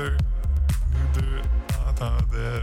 deux, 0.00 0.16
nous 0.92 1.20
deux 1.20 1.40
en 1.88 1.92
tandem. 1.92 2.62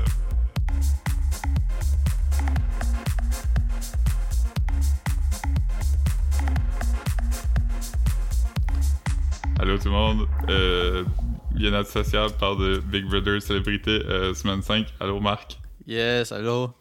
Allô 9.59 9.77
tout 9.77 9.85
le 9.85 9.91
monde, 9.91 10.27
euh, 10.49 11.03
Bien-être 11.51 11.89
social 11.89 12.29
parle 12.39 12.59
de 12.59 12.77
Big 12.79 13.05
Brother 13.05 13.41
Célébrité 13.41 13.91
euh, 13.91 14.33
semaine 14.33 14.61
5. 14.61 14.87
Allô 14.99 15.19
Marc? 15.19 15.59
Yes, 15.87 16.31
allô? 16.31 16.73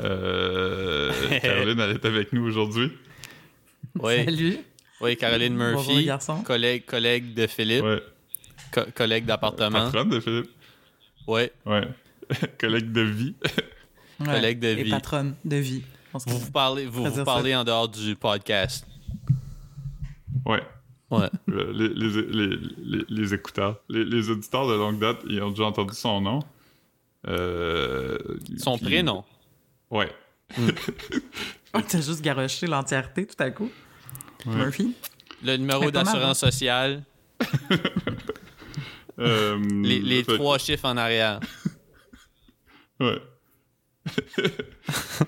Euh, 0.00 1.10
Caroline, 1.42 1.80
elle 1.80 1.90
est 1.92 2.04
avec 2.04 2.32
nous 2.32 2.44
aujourd'hui. 2.46 2.92
Oui. 3.98 4.24
Salut. 4.24 4.58
Oui, 5.00 5.16
Caroline 5.16 5.56
Murphy, 5.56 6.08
collègue, 6.44 6.84
collègue 6.84 7.34
de 7.34 7.46
Philippe, 7.46 7.82
Ouais. 7.82 8.00
Co- 8.72 8.90
collègue 8.94 9.24
d'appartement. 9.26 9.84
Patronne 9.84 10.08
de 10.10 10.20
Philippe. 10.20 10.50
Oui, 11.26 11.42
Ouais. 11.66 11.88
Collègue 12.58 12.90
de 12.92 13.00
vie. 13.02 13.34
Ouais. 14.20 14.26
Collègue 14.26 14.58
de 14.60 14.68
Et 14.68 14.82
vie. 14.84 14.90
patronne 14.90 15.34
de 15.44 15.56
vie. 15.56 15.82
Vous 16.14 16.38
vous 16.38 16.50
parlez, 16.50 16.86
vous, 16.86 17.04
vous 17.04 17.24
parlez 17.24 17.54
en 17.54 17.64
dehors 17.64 17.88
du 17.88 18.16
podcast. 18.16 18.86
Ouais. 20.44 20.62
Ouais. 21.10 21.28
Euh, 21.50 21.72
Les, 21.74 21.88
les, 21.88 22.22
les, 22.22 22.56
les, 22.82 23.04
les 23.08 23.34
écouteurs. 23.34 23.76
Les, 23.88 24.04
les 24.04 24.30
auditeurs 24.30 24.66
de 24.66 24.74
longue 24.74 24.98
date, 24.98 25.18
ils 25.28 25.42
ont 25.42 25.50
déjà 25.50 25.64
entendu 25.64 25.94
son 25.94 26.20
nom. 26.20 26.40
Euh, 27.28 28.18
Son 28.58 28.76
puis- 28.78 28.86
prénom. 28.86 29.24
Ouais. 29.90 30.10
Ah, 31.74 31.80
T'as 31.88 32.02
juste 32.02 32.20
garoché 32.20 32.66
l'entièreté 32.66 33.26
tout 33.26 33.42
à 33.42 33.50
coup. 33.50 33.70
Ouais. 34.44 34.54
Murphy? 34.56 34.94
Le 35.42 35.56
numéro 35.56 35.90
d'assurance 35.90 36.38
sociale. 36.40 37.02
Euh, 39.18 39.58
Les, 39.82 40.00
les 40.00 40.24
fait- 40.24 40.36
trois 40.36 40.58
chiffres 40.58 40.86
en 40.86 40.96
arrière. 40.96 41.40
Ouais. 43.00 43.20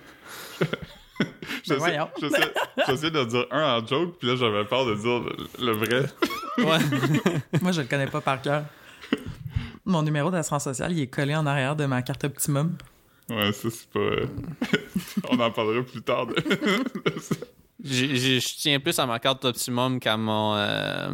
Ben 1.69 1.77
voyons. 1.79 2.09
J'essaie 2.21 2.53
j'essaie 2.87 3.11
de 3.11 3.25
dire 3.25 3.47
un 3.51 3.79
en 3.79 3.87
joke, 3.87 4.19
puis 4.19 4.29
là 4.29 4.37
j'avais 4.37 4.65
peur 4.67 4.85
de 4.87 4.95
dire 4.97 5.21
le, 5.21 5.67
le 5.67 5.73
vrai. 5.73 6.07
Ouais. 6.59 6.79
Moi, 7.63 7.73
je 7.73 7.81
le 7.81 7.87
connais 7.87 8.07
pas 8.07 8.21
par 8.21 8.41
cœur. 8.43 8.65
Mon 9.85 10.03
numéro 10.03 10.31
d'assurance 10.31 10.65
sociale, 10.65 10.93
il 10.93 11.01
est 11.01 11.07
collé 11.07 11.35
en 11.35 11.47
arrière 11.47 11.75
de 11.75 11.87
ma 11.87 12.03
carte 12.03 12.25
Optimum. 12.25 12.77
Ouais, 13.31 13.53
ça 13.53 13.69
c'est 13.71 13.89
pas. 13.91 13.99
euh, 14.01 14.27
On 15.31 15.39
en 15.41 15.51
parlera 15.51 15.83
plus 15.83 16.03
tard. 16.03 16.27
de- 16.27 16.35
j'ai- 17.83 18.17
Je 18.41 18.57
tiens 18.57 18.79
plus 18.81 18.99
à 18.99 19.07
ma 19.07 19.19
carte 19.19 19.45
Optimum 19.47 19.99
qu'à 19.99 20.17
mon, 20.19 20.55
euh, 20.57 21.11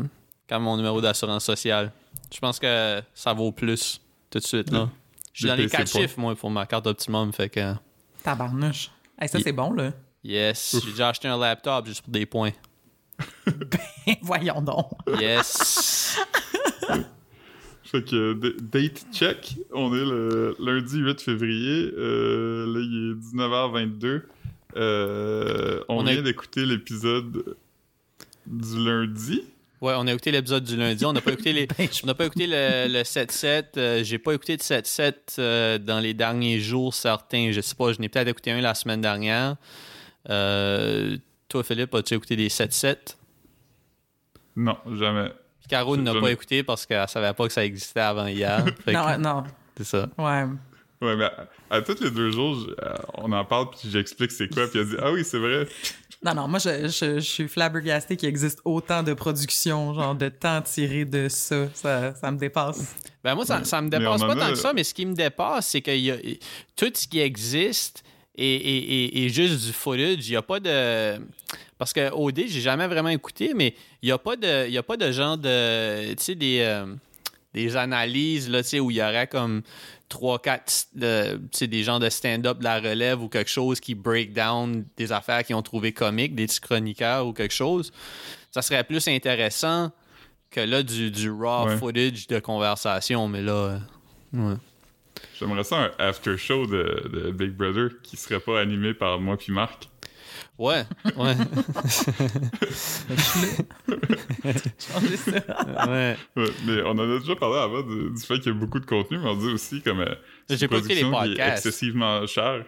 qu'à 0.48 0.58
mon 0.58 0.76
numéro 0.76 1.00
d'assurance 1.00 1.44
sociale. 1.44 1.92
Je 2.32 2.38
pense 2.38 2.58
que 2.58 3.02
ça 3.14 3.32
vaut 3.32 3.52
plus 3.52 4.00
tout 4.30 4.38
de 4.38 4.44
suite. 4.44 4.70
là. 4.70 4.88
Je 5.32 5.40
suis 5.40 5.48
dans 5.48 5.54
les 5.56 5.68
quatre 5.68 5.90
chiffres, 5.90 6.18
moi, 6.18 6.34
pour 6.34 6.50
ma 6.50 6.66
carte 6.66 6.86
Optimum. 6.86 7.32
Fait 7.32 7.48
que, 7.48 7.74
Tabarnouche. 8.22 8.90
Hey, 9.18 9.28
ça, 9.28 9.38
c'est 9.40 9.52
bon, 9.52 9.72
là. 9.72 9.92
yes, 10.24 10.76
j'ai 10.84 10.90
déjà 10.90 11.08
acheté 11.10 11.28
un 11.28 11.38
laptop 11.38 11.86
juste 11.86 12.02
pour 12.02 12.12
des 12.12 12.26
points. 12.26 12.52
Voyons 14.22 14.62
donc. 14.62 14.90
Yes. 15.20 16.18
Fait 17.84 18.04
que 18.04 18.34
date 18.60 19.04
check, 19.12 19.56
on 19.74 19.92
est 19.94 20.04
le 20.04 20.54
lundi 20.60 20.98
8 20.98 21.20
février. 21.20 21.90
Euh, 21.98 22.64
là, 22.66 22.80
il 22.80 23.10
est 23.10 23.36
19h22. 23.36 24.22
Euh, 24.76 25.80
on, 25.88 25.96
On 26.04 26.06
a- 26.06 26.12
vient 26.12 26.22
d'écouter 26.22 26.64
l'épisode 26.66 27.56
du 28.46 28.84
lundi. 28.84 29.42
Ouais, 29.80 29.94
on 29.96 30.06
a 30.06 30.12
écouté 30.12 30.30
l'épisode 30.30 30.64
du 30.64 30.76
lundi. 30.76 31.04
On 31.06 31.12
n'a 31.12 31.22
pas 31.22 31.32
écouté 31.32 31.52
les. 31.52 31.66
Ben, 31.78 31.88
On 32.02 32.06
n'a 32.06 32.14
pas 32.14 32.26
écouté 32.26 32.46
le, 32.46 32.86
le 32.88 33.02
7-7. 33.02 33.64
Euh, 33.76 34.04
j'ai 34.04 34.18
pas 34.18 34.34
écouté 34.34 34.56
de 34.56 34.62
7-7 34.62 35.14
euh, 35.38 35.78
dans 35.78 36.00
les 36.00 36.12
derniers 36.12 36.60
jours, 36.60 36.92
certains. 36.92 37.50
Je 37.52 37.60
sais 37.60 37.74
pas, 37.74 37.92
je 37.92 38.00
n'ai 38.00 38.08
peut-être 38.08 38.28
écouté 38.28 38.50
un 38.50 38.60
la 38.60 38.74
semaine 38.74 39.00
dernière. 39.00 39.56
Euh, 40.28 41.16
toi, 41.48 41.64
Philippe, 41.64 41.94
as-tu 41.94 42.14
écouté 42.14 42.36
des 42.36 42.48
7-7? 42.48 43.16
Non, 44.56 44.76
jamais. 44.94 45.32
Caro 45.68 45.96
n'a 45.96 46.12
pas 46.20 46.30
écouté 46.30 46.62
parce 46.62 46.84
qu'elle 46.84 47.08
savait 47.08 47.32
pas 47.32 47.46
que 47.46 47.52
ça 47.52 47.64
existait 47.64 48.00
avant 48.00 48.26
hier. 48.26 48.64
Que 48.84 48.90
Non, 48.90 49.18
non. 49.18 49.44
C'est 49.76 49.84
ça. 49.84 50.08
Ouais. 50.18 50.44
Ouais, 51.02 51.16
mais 51.16 51.24
à, 51.24 51.46
à 51.70 51.82
tous 51.82 52.00
les 52.02 52.10
deux 52.10 52.30
jours, 52.30 52.56
je- 52.60 52.70
euh, 52.84 52.94
on 53.14 53.32
en 53.32 53.44
parle, 53.44 53.70
puis 53.70 53.88
j'explique 53.90 54.30
c'est 54.32 54.48
quoi, 54.52 54.68
puis 54.68 54.80
elle 54.80 54.88
dit 54.88 54.96
Ah 55.00 55.10
oui, 55.12 55.24
c'est 55.24 55.38
vrai. 55.38 55.66
Non, 56.22 56.34
non, 56.34 56.48
moi, 56.48 56.58
je, 56.58 56.88
je, 56.88 57.14
je 57.14 57.20
suis 57.20 57.48
flabbergasté 57.48 58.14
qu'il 58.18 58.28
existe 58.28 58.60
autant 58.66 59.02
de 59.02 59.14
productions, 59.14 59.94
genre 59.94 60.14
de 60.14 60.28
temps 60.28 60.60
tiré 60.60 61.06
de 61.06 61.28
ça. 61.30 61.68
Ça, 61.72 62.14
ça 62.14 62.30
me 62.30 62.36
dépasse. 62.38 62.94
Ben 63.24 63.34
moi, 63.34 63.46
ça, 63.46 63.64
ça 63.64 63.80
me 63.80 63.88
dépasse 63.88 64.20
pas 64.20 64.32
a- 64.32 64.36
tant 64.36 64.52
que 64.52 64.58
ça, 64.58 64.72
mais 64.74 64.84
ce 64.84 64.92
qui 64.92 65.06
me 65.06 65.14
dépasse, 65.14 65.68
c'est 65.68 65.80
que 65.80 65.90
y 65.90 66.10
a, 66.10 66.16
tout 66.76 66.90
ce 66.94 67.08
qui 67.08 67.20
existe 67.20 68.04
est, 68.36 68.44
est- 68.44 68.92
est- 69.16 69.24
est 69.24 69.28
juste 69.30 69.64
du 69.66 69.72
footage. 69.72 70.28
Il 70.28 70.32
n'y 70.32 70.36
a 70.36 70.42
pas 70.42 70.60
de. 70.60 71.18
Parce 71.78 71.94
que 71.94 72.10
OD, 72.12 72.42
j'ai 72.46 72.60
jamais 72.60 72.86
vraiment 72.86 73.08
écouté, 73.08 73.52
mais 73.54 73.74
il 74.02 74.06
n'y 74.06 74.12
a 74.12 74.18
pas 74.18 74.36
de. 74.36 74.66
Il 74.66 74.72
y 74.74 74.78
a 74.78 74.82
pas 74.82 74.98
de 74.98 75.10
genre 75.12 75.38
de. 75.38 76.10
Tu 76.12 76.22
sais, 76.24 76.34
des, 76.34 76.58
euh, 76.60 76.84
des 77.54 77.76
analyses 77.76 78.48
là, 78.48 78.62
tu 78.62 78.68
sais, 78.70 78.80
où 78.80 78.90
il 78.90 78.96
y 78.98 79.02
aurait 79.02 79.26
comme 79.26 79.62
trois, 80.08 80.38
quatre, 80.40 80.86
de- 80.94 81.36
tu 81.52 81.58
sais, 81.58 81.66
des 81.66 81.82
gens 81.82 81.98
de 81.98 82.08
stand-up 82.08 82.58
de 82.58 82.64
la 82.64 82.80
relève 82.80 83.22
ou 83.22 83.28
quelque 83.28 83.50
chose 83.50 83.80
qui 83.80 83.94
break 83.94 84.32
down 84.32 84.84
des 84.96 85.12
affaires 85.12 85.44
qu'ils 85.44 85.56
ont 85.56 85.62
trouvé 85.62 85.92
comiques, 85.92 86.34
des 86.34 86.46
petits 86.46 86.60
chroniqueurs 86.60 87.26
ou 87.26 87.32
quelque 87.32 87.54
chose. 87.54 87.92
Ça 88.50 88.62
serait 88.62 88.82
plus 88.84 89.06
intéressant 89.08 89.92
que 90.50 90.60
là, 90.60 90.82
du, 90.82 91.10
du 91.10 91.30
raw 91.30 91.66
Ouais. 91.66 91.76
footage 91.76 92.26
de 92.26 92.38
conversation, 92.40 93.28
mais 93.28 93.42
là. 93.42 93.52
euh, 93.52 93.78
ouais. 94.32 94.54
J'aimerais 95.38 95.64
ça 95.64 95.76
un 95.76 95.90
after 95.98 96.36
show 96.38 96.66
de, 96.66 97.08
de 97.12 97.30
Big 97.30 97.50
Brother 97.50 97.90
qui 98.02 98.16
serait 98.16 98.40
pas 98.40 98.58
animé 98.60 98.94
par 98.94 99.20
moi 99.20 99.36
puis 99.36 99.52
Marc. 99.52 99.88
Ouais, 100.60 100.84
ouais, 101.16 101.34
Changer 104.78 105.16
ça. 105.16 105.86
ouais. 105.88 106.16
Ouais, 106.36 106.50
mais 106.66 106.82
on 106.84 106.90
en 106.90 106.98
a 106.98 107.18
déjà 107.18 107.34
parlé 107.34 107.56
avant 107.58 107.82
du, 107.82 108.10
du 108.10 108.20
fait 108.20 108.38
qu'il 108.40 108.52
y 108.52 108.54
a 108.54 108.58
beaucoup 108.58 108.78
de 108.78 108.84
contenu, 108.86 109.18
mais 109.18 109.28
on 109.28 109.36
dit 109.36 109.46
aussi 109.52 109.80
comme. 109.80 110.00
euh, 110.00 110.14
c'est 110.48 110.58
J'ai 110.58 110.66
une 110.66 110.70
pas 110.70 110.76
écouté 110.78 110.94
les 110.96 111.00
production 111.02 111.34
qui 111.34 111.40
est 111.40 111.48
excessivement 111.52 112.26
chère. 112.26 112.64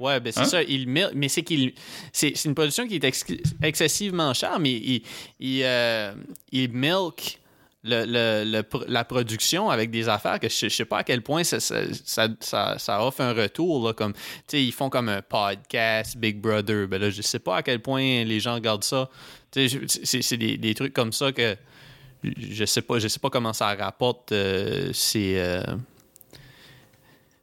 Ouais, 0.00 0.20
ben 0.20 0.32
c'est 0.32 0.40
Hein? 0.40 0.44
ça. 0.44 0.62
Il 0.62 0.88
mais 0.88 1.28
c'est 1.28 1.42
qu'il, 1.42 1.74
c'est, 2.12 2.32
c'est 2.34 2.48
une 2.48 2.54
production 2.54 2.86
qui 2.86 2.96
est 2.96 3.04
ex- 3.04 3.24
excessivement 3.62 4.32
chère, 4.32 4.58
mais 4.58 4.72
il, 4.72 5.02
il, 5.38 5.62
euh, 5.64 6.14
il 6.50 6.72
milk 6.72 7.37
le, 7.84 8.04
le- 8.04 8.64
la 8.88 9.04
production 9.04 9.70
avec 9.70 9.90
des 9.90 10.08
affaires 10.08 10.40
que 10.40 10.48
je, 10.48 10.68
je 10.68 10.74
sais 10.74 10.84
pas 10.84 10.98
à 10.98 11.04
quel 11.04 11.22
point 11.22 11.44
ça, 11.44 11.60
ça, 11.60 11.76
ça, 12.40 12.76
ça- 12.78 13.04
offre 13.06 13.20
un 13.20 13.32
retour. 13.32 13.86
Là, 13.86 13.92
comme, 13.92 14.12
ils 14.52 14.72
font 14.72 14.90
comme 14.90 15.08
un 15.08 15.22
podcast 15.22 16.16
Big 16.16 16.40
Brother. 16.40 16.88
Ben 16.88 17.00
là, 17.00 17.10
je 17.10 17.22
sais 17.22 17.38
pas 17.38 17.56
à 17.58 17.62
quel 17.62 17.80
point 17.80 18.24
les 18.24 18.40
gens 18.40 18.54
regardent 18.54 18.84
ça. 18.84 19.08
C'est, 19.52 20.36
des, 20.36 20.56
des 20.58 20.74
trucs 20.74 20.92
comme 20.92 21.12
ça 21.12 21.30
que 21.32 21.56
je 22.24 22.64
sais 22.64 22.82
pas, 22.82 22.98
je 22.98 23.06
sais 23.06 23.20
pas 23.20 23.30
comment 23.30 23.52
ça 23.52 23.74
rapporte 23.76 24.32
euh, 24.32 24.90
ces, 24.92 25.38
euh, 25.38 25.62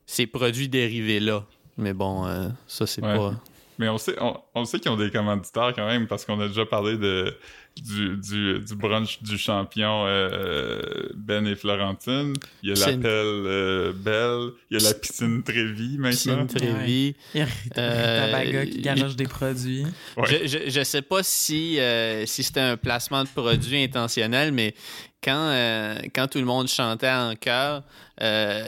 ces 0.05 0.27
produits 0.27 0.69
dérivés 0.69 1.19
là. 1.19 1.45
Mais 1.77 1.93
bon, 1.93 2.25
euh, 2.27 2.47
ça 2.67 2.85
c'est 2.85 3.01
Ouais. 3.03 3.15
pas. 3.17 3.33
Mais 3.77 3.89
on 3.89 3.97
sait, 3.97 4.15
on, 4.21 4.37
on 4.53 4.63
sait 4.63 4.79
qu'ils 4.79 4.91
ont 4.91 4.95
des 4.95 5.11
commanditaires 5.11 5.73
quand 5.75 5.85
même 5.85 6.07
parce 6.07 6.23
qu'on 6.23 6.39
a 6.39 6.47
déjà 6.47 6.65
parlé 6.65 6.97
de 6.97 7.35
du, 7.81 8.17
du, 8.17 8.59
du 8.59 8.75
brunch 8.75 9.21
du 9.21 9.37
champion 9.37 10.05
euh, 10.07 10.81
Ben 11.15 11.45
et 11.45 11.55
Florentine. 11.55 12.33
Il 12.63 12.69
y 12.69 12.71
a 12.71 12.75
l'appel 12.75 13.05
euh, 13.05 13.91
Belle. 13.93 14.51
Il 14.71 14.79
y 14.79 14.85
a 14.85 14.87
la 14.89 14.93
piscine 14.93 15.43
Trévis 15.43 15.97
maintenant. 15.97 16.45
Piscine 16.45 16.47
Trévis. 16.47 17.15
Il 17.33 17.39
y 17.39 17.43
a 17.43 17.47
Euh, 17.77 18.31
Tabaga 18.31 18.65
qui 18.65 18.81
garoche 18.81 19.15
des 19.15 19.25
produits. 19.27 19.85
Ouais. 20.17 20.27
Je, 20.29 20.47
je, 20.47 20.69
je 20.69 20.83
sais 20.83 21.01
pas 21.01 21.21
si, 21.23 21.79
euh, 21.79 22.25
si 22.25 22.43
c'était 22.43 22.61
un 22.61 22.77
placement 22.77 23.23
de 23.23 23.29
produit 23.29 23.83
intentionnel, 23.83 24.51
mais 24.51 24.73
quand, 25.25 25.49
euh, 25.49 25.95
quand 26.13 26.27
tout 26.27 26.37
le 26.37 26.45
monde 26.45 26.67
chantait 26.67 27.09
en 27.09 27.33
chœur, 27.35 27.81
euh, 28.21 28.63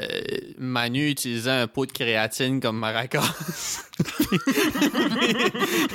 Manu 0.57 1.11
utilisait 1.11 1.51
un 1.51 1.67
pot 1.67 1.85
de 1.85 1.91
créatine 1.91 2.59
comme 2.59 2.79
maracas. 2.79 3.21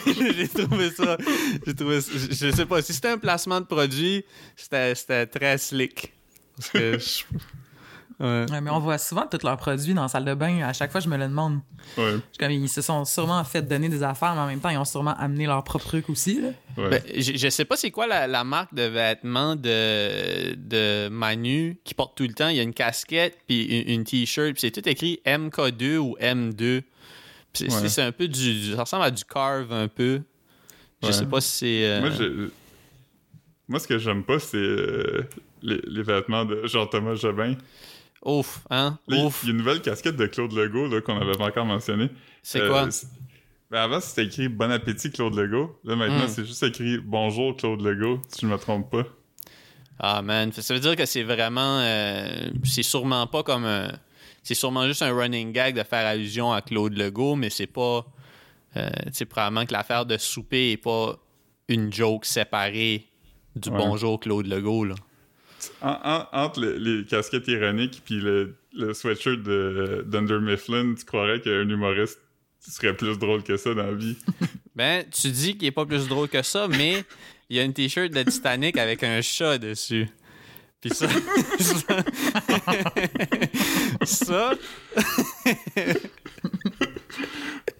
j'ai 0.06 0.48
trouvé 0.48 0.90
ça. 0.90 1.16
J'ai 1.66 1.74
trouvé 1.74 2.00
ça- 2.00 2.12
je, 2.14 2.34
je 2.46 2.50
sais 2.54 2.66
pas 2.66 2.82
si 2.82 2.92
c'était 2.94 3.08
un 3.08 3.18
placement 3.18 3.60
de 3.60 3.66
produit, 3.66 4.24
c'était 4.56 4.94
c'était 4.94 5.26
très 5.26 5.58
slick. 5.58 6.12
Parce 6.56 6.70
que 6.70 6.98
je- 6.98 7.24
Ouais. 8.22 8.46
Ouais, 8.50 8.60
mais 8.60 8.70
on 8.70 8.78
voit 8.78 8.98
souvent 8.98 9.26
tous 9.26 9.42
leurs 9.42 9.56
produits 9.56 9.94
dans 9.94 10.02
la 10.02 10.08
salle 10.08 10.24
de 10.24 10.32
bain. 10.34 10.62
À 10.62 10.72
chaque 10.72 10.92
fois, 10.92 11.00
je 11.00 11.08
me 11.08 11.16
le 11.16 11.24
demande. 11.26 11.54
Ouais, 11.98 12.12
Je 12.12 12.16
suis 12.18 12.20
Comme, 12.38 12.52
ils 12.52 12.68
se 12.68 12.80
sont 12.80 13.04
sûrement 13.04 13.42
fait 13.42 13.62
donner 13.62 13.88
des 13.88 14.02
affaires, 14.04 14.34
mais 14.34 14.40
en 14.40 14.46
même 14.46 14.60
temps, 14.60 14.68
ils 14.68 14.78
ont 14.78 14.84
sûrement 14.84 15.14
amené 15.18 15.46
leur 15.46 15.64
propre 15.64 15.84
truc 15.86 16.08
aussi. 16.08 16.40
Ben, 16.76 17.02
je, 17.14 17.32
je 17.36 17.48
sais 17.50 17.64
pas 17.64 17.76
c'est 17.76 17.90
quoi 17.90 18.06
la, 18.06 18.26
la 18.28 18.44
marque 18.44 18.72
de 18.74 18.82
vêtements 18.84 19.56
de, 19.56 20.54
de 20.54 21.08
Manu 21.08 21.78
qui 21.84 21.94
porte 21.94 22.16
tout 22.16 22.22
le 22.22 22.32
temps. 22.32 22.48
Il 22.48 22.56
y 22.56 22.60
a 22.60 22.62
une 22.62 22.72
casquette 22.72 23.38
puis 23.48 23.64
une, 23.64 23.88
une 23.94 24.04
t-shirt, 24.04 24.52
puis 24.52 24.60
c'est 24.60 24.70
tout 24.70 24.88
écrit 24.88 25.20
MK2 25.26 25.96
ou 25.98 26.16
M2. 26.20 26.54
Puis 26.56 26.84
C'est 27.54 27.64
Ouais. 27.64 27.70
c'est- 27.80 27.88
c'est 27.88 28.02
un 28.02 28.12
peu 28.12 28.28
du, 28.28 28.60
du- 28.60 28.72
ça 28.74 28.82
ressemble 28.84 29.04
à 29.04 29.10
du 29.10 29.24
carve 29.24 29.72
un 29.72 29.88
peu. 29.88 30.22
Je 31.02 31.08
Ouais. 31.08 31.12
sais 31.12 31.26
pas 31.26 31.40
si 31.40 31.50
c'est. 31.58 31.84
euh, 31.86 32.00
Moi, 32.00 32.10
je- 32.10 32.48
Moi, 33.68 33.78
ce 33.80 33.88
que 33.88 33.98
j'aime 33.98 34.22
pas, 34.22 34.38
c'est. 34.38 34.56
euh, 34.56 35.22
les, 35.62 35.80
les 35.86 36.02
vêtements 36.02 36.44
de 36.44 36.66
Jean-Thomas 36.66 37.14
Jobin. 37.14 37.54
Ouf, 38.24 38.60
hein? 38.70 38.98
Là, 39.08 39.24
Ouf. 39.24 39.40
il 39.42 39.46
y 39.46 39.50
a 39.50 39.52
une 39.52 39.58
nouvelle 39.58 39.80
casquette 39.82 40.16
de 40.16 40.26
Claude 40.26 40.52
Legault 40.52 40.86
là, 40.88 41.00
qu'on 41.00 41.16
avait 41.20 41.32
pas 41.36 41.46
encore 41.46 41.64
mentionné. 41.66 42.08
C'est 42.42 42.60
Euh, 42.60 42.68
quoi? 42.68 42.90
c'est- 42.90 43.08
ben 43.70 43.80
avant, 43.80 44.00
c'était 44.00 44.24
écrit 44.26 44.48
Bon 44.48 44.70
appétit 44.70 45.10
Claude 45.10 45.34
Legault. 45.34 45.76
Là, 45.84 45.96
maintenant, 45.96 46.24
Mm. 46.24 46.28
c'est 46.28 46.44
juste 46.44 46.62
écrit 46.62 46.98
Bonjour 46.98 47.56
Claude 47.56 47.80
Legault, 47.80 48.20
si 48.28 48.42
je 48.42 48.46
me 48.46 48.56
trompe 48.58 48.90
pas. 48.90 49.04
Ah, 49.98 50.22
man. 50.22 50.52
Ça 50.52 50.72
veut 50.74 50.80
dire 50.80 50.94
que 50.96 51.06
c'est 51.06 51.22
vraiment. 51.22 51.78
euh, 51.80 52.50
c'est 52.64 52.82
sûrement 52.82 53.26
pas 53.26 53.42
comme 53.42 53.64
un. 53.64 53.90
C'est 54.42 54.54
sûrement 54.54 54.86
juste 54.86 55.02
un 55.02 55.12
running 55.14 55.52
gag 55.52 55.76
de 55.76 55.82
faire 55.84 56.06
allusion 56.06 56.52
à 56.52 56.60
Claude 56.62 56.96
Legault, 56.96 57.36
mais 57.36 57.50
c'est 57.50 57.66
pas. 57.68 58.04
Euh, 58.76 58.88
tu 59.06 59.12
sais, 59.12 59.24
probablement 59.26 59.64
que 59.66 59.72
l'affaire 59.72 60.06
de 60.06 60.16
souper 60.16 60.72
est 60.72 60.76
pas 60.78 61.16
une 61.68 61.92
joke 61.92 62.24
séparée 62.24 63.06
du 63.54 63.68
Ouais. 63.68 63.76
bonjour 63.78 64.18
Claude 64.18 64.46
Legault, 64.46 64.84
là. 64.84 64.94
En- 65.80 65.98
en- 66.04 66.26
entre 66.32 66.60
les, 66.60 67.04
casquettes 67.04 67.48
ironiques 67.48 68.02
puis 68.04 68.20
le, 68.20 68.54
sweatshirt 68.94 69.42
de 69.42 70.04
d'Under 70.06 70.40
Mifflin, 70.40 70.94
tu 70.94 71.04
croirais 71.04 71.40
qu'un 71.40 71.68
humoriste 71.68 72.18
serait 72.60 72.96
plus 72.96 73.18
drôle 73.18 73.42
que 73.42 73.56
ça 73.56 73.74
dans 73.74 73.86
la 73.86 73.94
vie? 73.94 74.16
Ben, 74.74 75.04
tu 75.10 75.28
dis 75.30 75.58
qu'il 75.58 75.68
est 75.68 75.70
pas 75.70 75.84
plus 75.84 76.08
drôle 76.08 76.30
que 76.30 76.40
ça, 76.42 76.66
mais 76.66 77.04
il 77.50 77.58
y 77.58 77.60
a 77.60 77.62
une 77.62 77.74
t-shirt 77.74 78.10
de 78.10 78.22
Titanic 78.22 78.78
avec 78.78 79.02
un 79.02 79.20
chat 79.20 79.58
dessus. 79.58 80.08
Puis 80.80 80.88
ça. 80.94 81.06
ça, 84.04 84.54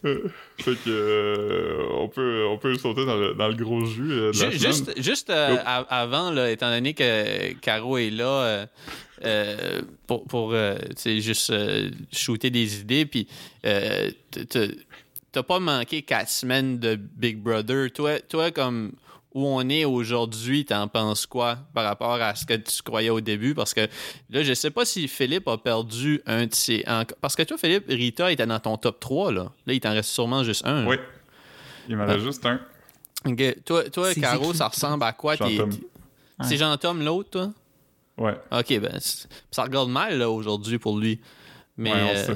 fait 0.63 0.75
que 0.77 0.89
euh, 0.89 1.87
on 1.99 2.09
peut 2.09 2.45
on 2.49 2.57
peut 2.59 2.75
sauter 2.79 3.05
dans 3.05 3.17
le, 3.17 3.35
dans 3.35 3.49
le 3.49 3.55
gros 3.55 3.85
jus 3.85 4.11
euh, 4.13 4.33
de 4.33 4.39
la 4.39 4.51
semaine. 4.53 4.53
Juste, 4.53 5.03
juste 5.03 5.31
euh, 5.31 5.57
Oh. 5.59 5.63
av- 5.67 5.87
avant, 5.91 6.31
là, 6.31 6.51
étant 6.51 6.71
donné 6.71 6.95
que 6.95 7.53
Caro 7.61 7.99
est 7.99 8.11
là 8.11 8.67
euh, 9.25 9.83
pour, 10.07 10.25
pour 10.25 10.55
juste 11.05 11.53
shooter 12.13 12.51
des 12.51 12.81
idées, 12.81 13.05
puis 13.07 13.29
t'as 15.33 15.43
pas 15.43 15.59
manqué 15.61 16.03
quatre 16.03 16.29
semaines 16.29 16.79
de 16.79 16.95
Big 16.97 17.39
Brother. 17.39 17.91
Toi, 17.93 18.21
toi 18.21 18.51
comme 18.51 18.93
où 19.35 19.47
on 19.47 19.69
est 19.69 19.85
aujourd'hui, 19.85 20.65
t'en 20.65 20.89
penses 20.89 21.27
quoi 21.27 21.59
par 21.75 21.85
rapport 21.85 22.15
à 22.15 22.35
ce 22.35 22.45
que 22.47 22.55
tu 22.55 22.83
croyais 22.83 23.11
au 23.11 23.21
début? 23.21 23.55
Parce 23.55 23.73
que 23.75 23.81
là, 24.31 24.43
je 24.43 24.53
sais 24.55 24.71
pas 24.71 24.85
si 24.85 25.09
Philippe 25.09 25.49
a 25.49 25.57
perdu 25.59 26.21
un 26.27 26.47
de 26.47 26.55
ses... 26.55 26.85
en- 26.87 27.05
Parce 27.21 27.35
que 27.37 27.43
toi, 27.43 27.57
Philippe, 27.59 27.85
Rita 27.89 28.31
était 28.31 28.47
dans 28.47 28.61
ton 28.61 28.77
top 28.77 29.01
3, 29.01 29.33
là. 29.33 29.53
Là, 29.67 29.73
il 29.73 29.81
t'en 29.81 29.93
reste 29.93 30.11
sûrement 30.11 30.45
juste 30.45 30.67
un. 30.67 30.87
Oui. 30.87 30.97
Il 31.89 31.97
m'en 31.97 32.05
Ah. 32.05 32.13
reste 32.13 32.25
juste 32.25 32.47
un. 32.47 32.61
Toi, 33.65 33.85
toi 33.91 34.15
Caro, 34.15 34.53
ça 34.55 34.69
ressemble 34.69 35.05
à 35.05 35.13
quoi? 35.13 35.37
tes- 35.37 35.57
Jean-Tom. 35.57 35.71
tes- 35.71 35.87
C'est 36.45 36.57
Jean-Tom 36.57 37.03
l'autre, 37.05 37.31
toi? 37.31 37.51
Ouais. 38.19 38.37
Ok, 38.51 38.79
ben, 38.81 38.99
ça 39.51 39.63
regarde 39.63 39.89
mal, 39.89 40.19
là, 40.19 40.29
aujourd'hui, 40.29 40.79
pour 40.79 40.99
lui. 40.99 41.21
Mais, 41.77 41.93
Ouais, 41.93 42.01
on 42.27 42.31
euh. 42.31 42.35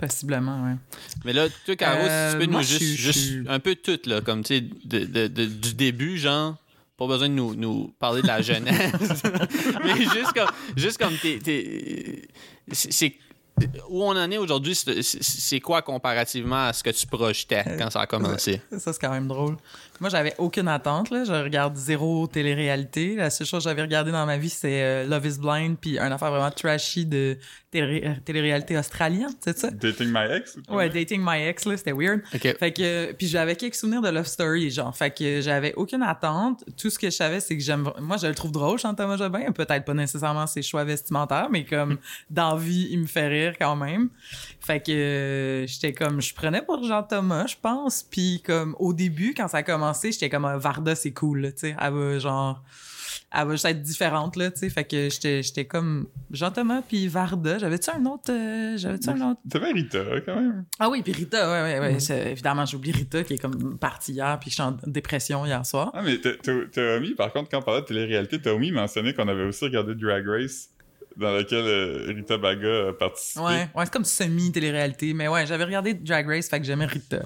Possiblement, 0.00 0.64
ouais. 0.64 0.76
mais 1.24 1.32
là, 1.32 1.48
toi, 1.66 1.76
Caro, 1.76 2.00
Euh, 2.02 2.30
si 2.30 2.36
tu 2.38 2.44
peux 2.46 2.50
moi, 2.52 2.60
nous 2.62 2.66
juste, 2.66 3.18
suis- 3.18 3.44
un 3.48 3.58
peu 3.60 3.74
tout, 3.74 3.98
là, 4.06 4.20
comme, 4.20 4.42
tu 4.42 4.54
sais, 4.56 4.60
de, 4.60 5.04
de- 5.04 5.26
de- 5.28 5.44
du 5.46 5.74
début, 5.74 6.16
genre, 6.18 6.56
pas 6.96 7.06
besoin 7.06 7.28
de 7.28 7.34
nous, 7.34 7.54
nous 7.54 7.92
parler 7.98 8.22
de 8.22 8.26
la 8.26 8.42
jeunesse. 8.42 8.92
mais 9.84 9.96
juste 10.02 10.32
comme, 10.34 10.50
juste 10.76 10.98
comme 10.98 11.14
t'es, 11.16 11.38
t'es- 11.38 12.28
c'est, 12.72 13.14
où 13.90 14.02
on 14.02 14.16
en 14.16 14.30
est 14.30 14.38
aujourd'hui, 14.38 14.74
c'est, 14.74 15.02
c'est- 15.02 15.22
c'est 15.22 15.60
quoi 15.60 15.82
comparativement 15.82 16.66
à 16.66 16.72
ce 16.72 16.82
que 16.82 16.90
tu 16.90 17.06
projetais 17.06 17.64
quand 17.78 17.90
ça 17.90 18.00
a 18.02 18.06
commencé? 18.06 18.60
Ça, 18.78 18.92
c'est 18.92 19.00
quand 19.00 19.10
même 19.10 19.28
drôle. 19.28 19.56
Moi, 20.00 20.08
j'avais 20.08 20.34
aucune 20.38 20.68
attente. 20.68 21.10
Là. 21.10 21.24
Je 21.24 21.32
regarde 21.32 21.76
zéro 21.76 22.26
télé-réalité. 22.26 23.16
La 23.16 23.30
seule 23.30 23.46
chose 23.46 23.62
que 23.62 23.68
j'avais 23.68 23.82
regardé 23.82 24.10
dans 24.10 24.26
ma 24.26 24.38
vie, 24.38 24.48
c'est 24.48 24.82
euh, 24.82 25.06
Love 25.06 25.26
is 25.26 25.38
Blind, 25.38 25.76
puis 25.78 25.98
un 25.98 26.10
affaire 26.10 26.30
vraiment 26.30 26.50
trashy 26.50 27.04
de 27.06 27.36
euh, 27.72 28.14
télé-réalité 28.24 28.76
australienne, 28.76 29.30
c'est 29.38 29.56
ça? 29.56 29.70
Dating 29.70 30.08
My 30.08 30.26
Ex? 30.28 30.56
ou? 30.68 30.74
Ouais, 30.74 30.88
Dating 30.88 31.22
My 31.24 31.40
Ex, 31.42 31.66
là, 31.66 31.76
c'était 31.76 31.92
weird. 31.92 32.20
Ok. 32.34 32.56
Fait 32.58 32.72
que, 32.72 33.12
puis 33.12 33.28
j'avais 33.28 33.54
quelques 33.54 33.76
souvenirs 33.76 34.02
de 34.02 34.08
Love 34.08 34.26
Story, 34.26 34.70
genre. 34.70 34.96
Fait 34.96 35.16
que 35.16 35.40
j'avais 35.40 35.72
aucune 35.74 36.02
attente. 36.02 36.64
Tout 36.76 36.90
ce 36.90 36.98
que 36.98 37.10
je 37.10 37.14
savais, 37.14 37.38
c'est 37.38 37.56
que 37.56 37.62
j'aime, 37.62 37.88
moi, 38.00 38.16
je 38.16 38.26
le 38.26 38.34
trouve 38.34 38.50
drôle, 38.50 38.78
Jean-Thomas 38.78 39.18
Jobin. 39.18 39.52
Peut-être 39.52 39.84
pas 39.84 39.94
nécessairement 39.94 40.48
ses 40.48 40.62
choix 40.62 40.82
vestimentaires, 40.82 41.48
mais 41.48 41.64
comme, 41.64 41.98
dans 42.30 42.56
vie, 42.56 42.88
il 42.90 42.98
me 42.98 43.06
fait 43.06 43.28
rire 43.28 43.54
quand 43.56 43.76
même. 43.76 44.08
Fait 44.60 44.80
que, 44.80 44.90
euh, 44.90 45.66
j'étais 45.68 45.92
comme, 45.92 46.20
je 46.20 46.34
prenais 46.34 46.62
pour 46.62 46.82
Jean-Thomas, 46.82 47.46
je 47.46 47.56
pense. 47.62 48.02
Puis 48.02 48.42
comme, 48.44 48.74
au 48.80 48.92
début, 48.92 49.32
quand 49.36 49.46
ça 49.46 49.58
a 49.58 49.62
j'étais 50.02 50.28
comme, 50.28 50.44
Ah, 50.44 50.56
Varda, 50.58 50.94
c'est 50.94 51.12
cool, 51.12 51.52
tu 51.54 51.60
sais. 51.60 51.76
Elle 51.80 51.92
va, 51.92 52.18
genre, 52.18 52.62
elle 53.32 53.46
va 53.46 53.52
juste 53.52 53.64
être 53.64 53.82
différente, 53.82 54.36
là, 54.36 54.50
tu 54.50 54.58
sais. 54.58 54.70
Fait 54.70 54.84
que 54.84 55.08
j'étais, 55.10 55.64
comme, 55.66 56.08
Jean-Thomas 56.32 56.82
puis 56.86 57.06
Varda. 57.08 57.58
J'avais-tu 57.58 57.90
un 57.90 58.04
autre, 58.06 58.30
euh, 58.32 58.76
j'avais-tu 58.76 59.08
un 59.10 59.30
autre? 59.30 59.40
T'avais 59.50 59.70
Rita, 59.72 59.98
quand 60.26 60.34
même. 60.36 60.64
Ah 60.78 60.88
oui, 60.90 61.02
puis 61.02 61.12
Rita, 61.12 61.48
ouais, 61.50 61.62
ouais, 61.62 61.80
ouais. 61.80 62.00
c'est- 62.00 62.32
Évidemment, 62.32 62.66
j'oublie 62.66 62.92
Rita 62.92 63.22
qui 63.24 63.34
est 63.34 63.38
comme 63.38 63.78
partie 63.78 64.12
hier 64.12 64.36
puis 64.40 64.50
je 64.50 64.54
suis 64.54 64.62
en 64.62 64.76
dépression 64.86 65.44
hier 65.46 65.64
soir. 65.64 65.90
Ah, 65.94 66.02
mais 66.02 66.18
omis, 66.96 67.14
par 67.14 67.32
contre, 67.32 67.48
quand 67.50 67.58
on 67.58 67.62
parlait 67.62 67.82
de 67.82 67.86
télé-réalité, 67.86 68.40
t'as 68.40 68.52
omis 68.52 68.72
mentionné 68.72 69.14
qu'on 69.14 69.28
avait 69.28 69.44
aussi 69.44 69.64
regardé 69.64 69.94
Drag 69.94 70.26
Race, 70.26 70.68
dans 71.16 71.36
lequel 71.36 71.64
euh, 71.64 72.06
Rita 72.08 72.38
Baga 72.38 72.88
a 72.88 72.92
participé. 72.92 73.44
Ouais, 73.44 73.68
ouais, 73.74 73.84
c'est 73.84 73.92
comme 73.92 74.04
semi-télé-réalité, 74.04 75.12
mais 75.14 75.28
ouais, 75.28 75.46
j'avais 75.46 75.64
regardé 75.64 75.94
Drag 75.94 76.26
Race, 76.28 76.48
fait 76.48 76.58
que 76.60 76.66
j'aimais 76.66 76.86
Rita. 76.86 77.22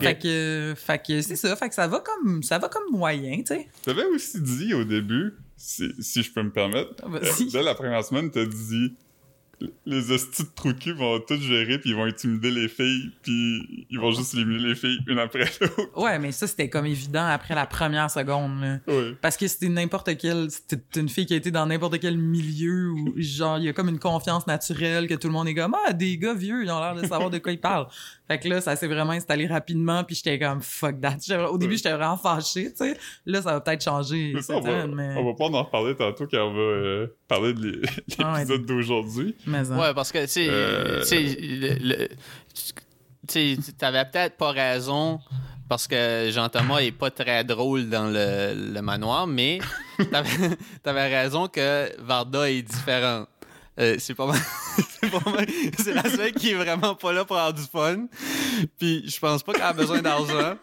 Fait 0.00 0.18
que, 0.18 0.74
fait 0.76 1.02
que 1.06 1.20
c'est 1.22 1.36
ça, 1.36 1.54
fait 1.56 1.68
que 1.68 1.74
ça 1.74 1.86
va 1.86 2.00
comme, 2.00 2.42
ça 2.42 2.58
va 2.58 2.68
comme 2.68 2.90
moyen, 2.90 3.38
tu 3.38 3.46
sais. 3.46 3.68
T'avais 3.82 4.04
aussi 4.06 4.40
dit 4.40 4.74
au 4.74 4.84
début, 4.84 5.34
si, 5.56 5.90
si 6.00 6.22
je 6.22 6.32
peux 6.32 6.42
me 6.42 6.50
permettre, 6.52 6.90
Ah, 7.04 7.18
dès 7.52 7.62
la 7.62 7.74
première 7.74 8.04
semaine, 8.04 8.30
t'as 8.30 8.44
dit 8.44 8.94
les 9.86 10.10
hosties 10.10 10.42
de 10.44 10.72
cul 10.72 10.92
vont 10.92 11.20
tout 11.20 11.36
gérer 11.36 11.78
puis 11.78 11.90
ils 11.90 11.96
vont 11.96 12.04
intimider 12.04 12.50
les 12.50 12.68
filles 12.68 13.12
puis 13.22 13.86
ils 13.90 13.98
vont 13.98 14.10
juste 14.10 14.34
éliminer 14.34 14.68
les 14.70 14.74
filles 14.74 14.98
une 15.06 15.18
après 15.18 15.44
l'autre. 15.60 15.96
Ouais, 15.96 16.18
mais 16.18 16.32
ça, 16.32 16.46
c'était 16.46 16.68
comme 16.68 16.86
évident 16.86 17.24
après 17.26 17.54
la 17.54 17.66
première 17.66 18.10
seconde, 18.10 18.60
là. 18.60 18.78
Ouais. 18.88 19.16
Parce 19.20 19.36
que 19.36 19.46
c'était 19.46 19.68
n'importe 19.68 20.16
quel, 20.16 20.50
c'était 20.50 21.00
une 21.00 21.08
fille 21.08 21.26
qui 21.26 21.34
a 21.34 21.36
été 21.36 21.50
dans 21.50 21.66
n'importe 21.66 21.98
quel 22.00 22.18
milieu 22.18 22.90
où, 22.90 23.14
genre, 23.18 23.58
il 23.58 23.64
y 23.64 23.68
a 23.68 23.72
comme 23.72 23.88
une 23.88 23.98
confiance 23.98 24.46
naturelle 24.46 25.06
que 25.06 25.14
tout 25.14 25.28
le 25.28 25.32
monde 25.32 25.48
est 25.48 25.54
comme, 25.54 25.76
ah, 25.86 25.92
des 25.92 26.18
gars 26.18 26.34
vieux, 26.34 26.64
ils 26.64 26.70
ont 26.70 26.80
l'air 26.80 26.94
de 26.94 27.06
savoir 27.06 27.30
de 27.30 27.38
quoi 27.38 27.52
ils 27.52 27.60
parlent. 27.60 27.86
Fait 28.32 28.38
que 28.38 28.48
là, 28.48 28.60
ça 28.62 28.76
s'est 28.76 28.86
vraiment 28.86 29.12
installé 29.12 29.46
rapidement, 29.46 30.04
puis 30.04 30.16
j'étais 30.16 30.38
comme, 30.38 30.62
fuck 30.62 30.98
that. 31.02 31.50
Au 31.50 31.58
début, 31.58 31.76
j'étais 31.76 31.92
vraiment 31.92 32.16
fâché, 32.16 32.70
tu 32.70 32.76
sais. 32.78 32.96
Là, 33.26 33.42
ça 33.42 33.52
va 33.52 33.60
peut-être 33.60 33.84
changer 33.84 34.32
Mais 34.34 34.40
ça, 34.40 34.56
on 34.56 34.60
va, 34.60 34.86
mais... 34.86 35.14
on 35.18 35.24
va 35.26 35.34
pas 35.34 35.44
en 35.54 35.62
reparler 35.64 35.94
tantôt 35.94 36.26
quand 36.30 36.46
on 36.48 36.54
va 36.54 36.60
euh, 36.60 37.06
parler 37.28 37.52
de 37.52 37.82
Ah 38.18 38.32
ouais. 38.32 38.38
l'épisode 38.38 38.64
d'aujourd'hui. 38.64 39.36
mais. 39.46 39.68
Ouais, 39.68 39.92
parce 39.92 40.10
que, 40.12 40.22
tu 40.22 40.28
sais, 40.28 40.46
Euh. 40.48 41.02
tu 41.02 41.06
sais, 43.28 43.56
tu 43.64 43.72
t'avais 43.74 44.04
peut-être 44.06 44.36
pas 44.38 44.50
raison 44.52 45.20
parce 45.68 45.86
que 45.86 46.28
Jean-Thomas 46.30 46.78
est 46.78 46.92
pas 46.92 47.10
très 47.10 47.44
drôle 47.44 47.88
dans 47.90 48.06
le, 48.06 48.72
le 48.72 48.80
manoir, 48.82 49.26
mais 49.26 49.58
t'avais 50.10 50.56
avais 50.84 51.20
raison 51.22 51.48
que 51.48 51.90
Varda 52.02 52.50
est 52.50 52.62
différente. 52.62 53.28
Euh, 53.78 53.96
c'est 53.98 54.14
pas 54.14 54.26
mal. 54.26 54.38
c'est 55.78 55.94
la 55.94 56.04
seule 56.04 56.32
qui 56.32 56.50
est 56.50 56.54
vraiment 56.54 56.94
pas 56.94 57.12
là 57.12 57.24
pour 57.24 57.36
avoir 57.36 57.52
du 57.54 57.62
fun. 57.62 58.06
Puis 58.78 59.04
je 59.08 59.18
pense 59.18 59.42
pas 59.42 59.52
qu'elle 59.52 59.62
a 59.62 59.72
besoin 59.72 60.00
d'argent. 60.02 60.54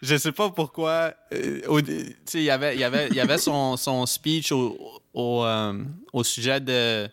Je 0.00 0.16
sais 0.16 0.32
pas 0.32 0.50
pourquoi. 0.50 1.12
euh, 1.32 1.60
tu 1.86 2.16
sais, 2.24 2.38
il 2.38 2.44
y 2.44 2.50
avait, 2.50 2.76
y 2.76 2.84
avait, 2.84 3.08
y 3.10 3.20
avait 3.20 3.38
son, 3.38 3.76
son 3.76 4.06
speech 4.06 4.52
au, 4.52 4.78
au, 5.12 5.44
euh, 5.44 5.82
au 6.12 6.24
sujet 6.24 6.60
de 6.60 7.08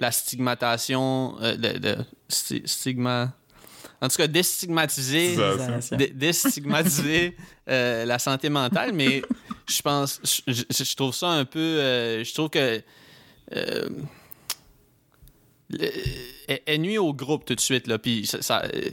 la 0.00 0.10
stigmatation, 0.12 1.36
euh, 1.40 1.56
de, 1.56 1.78
de 1.78 1.96
sti- 2.30 2.66
stigma. 2.66 3.32
En 4.00 4.08
tout 4.08 4.16
cas, 4.16 4.26
déstigmatiser, 4.26 5.36
déstigmatiser 6.08 7.34
euh, 7.68 8.04
la 8.04 8.18
santé 8.18 8.50
mentale, 8.50 8.92
mais 8.92 9.22
je 9.66 9.80
pense, 9.80 10.20
je, 10.46 10.52
je- 10.68 10.96
trouve 10.96 11.14
ça 11.14 11.28
un 11.28 11.46
peu, 11.46 11.58
euh, 11.58 12.22
je 12.22 12.34
trouve 12.34 12.50
que 12.50 12.82
elle, 16.48 16.60
elle 16.66 16.80
nuit 16.80 16.98
au 16.98 17.12
groupe 17.12 17.44
tout 17.44 17.54
de 17.54 17.60
suite 17.60 17.86
là, 17.86 17.98
puis 17.98 18.26
ça, 18.26 18.40
ça- 18.42 18.62
euh, 18.72 18.90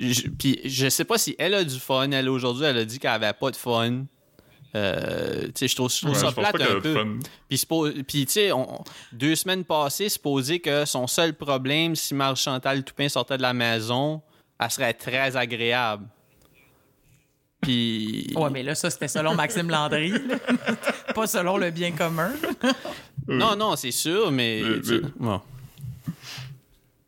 je, 0.00 0.28
puis 0.28 0.60
je 0.64 0.88
sais 0.88 1.04
pas 1.04 1.18
si 1.18 1.34
elle 1.38 1.54
a 1.54 1.64
du 1.64 1.78
fun. 1.78 2.10
Elle 2.10 2.28
aujourd'hui, 2.28 2.64
elle 2.64 2.78
a 2.78 2.84
dit 2.84 2.98
qu'elle 2.98 3.10
avait 3.12 3.32
pas 3.32 3.50
de 3.50 3.56
fun. 3.56 4.04
Euh, 4.74 5.42
tu 5.46 5.52
sais, 5.54 5.68
je 5.68 5.76
trouve, 5.76 5.92
je 5.92 5.98
trouve 5.98 6.12
Ouais, 6.12 6.18
ça 6.18 6.32
plate 6.32 6.60
un 6.62 6.80
peu. 6.80 6.94
fun. 6.94 7.18
Puis, 8.06 8.24
tu 8.26 8.32
sais, 8.32 8.50
deux 9.12 9.34
semaines 9.36 9.64
passées, 9.64 10.08
supposé 10.08 10.60
que 10.60 10.86
son 10.86 11.06
seul 11.06 11.34
problème, 11.34 11.94
si 11.94 12.14
Marc-Chantal 12.14 12.82
Toupin 12.82 13.08
sortait 13.10 13.36
de 13.36 13.42
la 13.42 13.52
maison, 13.52 14.22
elle 14.58 14.70
serait 14.70 14.94
très 14.94 15.36
agréable. 15.36 16.06
Puis... 17.60 18.32
Ouais, 18.34 18.50
mais 18.50 18.62
là, 18.62 18.74
ça, 18.74 18.90
c'était 18.90 19.08
selon 19.08 19.34
Maxime 19.34 19.70
Landry, 19.70 20.12
pas 21.14 21.26
selon 21.26 21.58
le 21.58 21.70
bien 21.70 21.92
commun. 21.92 22.32
Non, 23.28 23.54
non, 23.54 23.76
c'est 23.76 23.92
sûr, 23.92 24.32
mais... 24.32 24.62
Mais- 24.64 24.80
tu 24.80 24.84
sais, 24.86 25.00
mais- 25.02 25.10
bon. 25.18 25.40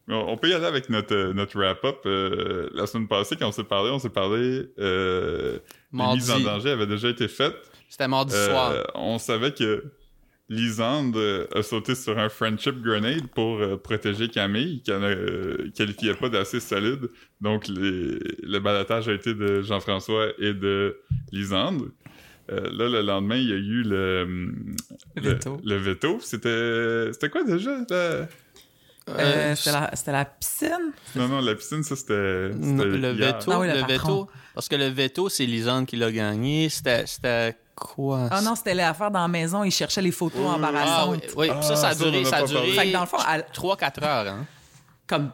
On 0.08 0.14
on 0.32 0.36
peut 0.36 0.48
y 0.48 0.52
aller 0.54 0.66
avec 0.66 0.90
notre, 0.90 1.14
euh, 1.14 1.32
notre 1.32 1.56
wrap-up. 1.58 2.00
Euh, 2.06 2.68
la 2.74 2.86
semaine 2.86 3.08
passée, 3.08 3.36
quand 3.36 3.48
on 3.48 3.52
s'est 3.52 3.64
parlé, 3.64 3.90
on 3.90 3.98
s'est 3.98 4.10
parlé. 4.10 4.66
Euh, 4.78 5.52
les 5.54 5.98
Mardi. 5.98 6.16
mises 6.18 6.30
en 6.30 6.40
danger 6.40 6.70
avaient 6.70 6.86
déjà 6.86 7.08
été 7.08 7.26
faites. 7.28 7.56
C'était 7.88 8.08
mardi 8.08 8.34
Euh, 8.34 8.46
soir. 8.50 8.74
On 8.94 9.18
savait 9.18 9.52
que 9.52 9.84
Lisande 10.50 11.16
a 11.54 11.62
sauté 11.62 11.94
sur 11.94 12.18
un 12.18 12.28
friendship 12.28 12.82
grenade 12.82 13.26
pour 13.34 13.58
euh, 13.60 13.76
protéger 13.78 14.28
Camille, 14.28 14.82
qui 14.82 14.90
ne 14.90 14.96
euh, 14.98 15.70
qualifiait 15.74 16.14
pas 16.14 16.28
d'assez 16.28 16.60
solide. 16.60 17.08
Donc, 17.40 17.66
les- 17.68 18.18
le 18.42 18.58
balotage 18.58 19.08
a 19.08 19.14
été 19.14 19.32
de 19.32 19.62
Jean-François 19.62 20.26
et 20.38 20.52
de 20.52 20.98
Lisande. 21.32 21.90
Euh, 22.52 22.60
là, 22.72 22.90
le 22.90 23.00
lendemain, 23.00 23.36
il 23.36 23.48
y 23.48 23.52
a 23.52 23.56
eu 23.56 23.82
le, 23.84 24.24
Le 24.24 25.22
le- 25.22 25.30
veto. 25.30 25.60
Le, 25.64 25.76
veto. 25.76 26.18
C'était 26.20 27.10
c'était 27.14 27.30
quoi 27.30 27.42
déjà? 27.44 27.78
la- 27.88 28.28
Euh, 29.10 29.52
Euh, 29.52 29.54
c'était 29.94 30.12
la, 30.12 30.24
piscine? 30.24 30.92
Non, 31.14 31.28
non, 31.28 31.40
la 31.40 31.54
piscine, 31.54 31.82
ça, 31.82 31.94
c'était... 31.94 32.12
Le 32.14 33.12
veto, 33.12 33.52
Ah 33.52 33.58
oui, 33.60 33.68
le 33.68 33.84
veto, 33.86 34.28
parce 34.54 34.68
que 34.68 34.76
le 34.76 34.88
veto, 34.88 35.28
c'est 35.28 35.44
Lisande 35.46 35.84
qui 35.86 35.96
l'a 35.96 36.10
gagné. 36.10 36.68
C'était, 36.70 37.04
c'était 37.06 37.54
quoi? 37.74 38.28
Ah 38.30 38.40
non, 38.40 38.54
c'était 38.54 38.72
l'affaire 38.74 39.10
dans 39.10 39.20
la 39.20 39.28
maison, 39.28 39.62
il 39.62 39.70
cherchait 39.70 40.00
les 40.00 40.10
photos 40.10 40.40
oui. 40.40 40.46
Ah, 40.50 40.54
embarrassantes. 40.56 41.22
oui, 41.36 41.48
oui. 41.48 41.50
Ah, 41.52 41.60
ça, 41.62 41.76
ça 41.76 41.88
a 41.88 41.92
en 41.94 41.96
duré, 41.98 42.24
ça 42.24 42.36
a 42.36 42.42
duré 42.44 42.72
Fait 42.72 42.86
que 42.88 42.92
dans 42.92 43.00
le 43.02 43.06
fond, 43.06 43.18
elle- 43.30 43.44
3-4 43.52 44.02
heures. 44.04 44.32
Hein? 44.32 44.46
comme 45.06 45.30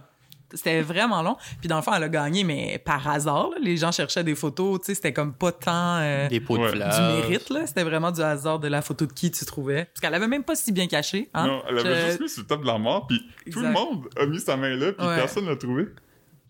c'était 0.54 0.82
vraiment 0.82 1.22
long. 1.22 1.36
Puis 1.60 1.68
dans 1.68 1.76
le 1.76 1.82
fond, 1.82 1.92
elle 1.94 2.02
a 2.04 2.08
gagné, 2.08 2.44
mais 2.44 2.78
par 2.84 3.06
hasard. 3.08 3.50
là. 3.50 3.56
Les 3.60 3.76
gens 3.76 3.92
cherchaient 3.92 4.24
des 4.24 4.34
photos. 4.34 4.80
Tu 4.80 4.86
sais, 4.86 4.94
c'était 4.94 5.12
comme 5.12 5.34
pas 5.34 5.52
tant 5.52 5.98
euh, 5.98 6.28
Des 6.28 6.40
pots 6.40 6.56
de 6.58 6.62
Ouais. 6.62 6.72
du 6.72 6.78
mérite. 6.78 7.50
là. 7.50 7.66
C'était 7.66 7.84
vraiment 7.84 8.10
du 8.10 8.20
hasard 8.20 8.58
de 8.58 8.68
la 8.68 8.82
photo 8.82 9.06
de 9.06 9.12
qui 9.12 9.30
tu 9.30 9.44
trouvais. 9.44 9.86
Parce 9.86 10.00
qu'elle 10.00 10.14
avait 10.14 10.28
même 10.28 10.44
pas 10.44 10.54
si 10.54 10.72
bien 10.72 10.86
caché. 10.86 11.30
Hein? 11.34 11.46
Non, 11.46 11.62
elle 11.68 11.78
avait 11.78 11.94
Je- 12.02 12.06
juste 12.06 12.20
mis 12.20 12.28
sur 12.28 12.42
le 12.42 12.46
top 12.46 12.62
de 12.62 12.66
l'armoire, 12.66 13.06
puis 13.06 13.20
tout 13.52 13.60
le 13.60 13.70
monde 13.70 14.08
a 14.18 14.26
mis 14.26 14.40
sa 14.40 14.56
main 14.56 14.74
là, 14.76 14.92
puis 14.92 15.06
Ouais. 15.06 15.16
personne 15.16 15.46
l'a 15.46 15.56
trouvé. 15.56 15.86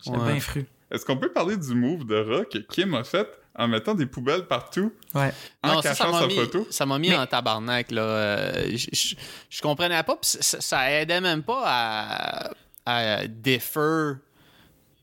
J'étais 0.03 0.17
Ouais. 0.17 0.31
bien 0.31 0.39
fru. 0.39 0.65
Est-ce 0.91 1.05
qu'on 1.05 1.17
peut 1.17 1.31
parler 1.31 1.55
du 1.57 1.73
move 1.73 2.05
de 2.05 2.15
rat 2.15 2.45
que 2.45 2.57
Kim 2.57 2.93
a 2.95 3.03
fait 3.03 3.27
en 3.55 3.67
mettant 3.67 3.93
des 3.93 4.05
poubelles 4.05 4.45
partout, 4.47 4.91
Ouais. 5.13 5.31
en 5.63 5.75
Non, 5.75 5.81
ça, 5.81 5.93
ça 5.93 6.05
cachant 6.05 6.11
m'a 6.13 6.19
sa 6.21 6.27
mis, 6.27 6.35
photo? 6.35 6.67
ça 6.69 6.85
m'a 6.85 6.97
mis 6.99 7.09
Mais- 7.09 7.17
en 7.17 7.25
tabarnak, 7.27 7.91
là. 7.91 8.01
Euh, 8.01 8.63
je- 8.71 8.87
je 8.93 9.15
je 9.49 9.61
comprenais 9.61 10.01
pas, 10.03 10.15
pis 10.15 10.27
ça, 10.41 10.59
ça 10.61 10.91
aidait 10.91 11.21
même 11.21 11.43
pas 11.43 11.61
à, 11.65 12.51
défer 13.27 14.13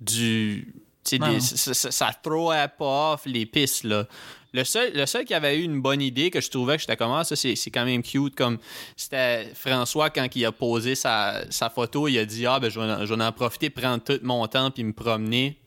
du... 0.00 0.74
des- 1.10 1.40
ça, 1.40 1.74
ça, 1.74 1.90
ça 1.90 2.10
throwait 2.22 2.68
pas 2.78 3.14
off 3.14 3.22
les 3.26 3.46
pistes, 3.46 3.84
là. 3.84 4.06
Le 4.54 4.64
seul, 4.64 4.92
le 4.94 5.04
seul 5.04 5.26
qui 5.26 5.34
avait 5.34 5.58
eu 5.58 5.62
une 5.62 5.82
bonne 5.82 6.00
idée 6.00 6.30
que 6.30 6.40
je 6.40 6.48
trouvais 6.50 6.76
que 6.76 6.80
j'étais 6.80 6.96
comme 6.96 7.12
ah, 7.12 7.22
ça 7.22 7.36
c'est 7.36 7.54
quand 7.70 7.84
même 7.84 8.02
cute 8.02 8.34
comme 8.34 8.56
c'était 8.96 9.52
François 9.54 10.08
quand 10.08 10.26
il 10.34 10.44
a 10.46 10.52
posé 10.52 10.94
sa, 10.94 11.42
sa 11.50 11.68
photo 11.68 12.08
il 12.08 12.18
a 12.18 12.24
dit 12.24 12.46
ah 12.46 12.58
ben 12.58 12.70
je 12.70 12.80
vais, 12.80 12.86
en- 12.86 13.04
je 13.04 13.12
vais 13.14 13.22
en 13.22 13.30
profiter 13.32 13.68
prendre 13.68 14.02
tout 14.02 14.18
mon 14.22 14.46
temps 14.46 14.70
puis 14.70 14.84
me 14.84 14.94
promener 14.94 15.58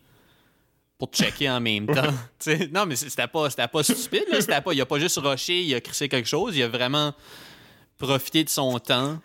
pour 0.98 1.10
checker 1.12 1.48
en 1.52 1.60
même 1.62 1.86
temps. 1.86 2.12
Non, 2.74 2.88
mais 2.88 2.96
c'était 2.96 3.28
pas, 3.28 3.52
c'était 3.52 3.68
pas 3.68 3.84
stupide. 3.84 4.26
Là. 4.32 4.42
C'était 4.42 4.62
pas, 4.62 4.74
il 4.74 4.82
a 4.82 4.86
pas 4.88 4.98
juste 5.00 5.18
rushé, 5.20 5.62
il 5.62 5.76
a 5.76 5.80
crissé 5.82 6.10
quelque 6.10 6.28
chose. 6.28 6.58
Il 6.58 6.64
a 6.64 6.68
vraiment 6.68 7.14
profité 8.00 8.44
de 8.44 8.50
son 8.50 8.80
temps. 8.80 9.20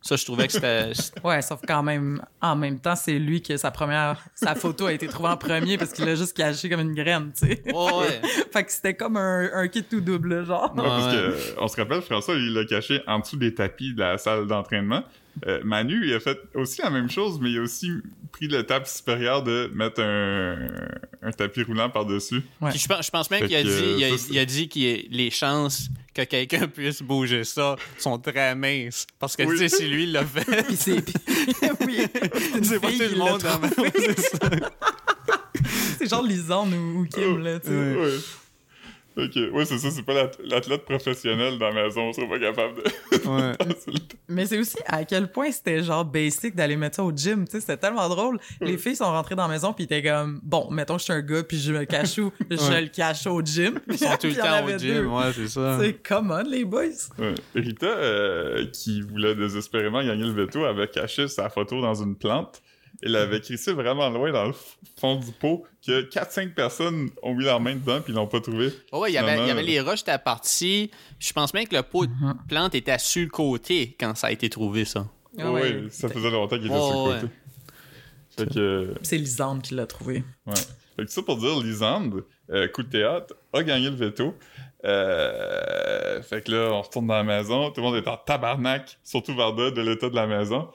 Ça, 0.00 0.16
je 0.16 0.24
trouvais 0.24 0.46
que 0.46 0.52
c'était. 0.52 0.92
Ouais, 1.24 1.42
sauf 1.42 1.60
qu'en 1.66 1.82
même, 1.82 2.22
en 2.40 2.56
même 2.56 2.78
temps, 2.78 2.94
c'est 2.94 3.18
lui 3.18 3.42
que 3.42 3.56
sa 3.56 3.70
première, 3.70 4.24
sa 4.34 4.54
photo 4.54 4.86
a 4.86 4.92
été 4.92 5.06
trouvée 5.08 5.30
en 5.30 5.36
premier 5.36 5.76
parce 5.76 5.92
qu'il 5.92 6.04
l'a 6.04 6.14
juste 6.14 6.36
caché 6.36 6.68
comme 6.68 6.80
une 6.80 6.94
graine, 6.94 7.32
tu 7.36 7.46
sais. 7.46 7.62
Ouais, 7.66 7.92
ouais. 7.92 8.20
fait 8.52 8.64
que 8.64 8.72
c'était 8.72 8.94
comme 8.94 9.16
un, 9.16 9.50
un 9.52 9.68
kit 9.68 9.82
tout 9.82 10.00
double, 10.00 10.46
genre. 10.46 10.72
Ouais, 10.76 10.82
parce 10.82 11.14
que, 11.14 11.60
on 11.60 11.68
se 11.68 11.76
rappelle, 11.76 12.02
François, 12.02 12.34
il 12.34 12.54
l'a 12.54 12.64
caché 12.64 13.02
en 13.06 13.18
dessous 13.18 13.36
des 13.36 13.54
tapis 13.54 13.94
de 13.94 14.00
la 14.00 14.18
salle 14.18 14.46
d'entraînement. 14.46 15.02
Euh, 15.46 15.60
Manu, 15.64 16.06
il 16.06 16.14
a 16.14 16.20
fait 16.20 16.38
aussi 16.54 16.80
la 16.82 16.90
même 16.90 17.10
chose, 17.10 17.38
mais 17.40 17.50
il 17.50 17.58
a 17.58 17.62
aussi 17.62 17.92
pris 18.32 18.48
l'étape 18.48 18.86
supérieure 18.86 19.42
de 19.42 19.70
mettre 19.74 20.00
un, 20.02 20.56
un 21.22 21.30
tapis 21.32 21.62
roulant 21.62 21.90
par-dessus. 21.90 22.42
Ouais. 22.60 22.72
Je 22.72 22.86
pense, 22.86 23.06
je 23.06 23.10
pense 23.10 23.30
même 23.30 23.46
qu'il 23.46 23.56
a 23.56 23.62
que, 23.62 23.68
dit, 23.68 23.94
il 23.98 24.04
a, 24.04 24.16
il 24.30 24.38
a 24.38 24.44
dit 24.44 24.68
que 24.68 24.78
les 25.14 25.30
chances 25.30 25.88
que 26.24 26.30
quelqu'un 26.30 26.66
puisse 26.74 27.02
bouger 27.02 27.44
ça 27.44 27.76
sont 27.98 28.18
très 28.18 28.54
minces. 28.54 29.06
Parce 29.18 29.36
que, 29.36 29.42
Oui. 29.44 29.58
tu 29.58 29.68
sais, 29.68 29.76
si 29.76 29.86
lui 29.88 30.04
il 30.04 30.12
l'a 30.12 30.24
fait, 30.24 30.62
Puis 30.66 30.76
c'est. 30.76 30.92
oui, 31.86 32.06
c'est 32.62 32.80
pas 32.80 32.88
tout 32.88 32.94
qui 32.96 33.08
le 33.08 33.16
monde 33.16 33.42
ma- 33.60 33.68
c'est 35.98 36.08
genre 36.08 36.22
Lisande 36.22 36.72
ou, 36.74 37.00
ou 37.00 37.06
Kim, 37.06 37.38
là, 37.38 37.58
tu 37.60 37.68
sais. 37.68 37.72
Ouais. 37.74 38.16
Ok, 39.18 39.36
ouais, 39.52 39.64
c'est 39.64 39.78
ça, 39.78 39.90
c'est 39.90 40.04
pas 40.04 40.14
l'at- 40.14 40.38
l'athlète 40.44 40.84
professionnel 40.84 41.58
dans 41.58 41.70
la 41.70 41.82
maison, 41.84 42.02
on 42.02 42.12
serait 42.12 42.28
pas 42.28 42.38
capable 42.38 42.76
de. 42.76 43.28
Ouais. 43.28 43.52
Mais 44.28 44.46
c'est 44.46 44.58
aussi 44.58 44.76
à 44.86 45.04
quel 45.04 45.32
point 45.32 45.50
c'était 45.50 45.82
genre 45.82 46.04
basic 46.04 46.54
d'aller 46.54 46.76
mettre 46.76 46.96
ça 46.96 47.02
au 47.04 47.10
gym, 47.10 47.44
tu 47.46 47.52
sais, 47.52 47.60
c'était 47.60 47.76
tellement 47.78 48.08
drôle. 48.08 48.38
Les 48.60 48.78
filles 48.78 48.94
sont 48.96 49.06
rentrées 49.10 49.34
dans 49.34 49.48
la 49.48 49.54
maison 49.54 49.72
puis 49.72 49.84
étaient 49.84 50.02
comme 50.02 50.40
bon, 50.44 50.70
mettons 50.70 50.94
que 50.94 51.00
je 51.00 51.04
suis 51.04 51.12
un 51.12 51.20
gars 51.22 51.42
puis 51.42 51.58
je 51.58 51.72
me 51.72 51.84
cache 51.84 52.18
où, 52.18 52.30
je 52.50 52.56
Ouais. 52.70 52.82
le 52.82 52.88
cache 52.88 53.26
au 53.26 53.42
gym. 53.42 53.80
Ils 53.88 53.98
sont 53.98 54.16
tout 54.20 54.28
le 54.28 54.34
temps 54.36 54.64
au 54.64 54.68
gym, 54.78 54.78
deux. 54.78 55.06
ouais, 55.06 55.32
c'est 55.34 55.48
ça. 55.48 55.78
C'est 55.80 55.94
come 56.06 56.30
on 56.30 56.48
les 56.48 56.64
boys. 56.64 56.84
Ouais. 57.18 57.34
Rita, 57.56 57.86
euh, 57.86 58.66
qui 58.72 59.00
voulait 59.00 59.34
désespérément 59.34 60.02
gagner 60.04 60.24
le 60.26 60.32
veto, 60.32 60.64
avait 60.64 60.86
caché 60.88 61.26
sa 61.26 61.48
photo 61.50 61.80
dans 61.80 61.94
une 62.02 62.14
plante. 62.16 62.62
Elle 63.02 63.14
avait 63.16 63.40
crissé 63.40 63.72
vraiment 63.72 64.08
loin 64.10 64.32
dans 64.32 64.46
le 64.46 64.54
fond 65.00 65.16
du 65.16 65.30
pot 65.32 65.64
que 65.86 66.02
4-5 66.08 66.52
personnes 66.54 67.10
ont 67.22 67.34
mis 67.34 67.44
leur 67.44 67.60
main 67.60 67.76
dedans 67.76 68.00
puis 68.00 68.12
ils 68.12 68.16
l'ont 68.16 68.26
pas 68.26 68.40
trouvé. 68.40 68.72
Ouais, 68.92 69.10
il 69.10 69.14
y 69.14 69.18
avait, 69.18 69.28
il 69.28 69.34
y 69.34 69.34
Finalement, 69.36 69.52
avait 69.52 69.62
les 69.62 69.80
roches 69.80 70.00
étaient 70.00 70.18
parties. 70.18 70.90
Je 71.20 71.32
pense 71.32 71.54
même 71.54 71.66
que 71.68 71.76
le 71.76 71.82
pot 71.82 72.06
de 72.06 72.10
Mhm. 72.12 72.34
plante 72.48 72.74
était 72.74 72.98
sur 72.98 73.22
le 73.22 73.28
côté 73.28 73.96
quand 74.00 74.16
ça 74.16 74.26
a 74.28 74.30
été 74.32 74.48
trouvé, 74.50 74.84
ça. 74.84 75.06
Ah 75.38 75.52
ouais. 75.52 75.84
ça 75.90 76.08
faisait 76.08 76.30
longtemps 76.30 76.56
qu'il 76.56 76.66
était 76.66 76.74
sur 76.74 77.06
le 77.06 77.10
ouais. 77.12 77.20
côté. 77.20 77.32
Fait 78.36 78.54
que, 78.54 78.94
C'est 79.02 79.18
Lisande 79.18 79.62
qui 79.62 79.74
l'a 79.74 79.86
trouvé. 79.86 80.24
ouais. 80.46 80.54
Fait 80.96 81.04
que 81.04 81.10
ça 81.12 81.22
pour 81.22 81.36
dire, 81.38 81.60
Lisande, 81.60 82.24
euh, 82.50 82.66
coup 82.66 82.82
de 82.82 82.88
théâtre, 82.88 83.34
a 83.52 83.62
gagné 83.62 83.90
le 83.90 83.94
veto. 83.96 84.34
Euh, 84.84 86.22
fait 86.22 86.42
que 86.44 86.50
là, 86.52 86.70
on 86.72 86.82
retourne 86.82 87.06
dans 87.06 87.14
la 87.14 87.24
maison, 87.24 87.70
tout 87.70 87.80
le 87.80 87.86
monde 87.86 87.96
est 87.96 88.08
en 88.08 88.16
tabarnak, 88.16 88.98
surtout 89.04 89.34
Varda, 89.34 89.70
de 89.70 89.80
l'état 89.82 90.08
de 90.10 90.14
la 90.16 90.26
maison. 90.26 90.68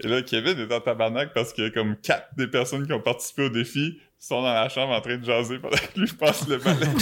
Et 0.00 0.08
là, 0.08 0.22
Kevin 0.22 0.58
est 0.58 0.72
en 0.72 0.80
tabarnak 0.80 1.32
parce 1.34 1.52
que 1.52 1.68
comme 1.68 1.96
quatre 1.96 2.28
des 2.36 2.46
personnes 2.48 2.86
qui 2.86 2.92
ont 2.92 3.00
participé 3.00 3.42
au 3.44 3.48
défi 3.48 3.98
sont 4.18 4.42
dans 4.42 4.52
la 4.52 4.68
chambre 4.68 4.92
en 4.92 5.00
train 5.00 5.16
de 5.18 5.24
jaser 5.24 5.58
pendant 5.58 5.76
que 5.76 6.00
lui 6.00 6.08
passe 6.12 6.48
le 6.48 6.56
balai. 6.58 6.86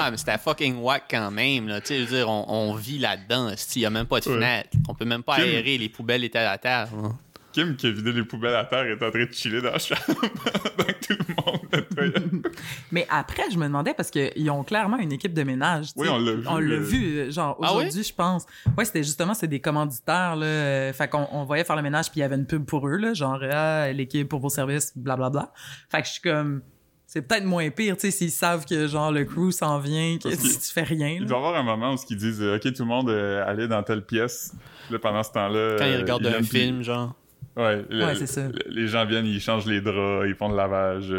Ah, 0.00 0.12
mais 0.12 0.16
c'était 0.16 0.38
fucking 0.38 0.76
whack 0.76 1.06
quand 1.10 1.32
même, 1.32 1.66
là. 1.66 1.80
Tu 1.80 1.88
sais, 1.88 1.98
je 1.98 2.04
veux 2.04 2.16
dire, 2.18 2.28
on, 2.28 2.44
on 2.46 2.74
vit 2.76 2.98
là-dedans. 3.00 3.50
Il 3.74 3.78
n'y 3.80 3.84
a 3.84 3.90
même 3.90 4.06
pas 4.06 4.20
de 4.20 4.28
Ouais. 4.28 4.36
fenêtre. 4.36 4.68
On 4.88 4.94
peut 4.94 5.04
même 5.04 5.24
pas 5.24 5.34
Kim- 5.34 5.46
aérer. 5.46 5.76
Les 5.76 5.88
poubelles 5.88 6.22
étaient 6.22 6.38
à 6.38 6.56
terre. 6.56 6.86
là. 6.94 7.08
Kim, 7.52 7.76
qui 7.76 7.86
a 7.86 7.90
vidé 7.90 8.12
les 8.12 8.24
poubelles 8.24 8.54
à 8.54 8.64
terre, 8.64 8.84
est 8.84 9.02
en 9.02 9.10
train 9.10 9.24
de 9.24 9.32
chiller 9.32 9.60
dans 9.60 9.72
la 9.72 9.78
chambre 9.78 10.00
que 10.06 11.06
tout 11.06 11.18
le 11.28 11.34
monde. 11.34 12.46
Mais 12.92 13.06
après, 13.10 13.44
je 13.50 13.56
me 13.58 13.64
demandais 13.64 13.94
parce 13.94 14.10
qu'ils 14.10 14.50
ont 14.50 14.62
clairement 14.64 14.98
une 14.98 15.12
équipe 15.12 15.32
de 15.34 15.42
ménage. 15.42 15.88
Oui, 15.96 16.08
on 16.10 16.18
l'a 16.18 16.32
vu, 16.32 16.44
On 16.46 16.58
l'a 16.58 16.74
euh. 16.74 16.80
vu, 16.80 17.18
euh, 17.18 17.30
genre 17.30 17.58
Ah 17.62 17.72
aujourd'hui, 17.72 18.02
je 18.02 18.14
pense. 18.14 18.46
Ouais, 18.76 18.84
c'était 18.84 19.02
justement 19.02 19.34
c'est 19.34 19.48
des 19.48 19.60
commanditaires 19.60 20.36
là. 20.36 20.46
euh, 20.46 20.92
fait 20.92 21.08
qu'on 21.08 21.26
on 21.32 21.44
voyait 21.44 21.64
faire 21.64 21.76
le 21.76 21.82
ménage 21.82 22.10
puis 22.10 22.20
il 22.20 22.22
y 22.22 22.24
avait 22.24 22.36
une 22.36 22.46
pub 22.46 22.64
pour 22.64 22.86
eux 22.88 22.96
là, 22.96 23.14
genre 23.14 23.40
ah, 23.50 23.90
l'équipe 23.92 24.28
pour 24.28 24.40
vos 24.40 24.50
services, 24.50 24.92
blablabla. 24.96 25.52
Fait 25.90 26.02
que 26.02 26.06
je 26.06 26.12
suis 26.12 26.22
comme 26.22 26.62
c'est 27.08 27.22
peut-être 27.22 27.44
moins 27.44 27.70
pire, 27.70 27.96
tu 27.96 28.02
sais, 28.02 28.10
s'ils 28.10 28.30
savent 28.30 28.66
que 28.66 28.86
genre 28.86 29.10
le 29.10 29.24
crew 29.24 29.50
s'en 29.50 29.78
vient, 29.78 30.18
que 30.22 30.30
si 30.30 30.58
tu 30.58 30.72
fais 30.74 30.82
rien. 30.82 31.08
Il 31.08 31.22
là. 31.22 31.26
doit 31.26 31.38
y 31.38 31.40
avoir 31.40 31.56
un 31.56 31.62
moment 31.62 31.94
où 31.94 31.96
ils 32.10 32.16
disent 32.18 32.42
Ok, 32.42 32.60
tout 32.74 32.82
le 32.82 32.84
monde 32.84 33.08
euh, 33.08 33.42
allez 33.46 33.66
dans 33.66 33.82
telle 33.82 34.04
pièce. 34.04 34.52
Là, 34.90 34.98
pendant 34.98 35.22
ce 35.22 35.32
temps-là. 35.32 35.76
Quand 35.78 35.86
ils 35.86 35.94
euh, 35.94 36.00
regardent 36.00 36.26
un 36.26 36.42
film, 36.42 36.82
genre. 36.82 37.14
Ouais, 37.58 37.84
le- 37.90 38.04
Ouais, 38.06 38.14
c'est 38.14 38.26
ça. 38.26 38.48
le- 38.48 38.54
Les 38.68 38.86
gens 38.88 39.04
viennent, 39.04 39.26
ils 39.26 39.40
changent 39.40 39.66
les 39.66 39.80
draps, 39.80 40.26
ils 40.28 40.34
font 40.34 40.48
le 40.48 40.56
lavage. 40.56 41.12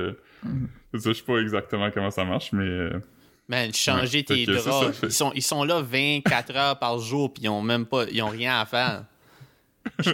C'est 0.93 0.99
ça, 1.01 1.09
je 1.09 1.13
sais 1.17 1.23
pas 1.23 1.37
exactement 1.37 1.89
comment 1.91 2.11
ça 2.11 2.23
marche, 2.23 2.51
mais. 2.53 2.63
euh, 2.63 2.99
Man, 3.47 3.73
changer 3.73 4.19
Ouais, 4.19 4.23
tes 4.23 4.45
ça, 4.45 4.51
draps. 4.53 4.85
ça 4.87 4.93
fait- 4.93 5.07
Ils, 5.07 5.11
sont, 5.11 5.31
ils 5.35 5.41
sont 5.41 5.63
là 5.63 5.81
24 5.81 6.55
heures 6.55 6.79
par 6.79 6.97
jour, 6.99 7.33
puis 7.33 7.43
ils 7.43 7.49
ont 7.49 7.61
même 7.61 7.85
pas. 7.85 8.05
Ils 8.11 8.21
ont 8.21 8.29
rien 8.29 8.59
à 8.59 8.65
faire. 8.65 9.03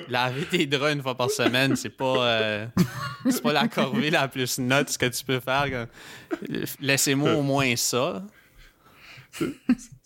Laver 0.10 0.46
tes 0.46 0.66
draps 0.66 0.94
une 0.94 1.02
fois 1.02 1.16
par 1.16 1.30
semaine, 1.30 1.76
c'est 1.76 1.90
pas. 1.90 2.26
euh, 2.26 2.66
c'est 3.30 3.42
pas 3.44 3.54
la 3.54 3.68
corvée 3.68 4.10
la 4.10 4.28
plus 4.28 4.58
note 4.60 4.96
que 4.98 5.06
tu 5.08 5.24
peux 5.26 5.40
faire. 5.40 5.66
quand- 5.70 5.88
Laissez-moi 6.80 7.34
au 7.34 7.42
moins 7.42 7.76
ça. 7.76 8.24
c'est- 9.32 9.54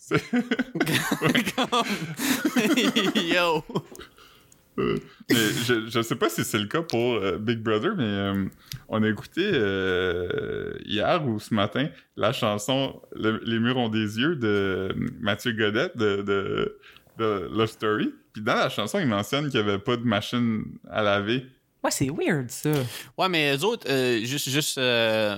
Yo! 3.14 3.64
Euh, 4.80 4.94
mais 5.28 5.36
je, 5.66 5.88
je 5.88 6.02
sais 6.02 6.16
pas 6.16 6.28
si 6.28 6.44
c'est 6.44 6.58
le 6.58 6.66
cas 6.66 6.82
pour 6.82 7.14
euh, 7.14 7.38
Big 7.38 7.58
Brother, 7.60 7.94
mais 7.96 8.04
euh, 8.04 8.44
on 8.88 9.02
a 9.02 9.08
écouté 9.08 9.42
euh, 9.52 10.72
hier 10.84 11.26
ou 11.26 11.38
ce 11.38 11.54
matin 11.54 11.88
la 12.16 12.32
chanson 12.32 13.00
Le- 13.14 13.40
Les 13.44 13.58
murs 13.58 13.76
ont 13.76 13.88
des 13.88 14.18
yeux 14.18 14.36
de 14.36 14.94
Mathieu 15.20 15.52
Godette 15.52 15.96
de, 15.96 16.22
de, 16.22 16.78
de 17.18 17.48
Love 17.52 17.70
Story. 17.70 18.12
Puis 18.32 18.42
dans 18.42 18.54
la 18.54 18.68
chanson, 18.68 18.98
il 19.00 19.06
mentionne 19.06 19.48
qu'il 19.50 19.58
y 19.58 19.62
avait 19.62 19.78
pas 19.78 19.96
de 19.96 20.04
machine 20.04 20.64
à 20.88 21.02
laver. 21.02 21.46
Ouais, 21.82 21.90
c'est 21.90 22.10
weird 22.10 22.50
ça. 22.50 22.70
Ouais, 23.16 23.28
mais 23.28 23.56
eux 23.56 23.64
autres, 23.64 23.86
euh, 23.88 24.20
juste. 24.22 24.48
juste 24.50 24.78
euh, 24.78 25.36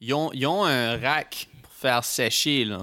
ils, 0.00 0.12
ont, 0.14 0.30
ils 0.32 0.46
ont 0.46 0.64
un 0.64 0.96
rack 0.98 1.48
pour 1.62 1.72
faire 1.72 2.02
sécher, 2.04 2.64
là. 2.64 2.78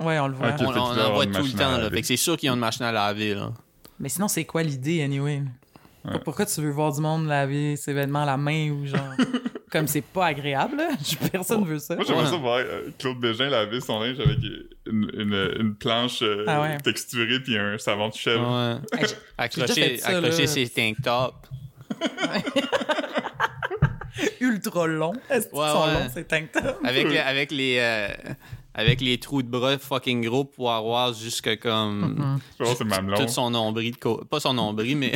Ouais, 0.00 0.18
on 0.18 0.26
le 0.28 0.34
voit. 0.34 0.48
On, 0.58 0.64
on 0.66 0.72
dois 0.72 0.80
en 1.08 1.12
voit 1.14 1.26
tout 1.26 1.42
le 1.44 1.52
temps, 1.52 1.76
là. 1.78 1.90
Fait 1.90 2.00
que 2.00 2.06
c'est 2.06 2.16
sûr 2.16 2.36
qu'ils 2.36 2.50
ont 2.50 2.54
une 2.54 2.60
machine 2.60 2.84
à 2.86 2.90
laver, 2.92 3.34
là. 3.34 3.52
Mais 4.02 4.08
sinon, 4.10 4.28
c'est 4.28 4.44
quoi 4.44 4.62
l'idée 4.62 5.00
anyway? 5.02 5.40
Ouais. 6.04 6.18
Pourquoi 6.24 6.44
tu 6.44 6.60
veux 6.60 6.70
voir 6.72 6.92
du 6.92 7.00
monde 7.00 7.26
laver 7.28 7.76
ses 7.76 7.92
vêtements 7.94 8.24
à 8.24 8.26
la 8.26 8.36
main 8.36 8.70
ou 8.70 8.84
genre? 8.84 9.14
Comme 9.70 9.86
c'est 9.86 10.02
pas 10.02 10.26
agréable, 10.26 10.76
là. 10.76 10.88
Personne 11.32 11.64
veut 11.64 11.78
ça. 11.78 11.94
Moi, 11.94 12.04
j'aimerais 12.06 12.24
Ouais. 12.24 12.30
ça 12.30 12.36
voir 12.36 12.56
euh, 12.58 12.90
Claude 12.98 13.18
Bégin 13.20 13.48
laver 13.48 13.80
son 13.80 14.00
linge 14.00 14.18
avec 14.20 14.36
une, 14.86 15.10
une, 15.16 15.50
une 15.60 15.74
planche 15.76 16.20
euh, 16.22 16.44
Ah 16.46 16.60
ouais. 16.60 16.76
texturée 16.78 17.38
puis 17.40 17.56
un 17.56 17.78
savon 17.78 18.08
de 18.10 18.14
chèvre. 18.14 18.80
Ouais. 18.92 19.00
Accrocher, 19.38 19.96
ça, 19.98 20.08
accrocher 20.08 20.46
ses 20.48 20.68
tank 20.68 20.96
tops. 21.02 21.48
ultra 24.40 24.86
long. 24.86 25.12
Est-ce 25.30 25.48
qu'ils 25.48 25.58
Ouais, 25.58 25.68
sont 25.68 25.84
ouais. 25.86 25.94
longs, 25.94 26.10
ces 26.12 26.24
tank 26.24 26.52
tops? 26.52 26.64
Avec, 26.84 27.08
les, 27.08 27.18
avec, 27.18 27.50
les, 27.52 27.76
euh, 27.78 28.08
avec 28.74 29.00
les 29.00 29.18
trous 29.18 29.42
de 29.42 29.48
bras 29.48 29.76
fucking 29.78 30.24
gros 30.24 30.44
pour 30.44 30.72
avoir 30.72 31.12
jusque 31.12 31.58
comme. 31.60 32.38
C'est 32.58 32.84
mamelon. 32.84 33.16
Tout 33.18 33.28
son 33.28 33.50
nombril 33.50 33.92
de 33.92 33.96
côté. 33.98 34.24
Pas 34.26 34.40
son 34.40 34.54
nombril, 34.54 34.96
mais 34.96 35.12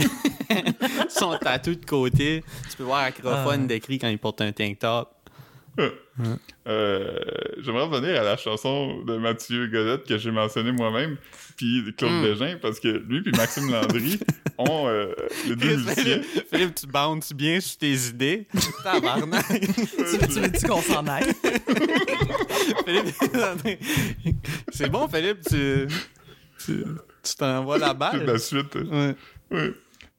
son 1.08 1.36
tatou 1.38 1.74
de 1.74 1.84
côté. 1.86 2.44
Tu 2.70 2.76
peux 2.76 2.84
voir 2.84 3.00
Acrophone 3.04 3.62
Ah. 3.64 3.66
décrit 3.66 3.98
quand 3.98 4.08
il 4.08 4.18
porte 4.18 4.40
un 4.40 4.52
tank 4.52 4.78
top. 4.78 5.10
Euh, 5.78 7.18
J'aimerais 7.58 7.84
revenir 7.84 8.20
à 8.20 8.24
la 8.24 8.36
chanson 8.36 9.02
de 9.04 9.16
Mathieu 9.18 9.66
Godette 9.66 10.04
que 10.06 10.16
j'ai 10.18 10.30
mentionné 10.30 10.72
moi-même, 10.72 11.16
puis 11.56 11.82
Claude 11.96 12.12
Mm. 12.12 12.22
Bégin, 12.22 12.58
parce 12.60 12.80
que 12.80 12.88
lui 12.88 13.22
puis 13.22 13.32
Maxime 13.32 13.70
Landry 13.70 14.18
ont 14.58 14.88
euh, 14.88 15.12
les 15.48 15.56
deux 15.56 15.76
musiciens. 15.76 16.20
Philippe, 16.50 16.74
tu 16.74 16.86
bounces 16.86 17.32
bien 17.32 17.60
sur 17.60 17.76
tes 17.78 17.92
idées. 18.08 18.46
Tabarnak. 18.82 19.46
Tu, 19.50 20.18
tu 20.28 20.40
veux-tu 20.40 20.66
qu'on 20.66 20.80
s'en 20.82 21.06
aille? 21.06 21.32
Philippe, 22.86 23.14
c'est 24.72 24.88
bon, 24.90 25.08
Philippe, 25.08 25.40
tu. 25.48 25.86
Tu 26.64 26.84
tu 27.22 27.34
t'envoies 27.34 27.78
la 27.78 27.88
C'est 27.88 27.94
balle. 27.94 28.24
la 28.24 28.38
suite. 28.38 28.74
Ouais. 28.76 29.14
Ouais. 29.50 29.72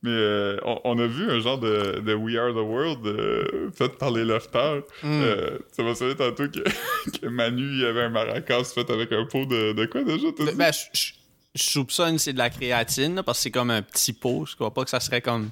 Mais 0.04 0.12
euh, 0.12 0.58
on, 0.64 0.80
on 0.84 1.00
a 1.00 1.08
vu 1.08 1.30
un 1.30 1.40
genre 1.40 1.58
de, 1.58 2.00
de 2.02 2.14
We 2.14 2.36
Are 2.38 2.52
the 2.54 2.58
World 2.58 3.06
euh, 3.08 3.72
fait 3.72 3.90
par 3.98 4.12
les 4.12 4.24
lofters. 4.26 4.84
Mm. 5.02 5.22
Euh, 5.24 5.58
ça 5.72 5.82
m'a 5.84 5.96
sonné 5.96 6.16
tantôt 6.16 6.48
que, 6.48 6.60
que 7.20 7.28
Manu 7.28 7.64
il 7.80 7.86
avait 7.86 8.04
un 8.04 8.10
maracas 8.10 8.64
fait 8.66 8.90
avec 8.92 9.12
un 9.12 9.26
pot 9.26 9.46
de, 9.46 9.74
de 9.74 9.86
quoi 9.88 10.04
déjà 10.04 10.28
t'as? 10.38 10.52
Ben, 10.54 10.72
je, 10.72 11.00
je- 11.00 11.14
soupçonne 11.56 12.18
que 12.18 12.22
c'est 12.22 12.34
de 12.34 12.38
la 12.38 12.52
créatine, 12.52 13.16
là, 13.16 13.24
parce 13.24 13.40
que 13.40 13.44
c'est 13.44 13.52
comme 13.52 13.72
un 13.72 13.82
petit 13.82 14.14
pot. 14.14 14.46
Je 14.48 14.54
crois 14.56 14.72
pas 14.72 14.84
que 14.84 14.92
ça 14.92 15.00
serait 15.00 15.22
comme 15.22 15.50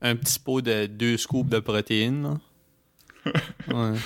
un 0.00 0.14
petit 0.14 0.38
pot 0.38 0.60
de 0.60 0.86
deux 0.86 1.16
scoops 1.16 1.48
de 1.50 1.58
protéines. 1.58 2.22
là. 2.22 3.32
Ouais. 3.68 3.98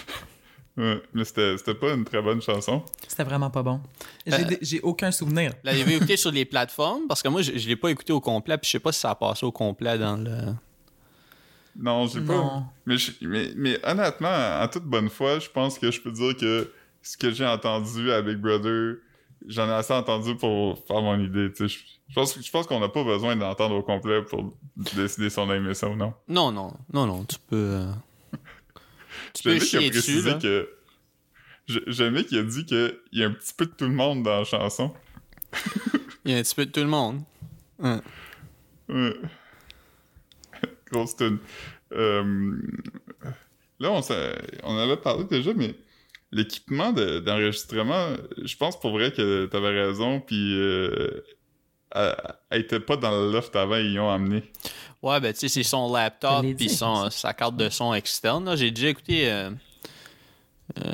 Ouais, 0.77 1.03
mais 1.15 1.25
c'était 1.25 1.57
c'était 1.57 1.75
pas 1.75 1.95
une 1.95 2.05
très 2.05 2.21
bonne 2.21 2.43
chanson. 2.43 2.83
C'était 3.09 3.25
vraiment 3.25 3.49
pas 3.51 3.63
bon. 3.63 3.81
J'ai 4.27 4.77
Euh. 4.79 4.81
aucun 4.83 5.11
souvenir. 5.11 5.53
L'avez-vous 5.65 5.93
écouté 5.93 6.17
sur 6.19 6.31
les 6.31 6.45
plateformes? 6.45 7.07
Parce 7.09 7.23
que 7.23 7.29
moi, 7.29 7.41
je, 7.43 7.57
je 7.57 7.67
l'ai 7.69 7.77
pas 7.77 7.89
écouté 7.91 8.13
au 8.13 8.21
complet, 8.21 8.59
puis 8.59 8.67
je 8.67 8.73
sais 8.73 8.79
pas 8.81 8.93
si 8.93 9.01
ça 9.01 9.11
a 9.11 9.15
passé 9.15 9.47
au 9.47 9.53
complet 9.53 9.99
dans 9.99 10.17
le. 10.17 10.55
Non, 11.79 12.07
j'ai 12.07 12.21
pas. 12.21 12.35
Non. 12.35 12.65
Mais, 12.87 12.97
je- 12.97 13.13
mais, 13.23 13.51
mais 13.57 13.79
honnêtement, 13.87 14.61
en 14.63 14.69
toute 14.69 14.85
bonne 14.85 15.09
foi, 15.11 15.39
je 15.39 15.49
pense 15.51 15.79
que 15.79 15.91
je 15.91 16.01
peux 16.01 16.11
dire 16.13 16.37
que 16.37 16.73
ce 17.03 17.17
que 17.17 17.31
j'ai 17.31 17.47
entendu 17.47 18.11
à 18.13 18.23
Big 18.23 18.37
Brother, 18.39 18.97
j'en 19.47 19.69
ai 19.69 19.73
assez 19.73 19.93
entendu 19.93 20.37
pour 20.37 20.79
faire 20.87 21.03
mon 21.03 21.19
idée. 21.21 21.53
tu 21.53 21.69
sais. 21.69 21.75
Je, 21.75 21.79
je 22.09 22.15
pense, 22.15 22.39
je 22.41 22.51
pense 22.51 22.67
qu'on 22.67 22.81
n'a 22.81 22.89
pas 22.89 23.05
besoin 23.05 23.37
d'entendre 23.37 23.75
au 23.77 23.83
complet 23.83 24.23
pour 24.23 24.55
décider 24.95 25.29
si 25.29 25.39
on 25.39 25.51
a 25.51 25.57
aimé 25.57 25.75
ça 25.75 25.89
ou 25.89 25.97
non. 25.97 26.15
Non, 26.29 26.51
non, 26.51 26.73
non, 26.93 27.07
non, 27.07 27.25
tu 27.25 27.37
peux. 27.49 27.57
euh, 27.57 27.93
Tu 29.37 29.43
peux 29.43 29.59
chier 29.59 29.91
dessus, 29.91 30.23
là. 30.23 30.35
que. 30.35 30.69
qu'il 32.25 32.39
a 32.39 32.43
dit 32.43 32.65
qu'il 32.65 32.99
y 33.13 33.23
a 33.23 33.27
un 33.27 33.33
petit 33.33 33.55
peu 33.55 33.67
de 33.67 33.73
tout 33.73 33.85
le 33.87 33.91
monde 33.95 34.23
dans 34.23 34.39
la 34.39 34.45
chanson. 34.45 34.95
Il 36.25 36.33
y 36.33 36.35
a 36.35 36.39
un 36.39 36.43
petit 36.43 36.55
peu 36.55 36.67
de 36.67 36.71
tout 36.73 36.81
le 36.81 36.87
monde. 36.87 37.23
Ouais. 37.79 37.99
Ouais. 38.89 39.15
Grosse 40.91 41.17
tune. 41.17 41.39
Euh, 41.93 42.57
là, 43.79 43.93
on, 43.93 44.01
on 44.65 44.77
avait 44.79 44.97
parlé 44.97 45.25
déjà, 45.25 45.53
mais 45.55 45.75
l'équipement 46.33 46.93
de- 46.93 47.21
d'enregistrement, 47.21 48.17
je 48.45 48.57
pense 48.57 48.79
pour 48.81 48.91
vrai 48.93 49.13
que 49.13 49.47
t'avais 49.47 49.85
raison, 49.87 50.21
puis 50.21 50.59
euh, 50.59 51.23
elle, 52.51 52.61
était 52.61 52.81
pas 52.81 52.97
dans 52.97 53.11
le 53.11 53.33
loft 53.33 53.55
avant, 53.57 53.77
ils 53.77 53.95
l'ont 53.95 54.11
amené. 54.11 54.43
Ouais, 55.03 55.21
ben, 55.21 55.33
tu 55.33 55.41
sais, 55.41 55.49
c'est 55.49 55.63
son 55.63 55.93
laptop 55.93 56.45
puis 56.57 56.69
son, 56.69 57.11
sa 57.11 57.33
carte 57.33 57.57
de 57.57 57.69
son 57.69 57.95
externe. 57.95 58.45
là. 58.45 58.57
J'ai 58.57 58.71
déjà 58.71 58.89
écouté 58.89 59.31
euh, 59.31 59.51
euh, 60.85 60.93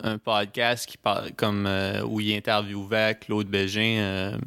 un 0.00 0.18
podcast 0.18 0.86
qui 0.86 0.96
parle 0.96 1.32
comme 1.32 1.66
euh, 1.66 2.02
où 2.04 2.20
il 2.20 2.34
interviewait 2.36 3.18
Claude 3.20 3.48
Bégin. 3.48 3.98
euh, 3.98 4.38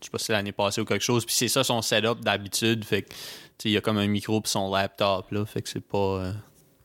je 0.00 0.04
sais 0.06 0.10
pas 0.10 0.18
si 0.18 0.24
c'est 0.26 0.32
l'année 0.32 0.52
passée 0.52 0.80
ou 0.80 0.84
quelque 0.84 1.04
chose. 1.04 1.24
Puis 1.24 1.34
c'est 1.34 1.48
ça 1.48 1.64
son 1.64 1.80
setup 1.82 2.20
d'habitude. 2.20 2.84
Fait 2.84 3.02
que, 3.02 3.08
tu 3.08 3.14
sais, 3.58 3.68
il 3.68 3.72
y 3.72 3.76
a 3.76 3.80
comme 3.80 3.98
un 3.98 4.06
micro 4.06 4.40
puis 4.40 4.50
son 4.50 4.70
laptop, 4.72 5.30
là. 5.30 5.44
Fait 5.46 5.62
que 5.62 5.68
c'est 5.68 5.80
pas. 5.80 5.98
euh, 5.98 6.32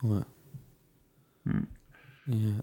ouais. 0.02 0.20
Yeah. 2.28 2.62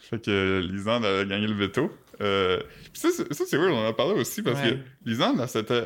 Fait 0.00 0.22
que 0.22 0.60
Lisande 0.60 1.04
a 1.04 1.24
gagné 1.24 1.46
le 1.46 1.54
veto. 1.54 1.90
Euh, 2.20 2.60
ça, 2.92 3.08
c'est- 3.10 3.56
weird, 3.56 3.72
on 3.72 3.78
en 3.78 3.86
a 3.86 3.92
parlé 3.92 4.14
aussi, 4.20 4.42
parce 4.42 4.60
Ouais. 4.62 4.78
que 5.04 5.08
Lisande, 5.10 5.40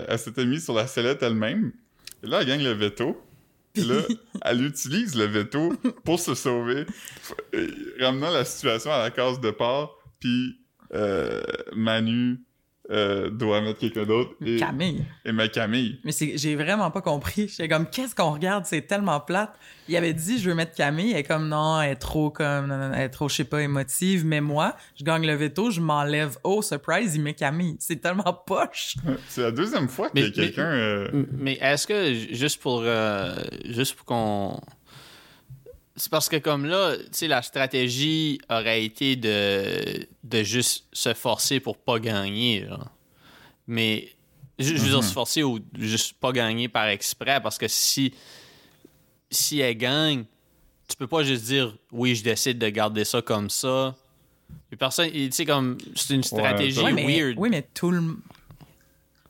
elle 0.08 0.18
s'était, 0.18 0.44
mise 0.44 0.64
sur 0.64 0.74
la 0.74 0.86
sellette 0.86 1.22
elle-même. 1.22 1.72
Et 2.22 2.26
là, 2.26 2.40
elle 2.42 2.46
gagne 2.48 2.64
le 2.64 2.72
veto. 2.72 3.22
Et 3.74 3.82
là, 3.82 3.94
elle 4.44 4.64
utilise 4.64 5.14
le 5.16 5.24
veto 5.26 5.72
pour 6.04 6.18
se 6.18 6.34
sauver, 6.34 6.86
euh, 7.54 7.68
ramenant 8.00 8.30
la 8.30 8.44
situation 8.44 8.90
à 8.92 8.98
la 8.98 9.10
case 9.10 9.40
de 9.40 9.48
départ. 9.48 9.90
Puis 10.20 10.58
euh, 10.94 11.42
Manu 11.74 12.38
euh, 12.90 13.30
doit 13.30 13.60
mettre 13.62 13.80
quelqu'un 13.80 14.04
d'autre 14.04 14.30
et, 14.44 14.56
Camille. 14.58 15.04
et 15.24 15.32
met 15.32 15.48
Camille. 15.48 15.98
Mais 16.04 16.12
c'est- 16.12 16.38
j'ai 16.38 16.54
vraiment 16.54 16.90
pas 16.92 17.00
compris. 17.00 17.48
J'étais 17.48 17.68
comme, 17.68 17.86
qu'est-ce 17.90 18.14
qu'on 18.14 18.30
regarde? 18.32 18.64
C'est 18.64 18.82
tellement 18.82 19.18
plate. 19.18 19.54
Il 19.88 19.96
avait 19.96 20.12
dit, 20.14 20.38
je 20.38 20.48
veux 20.50 20.54
mettre 20.54 20.74
Camille. 20.74 21.10
Elle 21.12 21.18
est 21.18 21.22
comme, 21.24 21.48
non, 21.48 21.80
elle 21.80 21.92
est 21.92 21.96
trop, 21.96 22.30
comme, 22.30 22.66
non, 22.66 22.76
non, 22.78 22.92
elle 22.94 23.02
est 23.02 23.08
trop, 23.08 23.28
je 23.28 23.34
sais 23.36 23.44
pas, 23.44 23.60
émotive. 23.62 24.24
Mais 24.24 24.40
moi, 24.40 24.76
je 24.98 25.04
gagne 25.04 25.26
le 25.26 25.34
veto, 25.34 25.70
je 25.70 25.80
m'enlève. 25.80 26.36
Oh, 26.44 26.62
surprise, 26.62 27.14
il 27.16 27.22
met 27.22 27.34
Camille. 27.34 27.76
C'est 27.80 28.00
tellement 28.00 28.32
poche. 28.46 28.94
C'est 29.28 29.42
la 29.42 29.50
deuxième 29.50 29.88
fois 29.88 30.08
qu'il 30.10 30.20
y 30.20 30.24
a 30.24 30.26
Mais- 30.26 30.32
quelqu'un... 30.32 30.62
euh, 30.70 31.24
Mais 31.32 31.54
est-ce 31.60 31.86
que, 31.86 32.14
juste 32.14 32.60
pour, 32.62 32.82
euh, 32.84 33.34
juste 33.64 33.94
pour 33.96 34.04
qu'on... 34.06 34.60
C'est 35.96 36.10
parce 36.10 36.28
que 36.28 36.36
comme 36.36 36.66
là, 36.66 36.94
tu 36.96 37.04
sais, 37.12 37.26
la 37.28 37.40
stratégie 37.42 38.38
aurait 38.50 38.84
été 38.84 39.16
de, 39.16 40.06
de 40.24 40.42
juste 40.42 40.84
se 40.92 41.14
forcer 41.14 41.58
pour 41.58 41.78
pas 41.78 41.98
gagner. 41.98 42.66
genre. 42.68 42.90
Mais, 43.66 44.10
je 44.58 44.74
veux 44.74 44.78
dire, 44.88 44.96
Mhm. 44.98 45.02
se 45.02 45.12
forcer 45.12 45.42
ou 45.42 45.58
juste 45.78 46.12
pas 46.20 46.32
gagner 46.32 46.68
par 46.68 46.86
exprès, 46.88 47.40
parce 47.42 47.56
que 47.58 47.66
si, 47.66 48.12
si 49.30 49.60
elle 49.60 49.76
gagne, 49.76 50.24
tu 50.88 50.96
peux 50.96 51.06
pas 51.06 51.24
juste 51.24 51.44
dire, 51.44 51.76
oui, 51.92 52.14
je 52.14 52.22
décide 52.22 52.58
de 52.58 52.68
garder 52.68 53.04
ça 53.04 53.22
comme 53.22 53.50
ça. 53.50 53.94
Puis 54.68 54.76
personne, 54.76 55.10
tu 55.10 55.32
sais, 55.32 55.44
comme, 55.46 55.78
c'est 55.94 56.14
une 56.14 56.22
stratégie 56.22 56.78
Ouais, 56.78 56.84
Ouais, 56.84 56.92
mais, 56.92 57.20
weird. 57.22 57.34
oui, 57.38 57.48
mais 57.50 57.62
tout 57.74 57.90
le... 57.90 58.02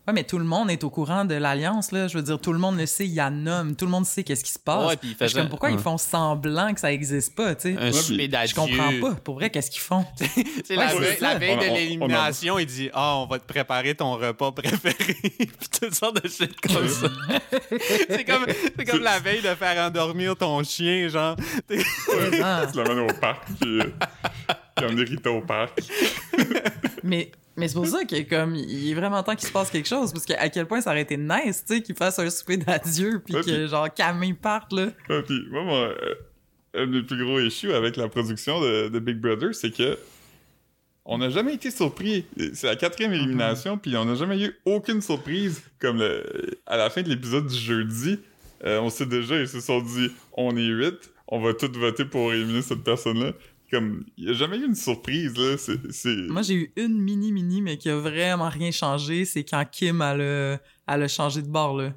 Ouais, 0.06 0.12
mais 0.12 0.22
tout 0.24 0.38
le 0.38 0.44
monde 0.44 0.70
est 0.70 0.84
au 0.84 0.90
courant 0.90 1.24
de 1.24 1.34
l'alliance, 1.34 1.90
là. 1.90 2.06
Je 2.06 2.16
veux 2.16 2.22
dire, 2.22 2.40
tout 2.40 2.52
le 2.52 2.58
monde 2.60 2.78
le 2.78 2.86
sait, 2.86 3.04
il 3.06 3.12
y 3.12 3.18
a 3.18 3.28
nomme, 3.28 3.74
tout 3.74 3.84
le 3.86 3.90
monde 3.90 4.06
sait 4.06 4.22
qu'est-ce 4.22 4.44
qui 4.44 4.52
se 4.52 4.58
passe. 4.58 4.88
Ouais, 4.88 4.96
puis 4.96 5.08
il 5.08 5.12
Je 5.12 5.16
suis 5.16 5.24
faisait- 5.28 5.40
comme, 5.40 5.48
pourquoi 5.48 5.70
ils 5.72 5.78
font 5.80 5.98
semblant 5.98 6.72
que 6.74 6.78
ça 6.80 6.92
existe 6.92 7.34
pas, 7.34 7.54
tu 7.56 7.72
sais? 7.74 7.76
Un 7.76 7.86
Ouais, 7.86 7.92
souper 7.92 8.28
d'adieu. 8.28 8.50
Je 8.50 8.54
comprends 8.54 8.92
pas. 9.00 9.14
Pour 9.16 9.34
vrai, 9.34 9.50
qu'est-ce 9.50 9.70
qu'ils 9.70 9.80
font? 9.80 10.04
Tu 10.18 10.26
sais, 10.64 10.76
la, 10.76 10.94
Ouais, 10.94 11.00
veille, 11.00 11.14
c'est 11.14 11.20
la 11.20 11.38
veille 11.38 11.50
On 11.58 11.60
de 11.60 11.68
on- 11.70 11.74
l'élimination, 11.74 12.58
il 12.60 12.66
dit 12.66 12.88
Ah, 12.92 13.16
on 13.16 13.26
va 13.26 13.38
te 13.40 13.46
préparer 13.46 13.94
ton 13.96 14.12
repas 14.14 14.52
préféré. 14.52 14.94
Puis 15.22 15.48
toutes 15.80 15.94
sortes 15.94 16.22
de 16.22 16.28
shit 16.28 16.54
comme 16.60 16.88
ça. 16.88 17.08
c'est 18.08 18.24
comme, 18.24 18.46
c'est 18.78 18.84
comme 18.84 19.02
la 19.02 19.18
veille 19.18 19.42
de 19.42 19.54
faire 19.54 19.86
endormir 19.86 20.36
ton 20.36 20.62
chien, 20.62 21.08
genre. 21.08 21.36
Ah. 22.42 22.66
tu 22.70 22.78
l'amènes 22.78 23.10
au 23.10 23.12
parc, 23.20 23.42
puis... 23.60 23.80
euh, 23.80 23.90
amené 24.76 25.02
Rita 25.04 25.30
au 25.30 25.40
parc. 25.40 25.80
Mais, 27.02 27.30
mais 27.56 27.68
c'est 27.68 27.74
pour 27.74 27.86
ça 27.86 28.04
qu'il 28.04 28.18
est 28.18 28.26
comme, 28.26 28.54
il 28.54 28.90
est 28.90 28.94
vraiment 28.94 29.22
temps 29.22 29.34
qu'il 29.34 29.46
se 29.48 29.52
passe 29.52 29.70
quelque 29.70 29.88
chose, 29.88 30.12
parce 30.12 30.24
qu'à 30.24 30.48
quel 30.48 30.66
point 30.66 30.80
ça 30.80 30.90
aurait 30.90 31.02
été 31.02 31.16
nice, 31.16 31.64
tu 31.66 31.76
sais, 31.76 31.82
qu'il 31.82 31.94
fasse 31.94 32.18
un 32.18 32.30
souper 32.30 32.56
d'adieu, 32.56 33.20
puis 33.24 33.34
Ouais, 33.34 33.42
que, 33.42 33.66
genre, 33.66 33.92
Camille 33.92 34.34
parte, 34.34 34.72
là. 34.72 34.88
Ouais, 35.08 35.22
puis 35.22 35.40
moi, 35.50 35.62
mon, 35.62 35.82
euh, 35.82 35.94
un 36.74 36.86
des 36.86 37.02
plus 37.02 37.22
gros 37.24 37.40
issues 37.40 37.72
avec 37.72 37.96
la 37.96 38.08
production 38.08 38.60
de, 38.60 38.88
de 38.88 38.98
Big 38.98 39.16
Brother, 39.16 39.54
c'est 39.54 39.70
que 39.70 39.98
on 41.08 41.18
n'a 41.18 41.30
jamais 41.30 41.54
été 41.54 41.70
surpris. 41.70 42.26
C'est 42.52 42.66
la 42.66 42.76
quatrième 42.76 43.12
élimination, 43.12 43.78
puis 43.78 43.96
on 43.96 44.04
n'a 44.04 44.16
jamais 44.16 44.42
eu 44.42 44.56
aucune 44.64 45.00
surprise. 45.00 45.62
Comme 45.78 45.98
le, 45.98 46.58
à 46.66 46.76
la 46.76 46.90
fin 46.90 47.02
de 47.02 47.08
l'épisode 47.08 47.46
du 47.46 47.56
jeudi, 47.56 48.18
euh, 48.64 48.80
on 48.80 48.90
sait 48.90 49.06
déjà, 49.06 49.38
ils 49.38 49.46
se 49.48 49.60
sont 49.60 49.80
dit, 49.80 50.10
on 50.32 50.56
est 50.56 50.66
huit, 50.66 51.12
on 51.28 51.40
va 51.40 51.54
tous 51.54 51.70
voter 51.78 52.04
pour 52.04 52.32
éliminer 52.32 52.62
cette 52.62 52.82
personne-là. 52.82 53.32
Comme, 53.70 54.04
il 54.16 54.24
n'y 54.26 54.30
a 54.30 54.34
jamais 54.34 54.58
eu 54.58 54.64
une 54.64 54.74
surprise, 54.76 55.36
là. 55.36 55.56
C'est... 55.58 55.92
c'est- 55.92 56.28
Moi, 56.28 56.42
j'ai 56.42 56.54
eu 56.54 56.72
une 56.76 57.00
mini-mini, 57.00 57.62
mais 57.62 57.76
qui 57.78 57.88
a 57.90 57.96
vraiment 57.96 58.48
rien 58.48 58.70
changé, 58.70 59.24
c'est 59.24 59.42
quand 59.44 59.64
Kim, 59.70 60.00
elle 60.02 60.20
a, 60.20 60.58
elle 60.94 61.02
a 61.02 61.08
changé 61.08 61.42
de 61.42 61.48
bord, 61.48 61.76
là. 61.76 61.92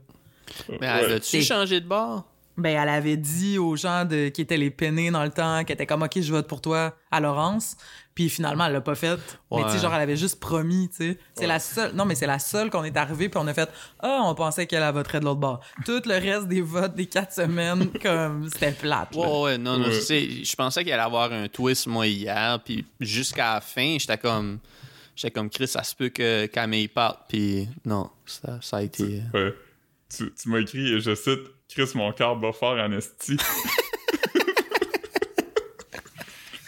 Mais 0.70 0.78
elle 0.82 1.06
Ouais. 1.06 1.14
a-tu 1.14 1.42
changé 1.44 1.80
de 1.80 1.88
bord? 1.88 2.26
Ben, 2.60 2.78
elle 2.78 2.90
avait 2.90 3.18
dit 3.18 3.58
aux 3.58 3.76
gens 3.76 4.06
de, 4.06 4.30
qui 4.30 4.42
étaient 4.42 4.58
les 4.58 4.70
peinés 4.72 5.12
dans 5.12 5.24
le 5.24 5.30
temps, 5.32 5.64
qui 5.64 5.74
étaient 5.74 5.86
comme, 5.86 6.04
OK, 6.04 6.20
je 6.20 6.32
vote 6.32 6.48
pour 6.48 6.62
toi, 6.62 6.96
à 7.12 7.20
Laurence. 7.20 7.76
Puis 8.16 8.28
finalement, 8.30 8.66
elle 8.66 8.74
l'a 8.74 8.82
pas 8.82 8.96
fait. 8.96 9.18
Mais 9.52 9.64
tu 9.64 9.70
sais, 9.72 9.80
genre, 9.80 9.94
elle 9.94 10.02
avait 10.02 10.18
juste 10.18 10.40
promis, 10.42 10.90
tu 10.90 10.96
sais. 10.98 11.20
C'est 11.36 11.42
Ouais. 11.42 11.48
la 11.48 11.60
seule. 11.60 11.94
Non, 11.96 12.04
mais 12.04 12.16
c'est 12.16 12.28
la 12.28 12.40
seule 12.40 12.70
qu'on 12.70 12.84
est 12.84 12.98
arrivé, 12.98 13.30
puis 13.30 13.40
on 13.42 13.48
a 13.48 13.54
fait 13.54 13.70
Ah, 14.02 14.24
on 14.26 14.36
pensait 14.36 14.68
qu'elle 14.68 14.84
elle 14.84 14.94
voterait 14.94 15.22
de 15.22 15.26
l'autre 15.26 15.40
bord. 15.40 15.62
Tout 15.86 16.02
le 16.06 16.14
reste 16.16 16.48
des 16.50 16.62
votes 16.62 16.96
des 16.96 17.06
quatre 17.06 17.32
semaines, 17.34 17.90
comme 18.04 18.50
c'était 18.50 18.72
plate. 18.74 19.16
là. 19.16 19.22
Ouais, 19.22 19.42
ouais, 19.44 19.58
non, 19.58 19.78
non, 19.78 19.86
Ouais. 19.88 19.92
tu 20.00 20.02
sais, 20.02 20.30
je 20.44 20.56
pensais 20.56 20.84
qu'il 20.84 20.92
allait 20.92 21.02
avoir 21.02 21.32
un 21.32 21.48
twist, 21.48 21.88
moi, 21.88 22.08
hier, 22.08 22.60
puis 22.66 22.86
jusqu'à 23.00 23.54
la 23.56 23.62
fin, 23.62 23.96
j'étais 23.98 24.18
comme, 24.18 24.60
j'étais 25.16 25.32
comme, 25.32 25.50
Chris, 25.50 25.68
ça 25.70 25.84
se 25.84 25.96
peut 25.96 26.10
que 26.10 26.46
Camille 26.48 26.90
parte, 26.90 27.22
puis 27.30 27.70
non, 27.86 28.10
ça, 28.26 28.60
ça 28.62 28.78
a 28.78 28.82
été... 28.82 29.22
Ouais. 29.34 29.54
Tu, 30.16 30.32
tu 30.34 30.50
m'as 30.50 30.60
écrit, 30.60 31.00
je 31.00 31.14
cite, 31.16 31.40
Chris, 31.70 31.90
mon 31.96 32.12
cœur 32.14 32.36
bat 32.36 32.52
fort 32.52 32.78
en 32.78 32.92
esti. 32.92 33.38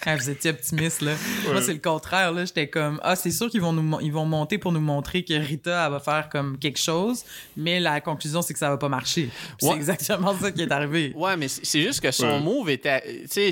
Ah, 0.03 0.15
vous 0.15 0.31
étiez 0.31 0.49
optimiste, 0.49 1.01
là. 1.01 1.13
Moi, 1.51 1.61
c'est 1.61 1.73
le 1.73 1.79
contraire, 1.79 2.31
là. 2.31 2.43
J'étais 2.43 2.67
comme, 2.67 2.99
ah, 3.03 3.15
c'est 3.15 3.29
sûr 3.29 3.51
qu'ils 3.51 3.61
vont 3.61 3.71
nous, 3.71 3.99
ils 4.01 4.11
vont 4.11 4.25
monter 4.25 4.57
pour 4.57 4.71
nous 4.71 4.79
montrer 4.81 5.23
que 5.23 5.35
Rita, 5.35 5.85
elle 5.85 5.91
va 5.91 5.99
faire 5.99 6.27
comme 6.27 6.57
quelque 6.57 6.79
chose, 6.79 7.23
mais 7.55 7.79
la 7.79 8.01
conclusion, 8.01 8.41
c'est 8.41 8.53
que 8.53 8.57
ça 8.59 8.69
va 8.69 8.77
pas 8.77 8.89
marcher. 8.89 9.29
C'est 9.59 9.69
exactement 9.73 10.35
ça 10.35 10.51
qui 10.51 10.63
est 10.63 10.71
arrivé. 10.71 11.13
Ouais, 11.15 11.37
mais 11.37 11.47
c'est 11.47 11.81
juste 11.83 12.01
que 12.01 12.09
son 12.09 12.25
Ouais. 12.25 12.39
move 12.39 12.69
était... 12.71 13.21
Tu 13.31 13.51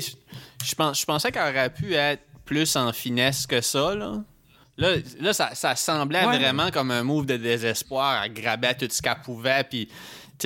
je 0.64 1.04
pensais 1.04 1.30
qu'elle 1.30 1.54
aurait 1.54 1.72
pu 1.72 1.94
être 1.94 2.22
plus 2.44 2.74
en 2.74 2.92
finesse 2.92 3.46
que 3.46 3.60
ça, 3.60 3.94
là. 3.94 4.14
Là, 4.76 4.96
là 5.20 5.32
ça, 5.32 5.54
ça 5.54 5.76
semblait 5.76 6.24
Ouais. 6.24 6.38
vraiment 6.38 6.70
comme 6.70 6.90
un 6.90 7.02
move 7.02 7.26
de 7.26 7.36
désespoir. 7.36 8.22
Elle 8.24 8.32
grabait 8.32 8.74
tout 8.74 8.88
ce 8.90 9.02
qu'elle 9.02 9.20
pouvait, 9.24 9.64
puis... 9.64 9.86
Tu 9.86 9.94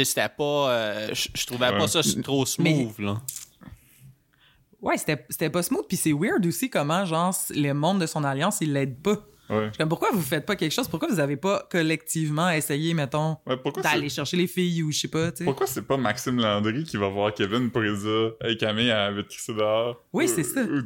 sais, 0.02 0.04
c'était 0.04 0.28
pas... 0.28 0.70
euh, 0.70 1.14
je 1.14 1.46
trouvais 1.46 1.68
Ouais. 1.70 1.78
pas 1.78 1.86
ça 1.86 2.00
trop 2.22 2.44
smooth, 2.44 2.98
là. 2.98 3.20
Ouais, 4.80 4.98
c'était 4.98 5.24
c'était 5.30 5.50
pas 5.50 5.62
smooth, 5.62 5.86
puis 5.86 5.96
c'est 5.96 6.12
weird 6.12 6.44
aussi 6.44 6.68
comment, 6.68 7.04
genre, 7.06 7.34
le 7.50 7.72
monde 7.72 8.00
de 8.00 8.06
son 8.06 8.22
alliance, 8.24 8.58
il 8.60 8.72
l'aide 8.72 9.00
pas. 9.00 9.16
Ouais. 9.58 9.64
Je 9.66 9.70
suis 9.70 9.78
comme, 9.78 9.88
pourquoi 9.88 10.10
vous 10.12 10.22
faites 10.22 10.44
pas 10.46 10.56
quelque 10.56 10.72
chose? 10.72 10.88
Pourquoi 10.88 11.08
vous 11.08 11.20
avez 11.20 11.36
pas 11.36 11.66
collectivement 11.70 12.50
essayé, 12.50 12.94
mettons, 12.94 13.36
Ouais, 13.46 13.56
d'aller 13.82 14.08
c'est... 14.08 14.16
chercher 14.16 14.36
les 14.36 14.46
filles 14.46 14.82
ou 14.82 14.90
je 14.92 14.98
sais 15.00 15.08
pas, 15.08 15.30
tu 15.32 15.38
sais? 15.38 15.44
Pourquoi 15.44 15.66
c'est 15.66 15.82
pas 15.86 15.96
Maxime 15.96 16.38
Landry 16.40 16.84
qui 16.84 16.96
va 16.96 17.08
voir 17.08 17.32
Kevin 17.34 17.70
pour 17.70 17.80
lui 17.82 17.96
dire 17.96 18.32
Hey 18.42 18.56
Camille, 18.56 18.88
elle 18.88 19.16
te 19.24 19.28
crisser 19.30 19.54
dehors? 19.54 20.02
Oui, 20.12 20.24
Ou- 20.24 20.28
c'est 20.28 20.44
ça. 20.44 20.62
Ou 20.62 20.82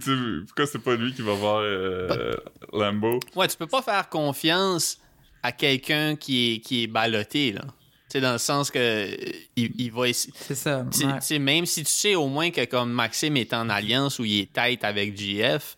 pourquoi 0.47 0.67
c'est 0.67 0.79
pas 0.83 0.95
lui 0.97 1.13
qui 1.13 1.23
va 1.23 1.33
voir 1.35 1.61
euh, 1.63 2.35
Lambo? 2.73 3.21
Ouais, 3.37 3.49
tu 3.49 3.57
peux 3.57 3.67
pas 3.67 3.83
faire 3.83 4.09
confiance 4.09 4.99
à 5.43 5.53
quelqu'un 5.53 6.17
qui 6.17 6.55
est, 6.55 6.59
qui 6.61 6.83
est 6.85 6.87
ballotté, 6.87 7.53
là. 7.53 7.63
Tu 8.11 8.13
sais, 8.13 8.21
dans 8.23 8.33
le 8.33 8.39
sens 8.39 8.71
que 8.71 8.79
euh, 8.79 9.15
il, 9.55 9.71
il 9.79 9.93
va 9.93 10.09
essayer. 10.09 10.33
C'est 10.35 10.55
ça. 10.55 10.85
Tu 10.91 11.05
ouais. 11.05 11.13
tu 11.21 11.27
sais, 11.27 11.39
même 11.39 11.67
si 11.67 11.85
tu 11.85 11.91
sais 11.91 12.15
au 12.15 12.27
moins 12.27 12.51
que 12.51 12.65
comme 12.65 12.91
Maxime 12.91 13.37
est 13.37 13.53
en 13.53 13.69
alliance 13.69 14.19
ou 14.19 14.25
il 14.25 14.41
est 14.41 14.53
tête 14.53 14.83
avec 14.83 15.15
GF, 15.15 15.77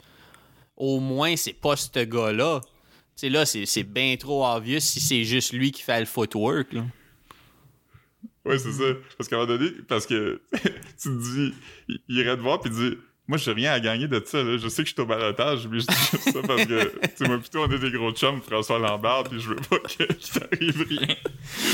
au 0.77 1.01
moins 1.01 1.35
c'est 1.37 1.53
pas 1.61 1.75
ce 1.75 2.05
gars-là. 2.05 2.61
Tu 3.21 3.27
sais, 3.27 3.33
là, 3.33 3.45
c'est 3.45 3.67
c'est 3.67 3.83
bien 3.83 4.17
trop 4.17 4.47
obvious 4.47 4.81
si 4.81 4.99
c'est 4.99 5.25
juste 5.25 5.53
lui 5.53 5.73
qui 5.73 5.83
fait 5.83 6.01
le 6.01 6.07
footwork, 6.07 6.73
là. 6.73 6.85
Ouais, 8.47 8.57
c'est 8.57 8.73
ça. 8.73 8.85
Parce 9.19 9.29
qu'à 9.29 9.37
un 9.37 9.41
moment 9.41 9.59
donné, 9.59 9.73
parce 9.87 10.07
que 10.07 10.41
tu 10.53 10.71
te 10.97 11.09
dis, 11.09 11.55
il, 11.89 12.01
il 12.09 12.17
irait 12.17 12.35
te 12.39 12.41
voir 12.41 12.61
pis 12.61 12.71
dit 12.71 12.97
Moi, 13.29 13.37
j'ai 13.37 13.53
rien 13.53 13.73
à 13.73 13.81
gagner 13.81 14.09
de 14.09 14.23
ça, 14.25 14.43
là. 14.43 14.57
Je 14.57 14.67
sais 14.69 14.85
que 14.85 14.89
je 14.89 14.95
suis 14.95 15.03
au 15.03 15.05
balotage, 15.05 15.69
mais 15.69 15.81
je 15.81 15.87
dis 15.87 15.95
juste 15.95 16.31
ça 16.31 16.41
parce 16.47 16.65
que, 16.65 16.99
tu 17.09 17.11
sais, 17.17 17.29
moi, 17.29 17.37
plutôt, 17.37 17.63
on 17.63 17.71
est 17.71 17.79
des 17.79 17.91
gros 17.91 18.13
chums, 18.13 18.41
François 18.41 18.79
Lambert, 18.79 19.25
pis 19.25 19.39
je 19.39 19.51
veux 19.51 19.57
pas 19.57 19.81
que 19.81 20.11
qu'il 20.15 20.41
t'arrive 20.41 20.87
rien. 20.89 21.17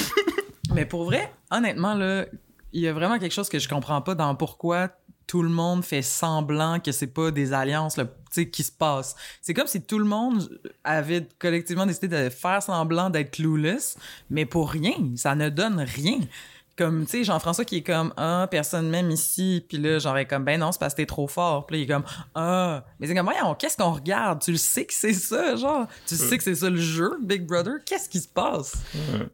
Mais 0.75 0.85
pour 0.85 1.05
vrai, 1.05 1.33
honnêtement, 1.53 1.95
là, 1.95 2.27
il 2.73 2.81
y 2.81 2.89
a 2.89 2.93
vraiment 2.93 3.21
quelque 3.21 3.33
chose 3.33 3.49
que 3.49 3.61
je 3.61 3.69
comprends 3.69 4.03
pas 4.03 4.17
dans 4.17 4.35
pourquoi 4.35 4.91
tout 5.29 5.43
le 5.43 5.49
monde 5.49 5.85
fait 5.85 6.03
semblant 6.03 6.81
que 6.81 6.91
c'est 6.91 7.07
pas 7.07 7.31
des 7.31 7.53
alliances 7.53 7.97
là, 7.97 8.07
qui 8.43 8.63
se 8.63 8.73
passent. 8.73 9.17
C'est 9.43 9.55
comme 9.55 9.67
si 9.67 9.81
tout 9.83 9.99
le 9.99 10.05
monde 10.05 10.49
avait 10.85 11.27
collectivement 11.39 11.87
décidé 11.87 12.09
de 12.09 12.29
faire 12.31 12.63
semblant 12.63 13.11
d'être 13.11 13.33
clueless, 13.33 13.97
mais 14.31 14.45
pour 14.47 14.71
rien. 14.71 14.95
Ça 15.17 15.35
ne 15.35 15.49
donne 15.49 15.81
rien. 15.81 16.19
Comme, 16.79 17.07
tu 17.07 17.13
sais, 17.13 17.25
Jean-François 17.25 17.65
qui 17.65 17.77
est 17.79 17.83
comme, 17.83 18.13
ah, 18.19 18.47
personne 18.51 18.91
m'aime 18.91 19.11
ici. 19.11 19.65
Puis 19.67 19.79
là, 19.79 19.99
genre, 19.99 20.19
est 20.19 20.27
comme, 20.27 20.45
ben 20.45 20.61
non, 20.61 20.73
c'est 20.73 20.79
parce 20.79 20.93
que 20.93 20.99
t'es 20.99 21.07
trop 21.07 21.27
fort. 21.27 21.65
Puis 21.67 21.77
là, 21.77 21.81
il 21.81 21.85
est 21.85 21.95
comme, 21.95 22.05
ah. 22.35 22.85
Mais 23.01 23.07
c'est 23.07 23.15
comme, 23.15 23.25
voyons, 23.25 23.55
qu'est-ce 23.55 23.79
qu'on 23.79 23.93
regarde? 23.93 24.43
Tu 24.43 24.51
le 24.53 24.59
sais 24.59 24.85
que 24.85 24.93
c'est 24.93 25.15
ça, 25.15 25.57
genre? 25.57 25.87
Tu 26.07 26.17
sais 26.17 26.37
que 26.37 26.45
c'est 26.45 26.55
ça 26.55 26.69
le 26.69 26.77
jeu, 26.77 27.13
Big 27.23 27.47
Brother? 27.47 27.77
Qu'est-ce 27.87 28.11
qui 28.11 28.21
se 28.21 28.29
passe? 28.29 28.73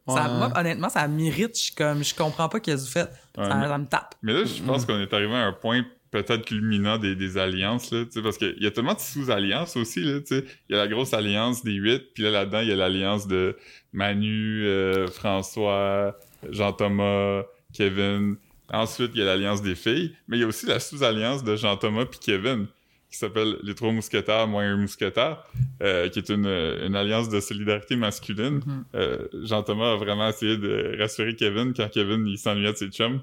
Ça, 0.07 0.13
Ouais. 0.13 0.37
moi, 0.37 0.53
honnêtement, 0.55 0.87
ça 0.87 1.05
m'irrite. 1.09 1.57
Je 1.57 1.63
suis 1.63 1.75
comme, 1.75 2.01
je 2.01 2.15
comprends 2.15 2.47
pas 2.47 2.61
qu'est-ce 2.61 2.83
que 2.83 2.87
vous 2.87 2.93
faites. 2.93 3.11
Ouais, 3.37 3.43
ça, 3.45 3.55
mais- 3.55 3.67
ça 3.67 3.77
me 3.77 3.87
tape. 3.87 4.15
Mais 4.21 4.31
là, 4.31 4.45
je 4.45 4.63
pense 4.63 4.85
qu'on 4.85 5.01
est 5.01 5.13
arrivé 5.13 5.35
à 5.35 5.47
un 5.47 5.51
point 5.51 5.83
peut-être 6.13 6.45
culminant 6.45 6.99
des, 6.99 7.15
des 7.15 7.37
alliances, 7.39 7.91
là, 7.91 8.05
tu 8.05 8.11
sais, 8.11 8.21
parce 8.21 8.37
qu'il 8.37 8.55
y 8.59 8.67
a 8.67 8.71
tellement 8.71 8.93
de 8.93 8.99
sous-alliances 8.99 9.75
aussi, 9.75 10.01
là, 10.01 10.19
tu 10.19 10.27
sais. 10.27 10.45
Il 10.69 10.75
y 10.75 10.79
a 10.79 10.81
la 10.83 10.87
grosse 10.87 11.13
alliance 11.13 11.63
des 11.63 11.73
huit, 11.73 12.13
puis 12.13 12.23
là, 12.23 12.29
là-dedans, 12.29 12.59
il 12.59 12.69
y 12.69 12.71
a 12.71 12.75
l'alliance 12.75 13.27
de 13.27 13.57
Manu, 13.93 14.63
euh, 14.63 15.07
François, 15.07 16.15
Jean-Thomas, 16.47 17.43
Kevin. 17.73 18.35
Ensuite, 18.69 19.11
il 19.15 19.19
y 19.19 19.21
a 19.23 19.25
l'alliance 19.25 19.63
des 19.63 19.73
filles, 19.73 20.15
mais 20.27 20.37
il 20.37 20.41
y 20.41 20.43
a 20.43 20.47
aussi 20.47 20.67
la 20.67 20.79
sous-alliance 20.79 21.43
de 21.43 21.55
Jean-Thomas 21.55 22.05
puis 22.05 22.19
Kevin, 22.19 22.67
qui 23.09 23.17
s'appelle 23.17 23.57
Les 23.63 23.73
Trois 23.73 23.91
Mousquetaires 23.91 24.47
moins 24.47 24.71
un 24.71 24.77
mousquetaire, 24.77 25.43
euh, 25.81 26.09
qui 26.09 26.19
est 26.19 26.29
une, 26.29 26.45
une 26.45 26.95
alliance 26.95 27.27
de 27.27 27.39
solidarité 27.39 27.95
masculine. 27.95 28.61
Mhm. 28.65 28.85
Euh, 28.95 29.27
Jean-Thomas 29.43 29.93
a 29.93 29.95
vraiment 29.95 30.29
essayé 30.29 30.57
de 30.57 30.95
rassurer 30.99 31.35
Kevin 31.35 31.73
quand 31.73 31.89
Kevin, 31.89 32.27
il 32.27 32.37
s'ennuyait 32.37 32.73
de 32.73 32.77
ses 32.77 32.89
chums. 32.89 33.19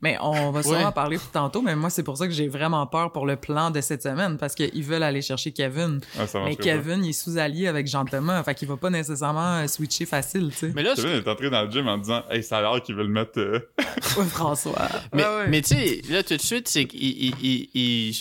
Mais 0.00 0.16
on 0.20 0.52
va 0.52 0.62
sûrement 0.62 0.78
Ouais. 0.78 0.84
en 0.84 0.92
parler 0.92 1.16
plus 1.18 1.26
tantôt, 1.32 1.60
mais 1.60 1.74
moi, 1.74 1.90
c'est 1.90 2.04
pour 2.04 2.16
ça 2.16 2.28
que 2.28 2.32
j'ai 2.32 2.46
vraiment 2.46 2.86
peur 2.86 3.10
pour 3.10 3.26
le 3.26 3.34
plan 3.34 3.72
de 3.72 3.80
cette 3.80 4.02
semaine, 4.04 4.36
parce 4.38 4.54
qu'ils 4.54 4.84
veulent 4.84 5.02
aller 5.02 5.22
chercher 5.22 5.50
Kevin. 5.50 6.00
Ah, 6.16 6.24
Mais. 6.44 6.54
Kevin, 6.54 7.04
il 7.04 7.08
est 7.10 7.12
sous-allié 7.12 7.66
avec 7.66 7.88
Jean-Thomas, 7.88 8.44
fait 8.44 8.54
qu'il 8.54 8.68
va 8.68 8.76
pas 8.76 8.90
nécessairement 8.90 9.56
euh, 9.56 9.66
switcher 9.66 10.06
facile, 10.06 10.50
tu 10.52 10.56
sais. 10.68 10.72
Mais 10.74 10.84
là, 10.84 10.94
Kevin 10.94 11.10
est 11.16 11.26
entré 11.28 11.50
dans 11.50 11.64
le 11.64 11.70
gym 11.70 11.88
en 11.88 11.98
disant 11.98 12.22
Hey, 12.30 12.44
ça 12.44 12.58
a 12.58 12.62
l'air 12.62 12.80
qu'ils 12.80 12.94
veulent 12.94 13.08
mettre. 13.08 13.40
euh, 13.40 13.58
Ouais, 14.16 14.24
François. 14.26 14.88
Mais, 15.12 15.24
Ouais, 15.24 15.28
ouais. 15.36 15.48
mais 15.48 15.62
tu 15.62 15.74
sais, 15.74 16.00
là, 16.08 16.22
tout 16.22 16.36
de 16.36 16.40
suite, 16.42 16.68
c'est 16.68 16.84
qu'il. 16.86 17.02
il- 17.02 17.34
il- 17.42 17.68
il- 17.74 18.16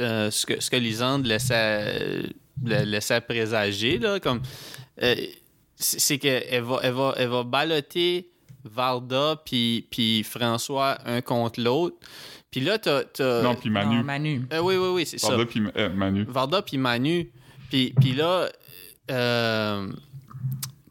euh, 0.00 0.30
ce, 0.30 0.46
que, 0.46 0.58
ce 0.60 0.70
que 0.70 0.76
Lisande 0.76 1.26
laissait, 1.26 2.22
laissait 2.64 3.20
présager, 3.20 3.98
là, 3.98 4.20
comme. 4.20 4.40
euh, 5.02 5.14
c'est 5.76 6.00
c'est 6.00 6.18
qu'elle 6.18 6.62
va, 6.62 6.80
elle 6.82 6.92
va, 6.94 7.14
elle 7.18 7.28
va 7.28 7.42
balloter 7.44 8.30
Varda 8.64 9.36
puis, 9.44 9.86
puis 9.90 10.22
François 10.24 10.98
un 11.06 11.20
contre 11.20 11.60
l'autre. 11.60 11.96
Puis 12.50 12.60
là, 12.60 12.78
t'as. 12.78 13.04
t'as- 13.04 13.42
Non, 13.42 13.54
puis 13.54 13.70
Manu. 13.70 13.96
Non, 13.98 14.04
Manu. 14.04 14.42
Euh, 14.52 14.60
oui, 14.60 14.76
oui, 14.76 14.88
oui, 14.94 15.06
c'est 15.06 15.18
ça. 15.18 15.28
Varda 15.28 15.44
puis 15.46 15.62
euh, 15.76 15.88
Manu. 15.90 16.24
Varda 16.28 16.62
puis 16.62 16.78
Manu. 16.78 17.30
Puis, 17.70 17.92
puis 18.00 18.12
là, 18.12 18.48
euh, 19.10 19.86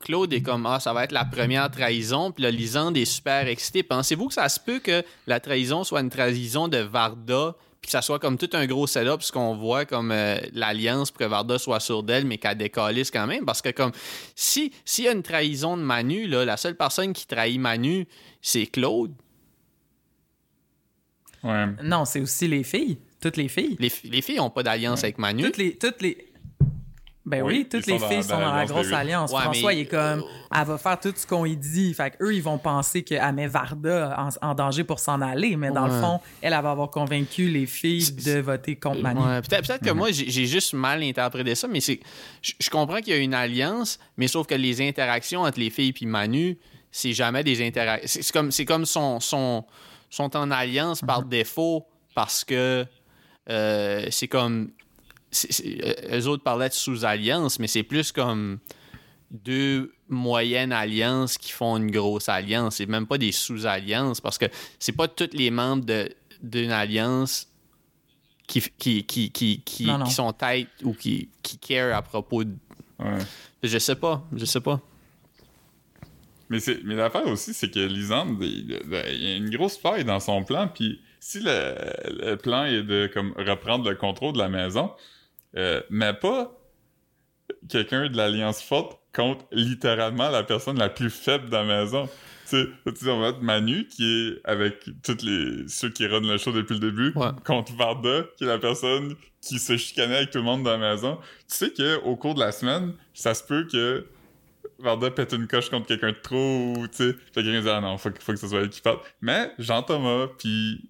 Claude 0.02 0.32
est 0.34 0.42
comme 0.42 0.66
Ah, 0.66 0.80
ça 0.80 0.94
va 0.94 1.04
être 1.04 1.12
la 1.12 1.26
première 1.26 1.70
trahison. 1.72 2.32
Puis 2.32 2.44
là, 2.44 2.52
Lisande 2.52 2.96
est 2.98 3.06
super 3.06 3.48
excitée. 3.48 3.84
Pensez-vous 3.84 4.28
que 4.28 4.34
ça 4.36 4.48
se 4.50 4.60
peut 4.60 4.80
que 4.80 5.04
la 5.26 5.40
trahison 5.40 5.84
soit 5.84 6.02
une 6.02 6.10
trahison 6.10 6.68
de 6.68 6.78
Varda? 6.78 7.56
Puis 7.82 7.88
que 7.88 7.92
ça 7.92 8.02
soit 8.02 8.20
comme 8.20 8.38
tout 8.38 8.50
un 8.54 8.66
gros 8.66 8.88
setup, 8.88 9.22
ce 9.22 9.32
qu'on 9.32 9.56
voit 9.56 9.86
comme 9.86 10.12
euh, 10.12 10.38
l'alliance 10.54 11.12
pour 11.12 11.20
que 11.20 11.26
Varda 11.26 11.60
soit 11.60 11.80
sûre 11.80 12.04
d'elle, 12.04 12.26
mais 12.26 12.38
qu'elle 12.38 12.58
décalisse 12.58 13.12
quand 13.12 13.28
même. 13.28 13.46
Parce 13.46 13.62
que, 13.62 13.70
comme, 13.70 13.92
si 14.36 14.72
s'il 14.84 15.06
y 15.06 15.08
a 15.08 15.12
une 15.12 15.24
trahison 15.24 15.78
de 15.78 15.84
Manu, 15.84 16.28
là, 16.28 16.44
la 16.44 16.58
seule 16.58 16.76
personne 16.76 17.14
qui 17.14 17.28
trahit 17.28 17.60
Manu, 17.60 18.08
c'est 18.42 18.66
Claude. 18.66 19.14
Ouais. 21.44 21.66
Non, 21.84 22.06
c'est 22.06 22.20
aussi 22.20 22.48
les 22.48 22.64
filles. 22.64 22.98
Toutes 23.22 23.38
les 23.38 23.48
filles. 23.48 23.76
Les, 23.80 23.92
les 24.04 24.22
filles 24.22 24.38
n'ont 24.38 24.50
pas 24.50 24.64
d'alliance 24.64 25.04
avec 25.04 25.18
Manu. 25.18 25.44
Toutes 25.44 25.58
les. 25.58 25.76
Toutes 25.76 26.02
les... 26.02 26.27
Ben 27.28 27.44
Oui, 27.44 27.58
oui, 27.58 27.68
toutes 27.70 27.86
les 27.88 28.00
filles 28.00 28.18
dans 28.18 28.24
sont 28.24 28.40
dans 28.40 28.56
la 28.56 28.66
grosse 28.66 28.92
alliance. 28.94 29.32
Ouais, 29.34 29.42
François, 29.42 29.72
mais- 29.72 29.80
il 29.80 29.82
est 29.82 29.86
comme, 29.86 30.24
elle 30.56 30.66
va 30.66 30.78
faire 30.78 30.98
tout 30.98 31.12
ce 31.14 31.28
qu'on 31.28 31.44
lui 31.44 31.58
dit. 31.58 31.94
Fait 31.94 32.12
qu'eux, 32.12 32.34
ils 32.34 32.42
vont 32.42 32.58
penser 32.58 33.04
qu'elle 33.04 33.34
met 33.34 33.48
Varda 33.48 34.16
en, 34.42 34.48
en 34.50 34.56
danger 34.56 34.86
pour 34.86 35.00
s'en 35.00 35.20
aller. 35.20 35.58
Mais 35.58 35.70
dans 35.72 35.88
le 35.88 35.92
fond, 35.92 36.22
elle, 36.42 36.54
elle 36.54 36.62
va 36.64 36.72
avoir 36.72 36.90
convaincu 36.90 37.50
les 37.50 37.66
filles 37.66 38.10
de 38.14 38.40
voter 38.40 38.78
contre 38.78 39.02
Manu. 39.02 39.20
Ouais, 39.20 39.42
peut-être 39.42 39.68
peut-être 39.68 39.84
que 39.84 39.92
moi, 39.92 40.08
j'ai 40.12 40.46
juste 40.46 40.74
mal 40.74 41.04
interprété 41.04 41.54
ça, 41.56 41.68
mais 41.68 41.82
c'est. 41.82 42.00
Je 42.42 42.70
comprends 42.70 42.98
qu'il 43.02 43.10
y 43.14 43.18
a 43.18 43.20
une 43.20 43.34
alliance, 43.34 44.00
mais 44.16 44.30
sauf 44.30 44.48
que 44.48 44.56
les 44.56 44.82
interactions 44.88 45.42
entre 45.42 45.60
les 45.60 45.70
filles 45.70 45.94
et 46.02 46.06
Manu, 46.06 46.58
c'est 46.92 47.12
jamais 47.12 47.44
des 47.44 47.66
interactions. 47.66 48.08
C'est 48.08 48.22
c'est 48.24 48.32
comme, 48.32 48.52
c'est 48.52 48.66
comme 48.66 48.86
son, 48.86 49.20
son, 49.20 49.66
sont 50.10 50.36
en 50.38 50.50
alliance 50.50 51.02
par 51.02 51.24
défaut 51.24 51.86
parce 52.16 52.46
que 52.46 52.86
euh, 53.50 54.08
c'est 54.12 54.30
comme. 54.30 54.72
Euh, 55.34 56.20
eux 56.20 56.28
autres 56.28 56.44
parlaient 56.44 56.70
de 56.70 56.74
sous-alliance, 56.74 57.60
mais 57.60 57.68
c'est 57.68 57.84
plus 57.84 58.12
comme 58.12 58.60
deux 59.30 59.94
moyennes 60.08 60.72
alliances 60.72 61.38
qui 61.38 61.52
font 61.52 61.76
une 61.78 61.92
grosse 61.92 62.30
alliance. 62.30 62.78
C'est 62.78 62.86
même 62.86 63.08
pas 63.08 63.18
des 63.18 63.32
sous-alliances 63.34 64.22
parce 64.22 64.38
que 64.38 64.46
c'est 64.80 64.94
pas 64.96 65.08
tous 65.08 65.30
les 65.34 65.52
membres 65.52 65.86
de- 65.86 66.10
d'une 66.42 66.72
alliance 66.72 67.48
qui, 68.48 68.62
qui, 68.78 69.04
qui, 69.04 69.30
qui, 69.32 69.62
qui, 69.66 69.86
Non, 69.86 69.98
non. 69.98 70.06
qui 70.06 70.12
sont 70.14 70.32
tête 70.32 70.70
ou 70.84 70.94
qui, 70.94 71.30
qui 71.44 71.58
care 71.58 71.96
à 71.96 72.02
propos 72.02 72.44
de. 72.46 72.54
Ouais. 73.00 73.18
Je 73.64 73.78
sais 73.78 73.96
pas, 73.96 74.24
je 74.34 74.46
sais 74.46 74.62
pas. 74.62 74.80
Mais, 76.50 76.62
c'est, 76.62 76.80
mais 76.86 76.96
l'affaire 76.96 77.28
aussi, 77.28 77.54
c'est 77.54 77.70
que 77.70 77.80
Lisande, 77.80 78.38
il, 78.42 78.80
il 79.12 79.24
y 79.24 79.28
a 79.34 79.36
une 79.36 79.50
grosse 79.50 79.78
faille 79.78 80.06
dans 80.06 80.22
son 80.22 80.46
plan, 80.46 80.70
puis 80.74 81.02
si 81.20 81.42
le, 81.42 81.76
le 82.30 82.36
plan 82.38 82.64
est 82.64 82.84
de 82.84 83.10
comme 83.14 83.34
reprendre 83.36 83.90
le 83.90 83.98
contrôle 83.98 84.32
de 84.34 84.38
la 84.38 84.48
maison, 84.48 84.92
Euh, 85.56 85.82
mais 85.90 86.14
pas 86.14 86.52
quelqu'un 87.70 88.10
de 88.10 88.18
l'Alliance 88.18 88.62
forte 88.62 89.00
contre 89.16 89.46
littéralement 89.52 90.30
la 90.30 90.44
personne 90.44 90.78
la 90.78 90.90
plus 90.90 91.10
faible 91.10 91.48
de 91.48 91.54
la 91.54 91.64
maison. 91.64 92.08
Tu 92.50 92.58
sais, 92.58 93.10
on 93.10 93.20
va 93.20 93.32
mettre 93.32 93.42
Manu, 93.44 93.88
qui 93.88 94.06
est 94.06 94.42
avec 94.50 94.86
tous 95.04 95.22
les 95.24 95.68
ceux 95.68 95.90
qui 95.90 96.06
runnent 96.06 96.28
le 96.30 96.38
show 96.38 96.52
depuis 96.52 96.76
le 96.76 96.80
début, 96.92 97.12
Ouais. 97.16 97.28
contre 97.46 97.74
Varda, 97.76 98.24
qui 98.38 98.44
est 98.46 98.48
la 98.48 98.60
personne 98.60 99.16
qui 99.42 99.60
se 99.60 99.76
chicanait 99.78 100.18
avec 100.18 100.32
tout 100.32 100.38
le 100.38 100.44
monde 100.46 100.64
dans 100.64 100.78
la 100.78 100.92
maison. 100.94 101.18
Tu 101.50 101.56
sais 101.56 101.74
qu'au 101.74 102.16
cours 102.16 102.36
de 102.36 102.40
la 102.40 102.52
semaine, 102.52 102.94
ça 103.14 103.34
se 103.34 103.44
peut 103.44 103.66
que 103.70 104.06
Varda 104.80 105.10
pète 105.12 105.34
une 105.34 105.48
coche 105.48 105.70
contre 105.70 105.88
quelqu'un 105.88 106.12
de 106.12 106.18
trop, 106.22 106.74
ou, 106.78 106.88
tu 106.88 106.98
sais, 107.12 107.16
quelqu'un 107.34 107.62
dit 107.62 107.70
«Ah 107.72 107.82
non, 107.82 107.98
faut, 107.98 108.12
que- 108.12 108.22
faut 108.22 108.32
que 108.34 108.38
ce 108.40 108.48
soit 108.48 108.60
elle 108.62 108.70
qui 108.70 108.82
parte.» 108.82 109.04
Mais 109.22 109.52
Jean-Thomas, 109.58 110.28
puis 110.38 110.90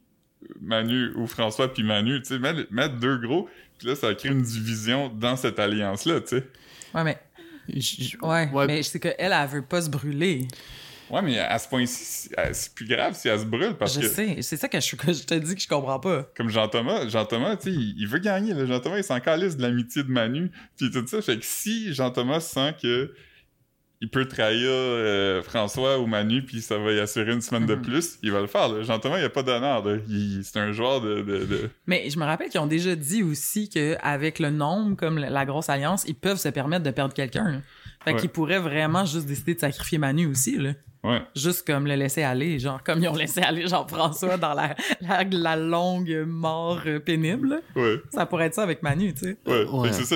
Manu, 0.61 1.11
ou 1.15 1.25
François, 1.25 1.73
puis 1.73 1.83
Manu, 1.83 2.21
tu 2.21 2.27
sais, 2.37 2.39
mettre 2.39 2.95
deux 2.99 3.17
gros, 3.17 3.49
puis 3.77 3.87
là, 3.87 3.95
ça 3.95 4.13
crée 4.15 4.29
une 4.29 4.41
division 4.41 5.09
dans 5.09 5.35
cette 5.35 5.59
alliance-là, 5.59 6.21
tu 6.21 6.27
sais. 6.37 6.43
Ouais, 6.93 7.03
mais, 7.03 7.17
ouais, 8.21 8.49
Ouais. 8.53 8.67
mais 8.67 8.83
c'est 8.83 8.99
qu'elle, 8.99 9.15
elle 9.19 9.47
veut 9.49 9.61
pas 9.61 9.81
se 9.81 9.89
brûler. 9.89 10.47
Ouais, 11.09 11.21
mais 11.21 11.39
à 11.39 11.57
ce 11.57 11.69
point-ci, 11.69 12.29
c'est 12.51 12.73
plus 12.73 12.85
grave 12.85 13.13
si 13.15 13.29
elle 13.29 13.39
se 13.39 13.45
brûle, 13.45 13.75
parce 13.75 13.95
je 13.95 14.01
que... 14.01 14.07
sais. 14.07 14.41
C'est 14.41 14.57
ça 14.57 14.67
que 14.67 14.79
je, 14.81 14.95
que 14.97 15.13
je 15.13 15.23
te 15.23 15.33
dis 15.35 15.55
que 15.55 15.61
je 15.61 15.67
comprends 15.67 15.99
pas. 16.01 16.23
comme 16.35 16.49
Jean-Thomas, 16.49 17.07
Jean-Thomas, 17.07 17.55
tu 17.55 17.69
sais, 17.71 17.71
il, 17.71 17.95
il 17.97 18.07
veut 18.07 18.19
gagner, 18.19 18.53
là. 18.53 18.65
Jean-Thomas, 18.65 18.97
il 18.97 19.03
s'en 19.05 19.19
calisse 19.21 19.55
de 19.55 19.61
l'amitié 19.61 20.03
de 20.03 20.09
Manu, 20.11 20.51
puis 20.75 20.91
tout 20.91 21.05
ça. 21.07 21.21
Fait 21.21 21.37
que 21.37 21.45
si 21.45 21.93
Jean-Thomas 21.93 22.41
sent 22.41 22.75
que 22.81 23.13
il 23.99 24.09
peut 24.09 24.25
trahir 24.27 24.69
euh, 24.69 25.41
François 25.41 25.97
ou 25.99 26.05
Manu, 26.05 26.43
puis 26.43 26.61
ça 26.61 26.77
va 26.77 26.91
y 26.91 26.99
assurer 26.99 27.33
une 27.33 27.41
semaine 27.41 27.65
de 27.65 27.73
Mhm. 27.75 27.81
plus, 27.81 28.19
il 28.21 28.31
va 28.31 28.41
le 28.41 28.47
faire, 28.47 28.69
là. 28.69 28.83
Jean-Thomas, 28.83 29.17
il 29.19 29.25
a 29.25 29.29
pas 29.29 29.41
d'honneur, 29.43 29.83
C'est 30.43 30.59
un 30.59 30.71
joueur 30.71 31.01
de... 31.01 31.21
de, 31.21 31.45
de- 31.45 31.69
Mais 31.87 32.09
je 32.09 32.19
me 32.19 32.25
rappelle 32.25 32.49
qu'ils 32.49 32.59
ont 32.59 32.67
déjà 32.67 32.95
dit 32.95 33.23
aussi 33.23 33.69
qu'avec 33.69 34.37
le 34.39 34.51
nombre, 34.51 34.95
comme 34.95 35.17
la 35.17 35.45
grosse 35.45 35.69
alliance, 35.69 36.05
ils 36.07 36.15
peuvent 36.15 36.37
se 36.37 36.49
permettre 36.49 36.83
de 36.83 36.91
perdre 36.91 37.13
quelqu'un. 37.13 37.61
Fait 38.05 38.13
Ouais. 38.13 38.19
qu'ils 38.19 38.29
pourraient 38.29 38.59
vraiment 38.59 39.03
juste 39.05 39.25
décider 39.25 39.55
de 39.55 39.59
sacrifier 39.59 39.97
Manu 39.97 40.27
aussi, 40.27 40.57
là. 40.57 40.73
Ouais. 41.03 41.21
Juste 41.35 41.65
comme 41.65 41.85
le 41.87 41.95
laisser 41.95 42.23
aller, 42.23 42.59
genre 42.59 42.81
comme 42.83 43.01
ils 43.01 43.07
ont 43.07 43.15
laissé 43.15 43.41
aller 43.41 43.67
Jean-François 43.67 44.37
dans 44.37 44.53
la, 44.53 44.75
la, 45.01 45.23
la 45.23 45.55
longue 45.55 46.23
mort 46.27 46.81
pénible. 47.05 47.61
Ouais, 47.75 47.97
Ça 48.11 48.25
pourrait 48.25 48.47
être 48.47 48.55
ça 48.55 48.63
avec 48.63 48.81
Manu, 48.83 49.13
tu 49.13 49.19
sais. 49.21 49.37
ouais. 49.45 49.63
Ouais. 49.65 49.89
Fait 49.89 49.89
que 49.89 50.03
c'est 50.03 50.15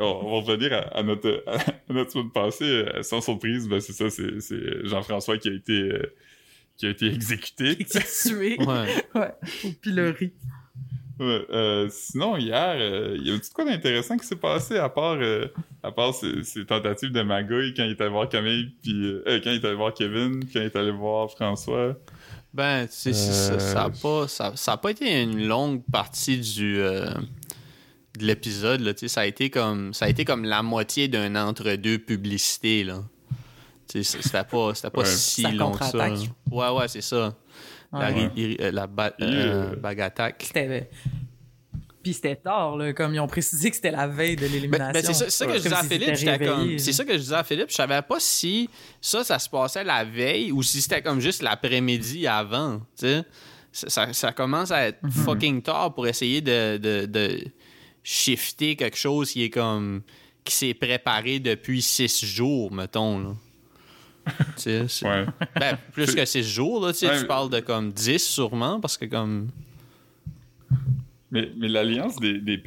on, 0.00 0.40
va 0.42 0.46
revenir 0.52 0.72
à, 0.72 0.98
à 0.98 1.02
notre, 1.02 1.42
à 1.46 1.92
notre 1.92 2.10
semaine 2.12 2.30
passée. 2.30 2.64
euh, 2.64 3.02
Sans 3.02 3.20
surprise, 3.20 3.68
ben 3.68 3.80
c'est 3.80 3.92
ça, 3.92 4.10
c'est 4.10 4.40
c'est 4.40 4.86
Jean-François 4.86 5.38
qui 5.38 5.48
a 5.48 5.52
été... 5.54 5.72
euh, 5.72 6.14
qui 6.76 6.86
a 6.86 6.90
été 6.90 7.06
exécuté. 7.06 7.76
Qui 7.76 7.84
s'est 7.88 8.28
tué 8.28 8.56
Ouais. 8.60 8.86
ouais, 9.14 9.32
au 9.64 9.72
pilori. 9.82 10.32
Euh, 11.20 11.88
sinon, 11.90 12.36
hier, 12.36 12.76
euh, 12.78 13.16
il 13.18 13.26
y 13.26 13.32
a-tu 13.34 13.48
de 13.48 13.54
quoi 13.54 13.64
d'intéressant 13.64 14.16
qui 14.16 14.26
s'est 14.26 14.36
passé 14.36 14.76
à 14.78 14.88
part, 14.88 15.16
euh, 15.20 15.46
à 15.82 15.90
part 15.90 16.14
ces, 16.14 16.44
ces 16.44 16.64
tentatives 16.64 17.10
de 17.10 17.22
magouille 17.22 17.74
quand 17.74 17.82
il 17.84 17.90
est 17.90 18.00
allé 18.00 18.10
voir 18.10 18.28
Camille, 18.28 18.70
puis 18.82 18.92
euh, 19.04 19.22
euh, 19.26 19.40
quand 19.42 19.50
il 19.50 19.56
est 19.56 19.64
allé 19.64 19.74
voir 19.74 19.92
Kevin, 19.94 20.44
quand 20.44 20.60
il 20.60 20.66
est 20.66 20.76
allé 20.76 20.92
voir 20.92 21.28
François? 21.30 21.94
Ben, 22.54 22.86
tu 22.86 22.92
sais, 22.94 23.12
ça, 23.12 23.52
Euh, 23.54 23.58
ça 23.58 23.82
a 23.84 23.90
pas, 23.90 24.28
ça, 24.28 24.52
ça 24.54 24.72
a 24.72 24.76
pas 24.76 24.90
été 24.92 25.22
une 25.22 25.46
longue 25.46 25.82
partie 25.92 26.38
du 26.38 26.78
euh, 26.80 27.10
de 28.18 28.24
l'épisode 28.24 28.80
là. 28.80 28.94
Tu 28.94 29.00
sais, 29.00 29.08
ça 29.08 29.20
a 29.22 29.26
été 29.26 29.50
comme, 29.50 29.92
ça 29.94 30.06
a 30.06 30.08
été 30.08 30.24
comme 30.24 30.44
la 30.44 30.62
moitié 30.62 31.08
d'un 31.08 31.34
entre-deux 31.36 31.98
publicité 31.98 32.84
là. 32.84 33.02
Tu 33.88 34.04
sais, 34.04 34.18
c'était 34.22 34.44
pas, 34.44 34.74
c'était 34.74 34.90
pas 34.90 35.00
Ouais. 35.00 35.06
si 35.06 35.42
Ça 35.42 35.50
long 35.50 35.72
que 35.72 35.84
ça. 35.84 36.08
Ouais, 36.50 36.68
ouais, 36.70 36.88
c'est 36.88 37.00
ça. 37.00 37.34
La, 37.92 38.10
Ouais. 38.10 38.86
ba- 38.88 39.14
euh. 39.20 39.74
C'était. 40.40 40.90
Puis 42.02 42.14
c'était 42.14 42.36
tard, 42.36 42.76
là, 42.76 42.92
comme 42.92 43.12
ils 43.14 43.20
ont 43.20 43.26
précisé 43.26 43.70
que 43.70 43.76
c'était 43.76 43.90
la 43.90 44.06
veille 44.06 44.36
de 44.36 44.42
Ben, 44.42 44.52
l'élimination. 44.52 44.92
ben, 44.92 45.02
c'est 45.04 45.14
ça, 45.14 45.24
c'est 45.24 45.30
ça 45.30 45.46
que 45.46 45.52
je 45.54 45.62
disais 45.62 45.74
à 45.74 45.82
Philippe. 45.82 46.14
j'étais 46.14 46.46
comme- 46.46 46.78
C'est 46.78 46.92
ça 46.92 47.04
que 47.04 47.12
je 47.12 47.18
disais 47.18 47.34
à 47.34 47.44
Philippe. 47.44 47.70
Je 47.70 47.74
savais 47.74 48.00
pas 48.02 48.20
si 48.20 48.70
ça, 49.00 49.24
ça 49.24 49.38
se 49.38 49.48
passait 49.48 49.84
la 49.84 50.04
veille 50.04 50.52
ou 50.52 50.62
si 50.62 50.80
c'était 50.80 51.02
comme 51.02 51.20
juste 51.20 51.42
l'après-midi 51.42 52.26
avant. 52.26 52.80
Tu 52.98 53.06
sais, 53.72 54.12
ça, 54.12 54.32
commence 54.32 54.70
à 54.70 54.88
être 54.88 55.02
Mhm. 55.02 55.10
fucking 55.10 55.62
tard 55.62 55.92
pour 55.94 56.06
essayer 56.06 56.40
de, 56.40 56.76
de, 56.78 57.06
de 57.06 57.40
shifter 58.02 58.76
quelque 58.76 58.96
chose 58.96 59.30
qui 59.32 59.44
est 59.44 59.50
comme 59.50 60.02
qui 60.44 60.54
s'est 60.54 60.74
préparé 60.74 61.40
depuis 61.40 61.82
six 61.82 62.24
jours, 62.24 62.72
mettons. 62.72 63.18
Là. 63.18 63.34
Ouais. 65.02 65.26
ben, 65.58 65.78
plus 65.92 66.14
que 66.14 66.24
six 66.24 66.42
jours, 66.42 66.84
là, 66.86 66.92
tu 66.92 67.06
Ouais, 67.06 67.24
parles 67.24 67.50
de 67.50 67.60
comme 67.60 67.92
10 67.92 68.18
sûrement, 68.18 68.80
parce 68.80 68.96
que 68.96 69.04
comme. 69.06 69.48
Mais, 71.30 71.50
mais 71.58 71.68
l'alliance 71.68 72.16
des, 72.16 72.38
des 72.38 72.58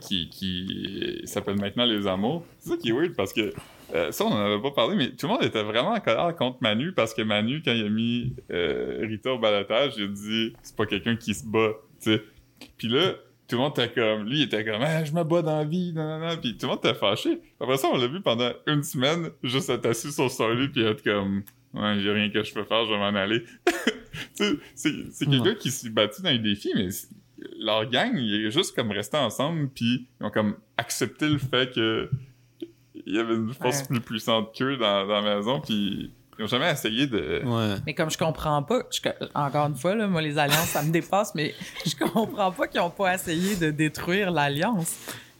qui, 0.00 0.28
qui 0.30 1.20
s'appelle 1.24 1.56
maintenant 1.56 1.84
les 1.84 2.06
amours, 2.06 2.46
c'est 2.58 2.70
ça 2.70 2.76
qui 2.78 2.88
est 2.88 2.92
weird 2.92 3.14
parce 3.14 3.32
que 3.34 3.52
euh, 3.94 4.10
ça, 4.10 4.24
on 4.24 4.32
en 4.32 4.36
avait 4.36 4.62
pas 4.62 4.70
parlé, 4.70 4.96
mais 4.96 5.10
tout 5.10 5.26
le 5.26 5.32
monde 5.34 5.44
était 5.44 5.62
vraiment 5.62 5.90
en 5.92 6.00
colère 6.00 6.34
contre 6.34 6.58
Manu 6.60 6.92
parce 6.92 7.12
que 7.12 7.22
Manu, 7.22 7.62
quand 7.62 7.72
il 7.72 7.84
a 7.84 7.88
mis 7.90 8.32
euh, 8.50 9.04
Rita 9.06 9.32
au 9.32 9.38
balotage, 9.38 9.94
il 9.98 10.04
a 10.04 10.06
dit 10.08 10.52
c'est 10.62 10.74
pas 10.74 10.86
quelqu'un 10.86 11.16
qui 11.16 11.34
se 11.34 11.44
bat, 11.44 11.72
tu 12.02 12.14
sais. 12.14 12.22
Puis 12.78 12.88
là, 12.88 13.12
tout 13.48 13.56
le 13.56 13.62
monde 13.62 13.72
était 13.78 13.92
comme, 13.92 14.24
lui, 14.28 14.38
il 14.38 14.42
était 14.44 14.64
comme, 14.64 14.82
ah, 14.82 15.04
je 15.04 15.12
me 15.12 15.22
bats 15.24 15.42
dans 15.42 15.58
la 15.58 15.64
vie, 15.64 15.92
nan, 15.92 16.06
nan, 16.06 16.20
nan. 16.20 16.40
Puis 16.40 16.56
tout 16.56 16.66
le 16.66 16.70
monde 16.70 16.78
était 16.84 16.94
fâché. 16.94 17.40
Après 17.60 17.76
ça, 17.76 17.88
on 17.92 17.96
l'a 17.96 18.06
vu 18.08 18.20
pendant 18.20 18.50
une 18.66 18.82
semaine, 18.82 19.30
juste 19.42 19.70
être 19.70 19.86
assis 19.86 20.12
sur 20.12 20.30
son 20.30 20.50
lit, 20.50 20.68
puis 20.68 20.82
être 20.82 21.02
comme, 21.02 21.42
ouais, 21.74 21.98
j'ai 22.00 22.12
rien 22.12 22.28
que 22.30 22.42
je 22.42 22.52
peux 22.52 22.64
faire, 22.64 22.84
je 22.86 22.90
vais 22.92 22.98
m'en 22.98 23.14
aller. 23.16 23.42
Tu 24.34 24.44
sais, 24.44 24.54
c'est 24.74 24.92
c'est 25.12 25.26
quelqu'un 25.26 25.54
qui 25.54 25.70
s'est 25.70 25.90
battu 25.90 26.22
dans 26.22 26.30
les 26.30 26.38
défis, 26.38 26.72
mais 26.74 26.88
leur 27.58 27.84
gang, 27.90 28.16
il 28.16 28.46
est 28.46 28.50
juste 28.50 28.74
comme 28.74 28.90
resté 28.90 29.18
ensemble, 29.18 29.68
puis 29.68 30.06
ils 30.20 30.24
ont 30.26 30.30
comme 30.30 30.56
accepté 30.78 31.28
le 31.28 31.36
fait 31.36 31.70
que 31.74 32.08
il 32.94 33.14
y 33.14 33.18
avait 33.18 33.34
une 33.34 33.52
force 33.52 33.80
Ouais. 33.82 33.86
plus 33.88 34.00
puissante 34.00 34.54
qu'eux 34.56 34.78
dans, 34.78 35.06
dans 35.06 35.20
la 35.20 35.36
maison, 35.36 35.60
puis 35.60 36.12
ils 36.38 36.44
ont 36.44 36.48
jamais 36.48 36.70
essayé 36.70 37.06
de... 37.06 37.42
Ouais. 37.44 37.76
Mais 37.86 37.94
comme 37.94 38.10
je 38.10 38.18
comprends 38.18 38.62
pas, 38.62 38.80
je- 38.90 39.08
encore 39.34 39.66
une 39.66 39.74
fois, 39.76 39.94
là, 39.94 40.06
moi, 40.06 40.20
les 40.22 40.36
alliances, 40.38 40.68
ça 40.68 40.82
me 40.82 40.90
dépasse, 40.90 41.34
mais 41.34 41.54
je 41.84 41.94
comprends 41.96 42.52
pas 42.52 42.66
qu'ils 42.68 42.80
ont 42.80 42.90
pas 42.90 43.14
essayé 43.14 43.56
de 43.56 43.70
détruire 43.70 44.30
l'alliance. 44.30 44.96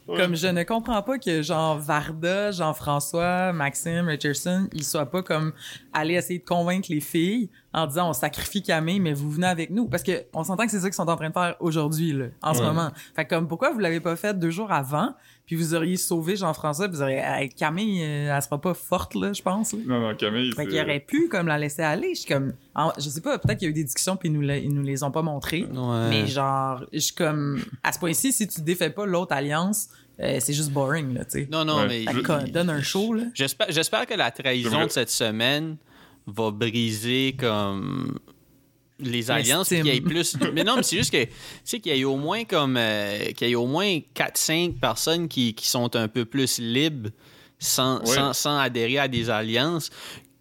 Ouais. 0.09 0.19
Comme 0.21 0.37
je 0.37 0.47
ne 0.47 0.63
comprends 0.63 1.03
pas 1.03 1.19
que 1.19 1.43
genre 1.43 1.81
Varda, 1.81 2.53
Jean-François, 2.53 3.53
Maxime, 3.53 4.07
Richardson, 4.07 4.69
ils 4.73 4.85
soient 4.85 5.11
pas 5.11 5.25
comme 5.25 5.53
allés 5.93 6.15
essayer 6.15 6.39
de 6.39 6.45
convaincre 6.45 6.87
les 6.91 7.01
filles 7.01 7.51
en 7.73 7.89
disant 7.89 8.11
on 8.11 8.13
sacrifie 8.13 8.63
Camille, 8.63 9.01
mais 9.01 9.13
vous 9.13 9.29
venez 9.33 9.49
avec 9.49 9.71
nous. 9.71 9.89
Parce 9.89 10.05
que 10.05 10.23
on 10.33 10.45
s'entend 10.45 10.65
que 10.65 10.71
c'est 10.71 10.79
ça 10.79 10.87
qu'ils 10.87 10.95
sont 10.95 11.09
en 11.09 11.17
train 11.17 11.31
de 11.31 11.35
faire 11.35 11.57
aujourd'hui, 11.59 12.13
là, 12.13 12.27
en 12.41 12.55
ce 12.55 12.63
moment. 12.63 12.91
Fait 13.17 13.25
que 13.25 13.31
comme 13.35 13.49
pourquoi 13.49 13.73
vous 13.73 13.81
l'avez 13.81 13.99
pas 13.99 14.15
fait 14.15 14.39
deux 14.39 14.51
jours 14.51 14.71
avant, 14.71 15.13
puis 15.47 15.57
vous 15.57 15.75
auriez 15.75 15.97
sauvé 15.97 16.35
Jean-François, 16.37 16.89
puis 16.89 16.97
vous 16.97 17.03
auriez 17.03 17.19
Hey, 17.25 17.49
Camille, 17.49 18.03
euh, 18.03 18.35
elle 18.37 18.43
sera 18.43 18.61
pas 18.61 18.75
forte 18.75 19.15
là, 19.15 19.33
je 19.33 19.41
pense. 19.43 19.73
là. 19.73 19.79
Non, 19.87 20.01
non, 20.01 20.15
Camille, 20.17 20.53
Fait 20.53 20.67
qu'il 20.67 20.79
aurait 20.81 21.01
pu 21.01 21.29
comme 21.29 21.47
la 21.47 21.57
laisser 21.59 21.83
aller. 21.83 22.15
Je 22.15 22.21
suis 22.23 22.29
comme, 22.33 22.53
en- 22.75 22.93
je 22.99 23.09
sais 23.09 23.21
pas, 23.21 23.39
peut-être 23.39 23.59
qu'il 23.59 23.67
y 23.67 23.69
a 23.69 23.71
eu 23.71 23.75
des 23.75 23.85
discussions 23.85 24.17
puis 24.17 24.29
ils 24.29 24.33
nous, 24.33 24.41
la- 24.43 24.59
ils 24.59 24.75
nous 24.75 24.83
les 24.83 25.03
ont 25.03 25.11
pas 25.13 25.23
montrées. 25.23 25.65
Ouais. 25.73 26.09
Mais 26.11 26.27
genre, 26.27 26.85
je 26.93 26.99
suis 26.99 27.15
comme, 27.15 27.61
à 27.85 27.93
ce 27.93 27.99
point-ci, 27.99 28.33
si 28.33 28.47
tu 28.49 28.61
défais 28.61 28.91
pas 28.91 29.07
l'autre 29.07 29.33
alliance, 29.35 29.89
euh, 30.21 30.39
c'est 30.41 30.53
juste 30.55 30.73
boring 30.73 31.15
là, 31.15 31.25
tu 31.25 31.31
sais. 31.43 31.49
Non, 31.53 31.65
non, 31.65 31.77
Ouais. 31.83 31.87
mais. 32.07 32.13
Fait 32.13 32.23
que, 32.23 32.47
je- 32.47 32.51
donne 32.53 32.71
un 32.71 32.83
show 32.83 33.13
là. 33.13 33.25
J'espère, 33.35 33.67
j'espère 33.71 34.07
que 34.07 34.15
la 34.15 34.31
trahison 34.31 34.85
de 34.87 34.91
cette 34.91 35.11
semaine 35.11 35.77
va 36.27 36.51
briser 36.51 37.37
comme 37.39 38.19
les 38.99 39.31
alliances 39.31 39.69
qu'il 39.69 39.87
y 39.87 39.91
ait 39.91 40.01
plus 40.01 40.37
mais 40.55 40.65
non 40.65 40.77
mais 40.77 40.83
c'est 40.83 40.97
juste 40.97 41.11
que 41.13 41.23
tu 41.25 41.31
sais 41.65 41.81
qu'il 41.81 41.95
y 41.95 42.01
ait 42.01 42.05
au 42.05 42.17
moins 42.17 42.45
comme 42.45 42.77
euh, 42.79 43.27
qu'il 43.33 43.49
y 43.49 43.53
ait 43.53 43.55
au 43.55 43.67
moins 43.67 43.99
4 44.15 44.37
5 44.39 44.75
personnes 44.81 45.29
qui, 45.29 45.53
qui 45.55 45.67
sont 45.69 45.95
un 45.97 46.09
peu 46.09 46.25
plus 46.25 46.59
libres 46.59 47.11
sans, 47.59 48.05
sans, 48.07 48.33
sans 48.33 48.59
adhérer 48.59 48.99
à 48.99 49.09
des 49.09 49.29
alliances 49.31 49.91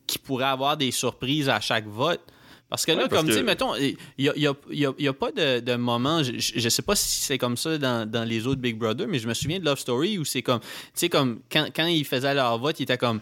qui 0.07 0.17
pourraient 0.19 0.45
avoir 0.45 0.77
des 0.77 0.91
surprises 0.91 1.49
à 1.49 1.59
chaque 1.59 1.87
vote. 1.87 2.21
Parce 2.69 2.85
que 2.85 2.91
là, 2.91 3.03
Ouais, 3.03 3.09
parce 3.09 3.21
comme 3.21 3.27
tu 3.29 3.33
sais, 3.35 3.41
que- 3.41 3.45
mettons, 3.45 3.75
il 3.75 3.95
n'y 4.17 4.27
a, 4.29 4.33
y 4.35 4.47
a- 4.47 4.53
il 4.71 4.79
y 4.79 4.85
a- 4.85 4.93
il 4.97 5.05
y 5.05 5.07
a 5.07 5.13
pas 5.13 5.31
de, 5.31 5.59
de 5.59 5.75
moment, 5.75 6.23
je, 6.23 6.33
je 6.37 6.59
je 6.59 6.69
sais 6.69 6.81
pas 6.81 6.95
si 6.95 7.19
c'est 7.23 7.37
comme 7.37 7.57
ça 7.57 7.77
dans, 7.77 8.09
dans 8.09 8.23
les 8.23 8.45
autres 8.47 8.59
Big 8.61 8.77
Brother, 8.77 9.07
mais 9.07 9.19
je 9.19 9.27
me 9.27 9.33
souviens 9.33 9.59
de 9.59 9.65
Love 9.65 9.79
Story 9.79 10.17
où 10.17 10.25
c'est 10.25 10.41
comme, 10.41 10.59
tu 10.59 10.67
sais, 10.95 11.09
comme 11.09 11.39
quand, 11.51 11.67
quand 11.75 11.85
ils 11.85 12.03
faisaient 12.05 12.33
leur 12.33 12.57
vote, 12.57 12.79
ils 12.79 12.83
étaient 12.83 12.97
comme, 12.97 13.21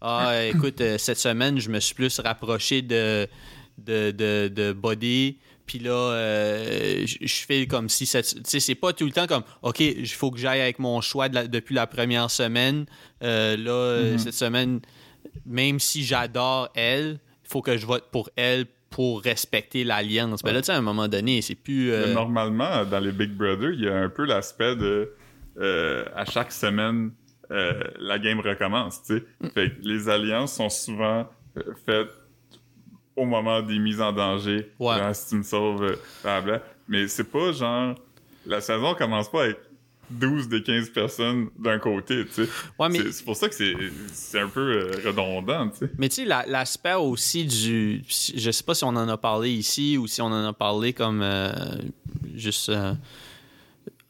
ah, 0.00 0.44
écoute, 0.46 0.80
euh, 0.80 0.96
cette 0.98 1.18
semaine, 1.18 1.58
je 1.58 1.68
me 1.70 1.80
suis 1.80 1.94
plus 1.94 2.18
rapproché 2.20 2.82
de, 2.82 3.26
de, 3.78 4.10
de, 4.10 4.48
de 4.48 4.72
Body. 4.72 5.38
Puis 5.66 5.78
là, 5.78 5.92
euh, 6.12 7.06
je 7.06 7.34
fais 7.46 7.66
comme 7.66 7.88
si 7.88 8.04
cette. 8.04 8.26
Tu 8.34 8.40
sais, 8.44 8.60
c'est 8.60 8.74
pas 8.74 8.92
tout 8.92 9.06
le 9.06 9.12
temps 9.12 9.26
comme, 9.26 9.44
OK, 9.62 9.80
il 9.80 10.06
faut 10.08 10.30
que 10.30 10.38
j'aille 10.38 10.60
avec 10.60 10.78
mon 10.78 11.00
choix 11.00 11.28
de 11.30 11.34
la- 11.36 11.46
depuis 11.46 11.74
la 11.74 11.86
première 11.86 12.30
semaine. 12.30 12.84
Euh, 13.22 13.56
là, 13.56 13.70
euh, 13.72 14.18
cette 14.18 14.34
semaine, 14.34 14.80
même 15.46 15.80
si 15.80 16.04
j'adore 16.04 16.68
elle, 16.74 17.18
il 17.44 17.48
faut 17.48 17.62
que 17.62 17.78
je 17.78 17.86
vote 17.86 18.04
pour 18.12 18.28
elle 18.36 18.66
pour 18.90 19.22
respecter 19.22 19.84
l'alliance. 19.84 20.44
Mais 20.44 20.52
là, 20.52 20.60
tu 20.60 20.66
sais, 20.66 20.72
à 20.72 20.76
un 20.76 20.82
moment 20.82 21.08
donné, 21.08 21.40
c'est 21.40 21.54
plus. 21.54 21.90
euh, 21.92 22.12
Normalement, 22.12 22.84
dans 22.84 23.00
les 23.00 23.10
Big 23.12 23.30
Brother, 23.32 23.72
il 23.72 23.80
y 23.84 23.88
a 23.88 23.96
un 23.96 24.08
peu 24.10 24.24
l'aspect 24.26 24.76
de 24.76 25.12
à 26.14 26.24
chaque 26.26 26.52
semaine, 26.52 27.10
la 27.48 28.18
game 28.18 28.40
recommence. 28.40 29.02
Tu 29.02 29.14
sais, 29.18 29.24
Mm. 29.40 29.48
fait 29.50 29.70
que 29.70 29.76
les 29.82 30.08
alliances 30.10 30.54
sont 30.56 30.68
souvent 30.68 31.26
faites 31.86 32.08
au 33.16 33.24
moment 33.24 33.62
des 33.62 33.78
mises 33.78 34.00
en 34.00 34.12
danger. 34.12 34.70
Ouais. 34.78 34.98
Genre, 34.98 35.14
si 35.14 35.28
tu 35.30 35.34
me 35.36 35.42
sauves, 35.42 35.82
euh, 35.82 35.96
blablabla. 36.22 36.62
Mais 36.88 37.08
c'est 37.08 37.24
pas 37.24 37.52
genre 37.52 37.94
la 38.46 38.60
saison 38.60 38.94
commence 38.94 39.30
pas 39.30 39.44
avec 39.44 39.56
12 40.10 40.48
des 40.50 40.62
15 40.62 40.90
personnes 40.90 41.48
d'un 41.58 41.78
côté, 41.78 42.26
tu 42.26 42.44
sais. 42.44 42.48
Ouais, 42.78 42.90
mais, 42.90 43.10
C'est- 43.10 43.24
pour 43.24 43.34
ça 43.36 43.48
que 43.48 43.54
c'est 43.54 43.72
c'est 44.12 44.38
un 44.38 44.48
peu 44.48 44.60
euh, 44.60 44.90
redondant, 45.06 45.70
tu 45.70 45.78
sais. 45.78 45.90
mais 45.96 46.10
tu 46.10 46.16
sais, 46.16 46.24
la- 46.26 46.44
l'aspect 46.46 46.92
aussi 46.92 47.46
du. 47.46 48.02
Je 48.36 48.50
sais 48.50 48.62
pas 48.64 48.74
si 48.74 48.84
on 48.84 48.88
en 48.88 49.08
a 49.08 49.16
parlé 49.16 49.50
ici 49.50 49.96
ou 49.96 50.06
si 50.06 50.20
on 50.20 50.26
en 50.26 50.44
a 50.46 50.52
parlé 50.52 50.92
comme. 50.92 51.22
euh, 51.22 51.50
juste 52.34 52.68
euh, 52.68 52.92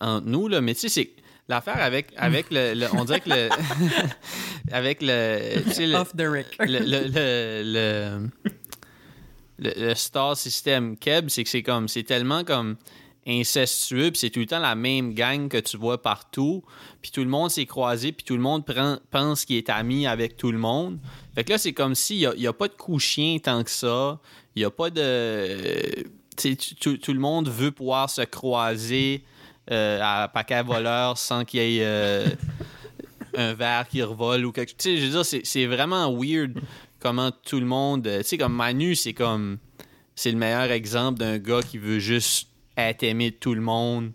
entre 0.00 0.26
nous, 0.26 0.48
là, 0.48 0.60
mais 0.60 0.74
tu 0.74 0.80
sais, 0.80 0.88
c'est. 0.88 1.10
L'affaire 1.46 1.80
avec, 1.82 2.06
avec 2.16 2.46
le, 2.50 2.72
le- 2.74 2.86
On 2.94 3.04
dirait 3.04 3.20
que 3.20 3.28
le. 3.28 3.48
avec 4.72 4.98
le. 5.02 5.62
Tu 5.64 5.72
sais, 5.74 5.86
le, 5.86 5.94
Off 5.96 6.12
the 6.16 6.22
Rick. 6.26 6.46
le, 6.58 6.78
le, 6.80 7.62
le, 7.62 8.28
le, 9.58 9.94
star 9.94 10.36
system 10.36 10.96
Keb, 10.96 11.28
c'est 11.28 11.44
que 11.44 11.50
c'est 11.50 11.62
comme 11.62 11.88
c'est 11.88 12.02
tellement 12.02 12.44
comme 12.44 12.76
incestueux, 13.26 14.10
puis 14.10 14.18
c'est 14.18 14.30
tout 14.30 14.40
le 14.40 14.46
temps 14.46 14.58
la 14.58 14.74
même 14.74 15.14
gang 15.14 15.48
que 15.48 15.56
tu 15.56 15.78
vois 15.78 16.02
partout, 16.02 16.62
puis 17.00 17.10
tout 17.10 17.22
le 17.22 17.30
monde 17.30 17.50
s'est 17.50 17.64
croisé, 17.64 18.12
puis 18.12 18.24
tout 18.24 18.34
le 18.34 18.42
monde 18.42 18.64
pense 19.10 19.44
qu'il 19.46 19.56
est 19.56 19.70
ami 19.70 20.06
avec 20.06 20.36
tout 20.36 20.52
le 20.52 20.58
monde. 20.58 20.98
Fait 21.34 21.42
que 21.42 21.52
là, 21.52 21.58
c'est 21.58 21.72
comme 21.72 21.94
s'il 21.94 22.18
n'y 22.18 22.26
a, 22.26 22.34
y 22.34 22.46
a 22.46 22.52
pas 22.52 22.68
de 22.68 22.74
coup 22.74 22.98
chien 22.98 23.38
tant 23.42 23.64
que 23.64 23.70
ça, 23.70 24.20
il 24.54 24.60
n'y 24.60 24.64
a 24.64 24.70
pas 24.70 24.90
de... 24.90 26.04
tout, 26.80 27.12
le 27.12 27.18
monde 27.18 27.48
veut 27.48 27.70
pouvoir 27.70 28.10
se 28.10 28.22
croiser 28.22 29.24
euh, 29.70 30.00
à 30.02 30.28
paquet 30.28 30.62
voleur 30.62 31.16
sans 31.16 31.44
qu'il 31.44 31.62
y 31.62 31.78
ait... 31.78 31.84
euh, 31.84 32.26
un 33.36 33.54
verre 33.54 33.88
qui 33.88 34.02
revole 34.02 34.44
ou 34.44 34.52
quelque 34.52 34.70
chose. 34.70 34.76
Tu 34.78 34.90
sais, 34.90 34.96
je 34.98 35.06
veux 35.06 35.22
dire, 35.22 35.40
c'est 35.44 35.66
vraiment 35.66 36.12
weird 36.12 36.58
comment 37.04 37.30
tout 37.30 37.60
le 37.60 37.66
monde. 37.66 38.06
euh, 38.08 38.18
Tu 38.22 38.28
sais, 38.30 38.38
comme 38.38 38.54
Manu, 38.54 38.96
c'est 38.96 39.12
comme. 39.12 39.58
C'est 40.16 40.30
le 40.32 40.38
meilleur 40.38 40.70
exemple 40.70 41.18
d'un 41.18 41.38
gars 41.38 41.60
qui 41.62 41.76
veut 41.78 41.98
juste 42.00 42.48
être 42.76 43.02
aimé 43.04 43.30
de 43.30 43.36
tout 43.36 43.54
le 43.54 43.60
monde. 43.60 44.12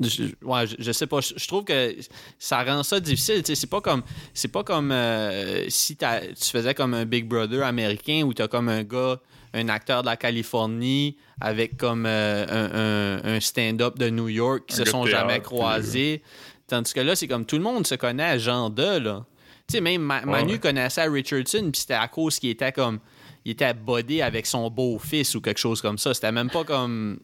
Je, 0.00 0.24
ouais, 0.42 0.66
je, 0.66 0.74
je 0.78 0.90
sais 0.92 1.06
pas. 1.06 1.20
Je, 1.20 1.34
je 1.36 1.46
trouve 1.46 1.64
que 1.64 1.94
ça 2.38 2.64
rend 2.64 2.82
ça 2.82 2.98
difficile. 2.98 3.42
Tu 3.42 3.46
sais, 3.48 3.54
c'est 3.54 3.68
pas 3.70 3.80
comme. 3.80 4.02
C'est 4.34 4.48
pas 4.48 4.64
comme 4.64 4.90
euh, 4.92 5.64
si 5.68 5.96
tu 5.96 6.04
faisais 6.50 6.74
comme 6.74 6.94
un 6.94 7.04
Big 7.04 7.26
Brother 7.26 7.64
américain 7.64 8.22
où 8.24 8.34
t'as 8.34 8.48
comme 8.48 8.68
un 8.68 8.82
gars, 8.82 9.20
un 9.54 9.68
acteur 9.68 10.02
de 10.02 10.06
la 10.06 10.16
Californie 10.16 11.16
avec 11.40 11.76
comme 11.76 12.04
euh, 12.06 12.46
un, 12.48 13.28
un- 13.30 13.34
un 13.36 13.40
stand-up 13.40 13.98
de 13.98 14.08
New 14.10 14.28
York 14.28 14.64
qui 14.66 14.74
Un 14.80 14.84
se 14.84 14.90
sont 14.90 15.04
théâtre, 15.04 15.20
jamais 15.28 15.40
croisés. 15.40 16.22
Tandis 16.66 16.92
que 16.92 17.00
là, 17.00 17.14
c'est 17.14 17.28
comme 17.28 17.44
tout 17.46 17.56
le 17.56 17.62
monde 17.62 17.86
se 17.86 17.94
connaît 17.94 18.24
à 18.24 18.38
Jean 18.38 18.70
de, 18.70 18.98
là. 18.98 19.24
Tu 19.72 19.78
sais, 19.78 19.80
même 19.80 20.02
Ma- 20.02 20.24
Manu 20.24 20.52
ouais. 20.52 20.58
connaissait 20.58 21.06
Richardson, 21.06 21.70
puis 21.72 21.80
c'était 21.80 21.94
à 21.94 22.08
cause 22.08 22.38
qu'il 22.38 22.50
était 22.50 22.72
comme. 22.72 22.98
Il 23.44 23.52
était 23.52 23.74
bodé 23.74 24.22
avec 24.22 24.46
son 24.46 24.70
beau-fils 24.70 25.34
ou 25.34 25.40
quelque 25.40 25.58
chose 25.58 25.80
comme 25.82 25.98
ça. 25.98 26.14
C'était 26.14 26.30
même 26.32 26.50
pas 26.50 26.64
comme. 26.64 27.18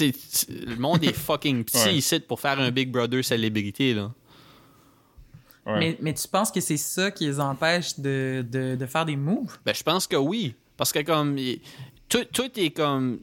Le 0.00 0.76
monde 0.76 1.04
est 1.04 1.12
fucking 1.12 1.64
petit 1.64 1.78
Ouais. 1.78 1.94
ici 1.96 2.20
pour 2.20 2.40
faire 2.40 2.58
un 2.58 2.70
Big 2.70 2.90
Brother 2.90 3.24
célébrité, 3.24 3.94
là. 3.94 4.10
Ouais. 5.66 5.78
Mais, 5.78 5.98
mais 6.00 6.14
tu 6.14 6.26
penses 6.26 6.50
que 6.50 6.60
c'est 6.60 6.76
ça 6.78 7.10
qui 7.10 7.26
les 7.26 7.38
empêche 7.38 7.98
de, 8.00 8.44
de, 8.48 8.76
de 8.76 8.86
faire 8.86 9.04
des 9.04 9.16
moves? 9.16 9.58
Ben, 9.64 9.74
je 9.74 9.82
pense 9.82 10.06
que 10.06 10.16
oui. 10.16 10.54
Parce 10.76 10.92
que 10.92 11.00
comme. 11.00 11.36
Tout, 12.08 12.24
tout 12.32 12.50
est 12.58 12.70
comme. 12.70 13.20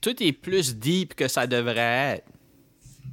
Tout 0.00 0.22
est 0.22 0.32
plus 0.32 0.76
deep 0.76 1.14
que 1.14 1.28
ça 1.28 1.46
devrait 1.46 2.16
être. 2.16 2.24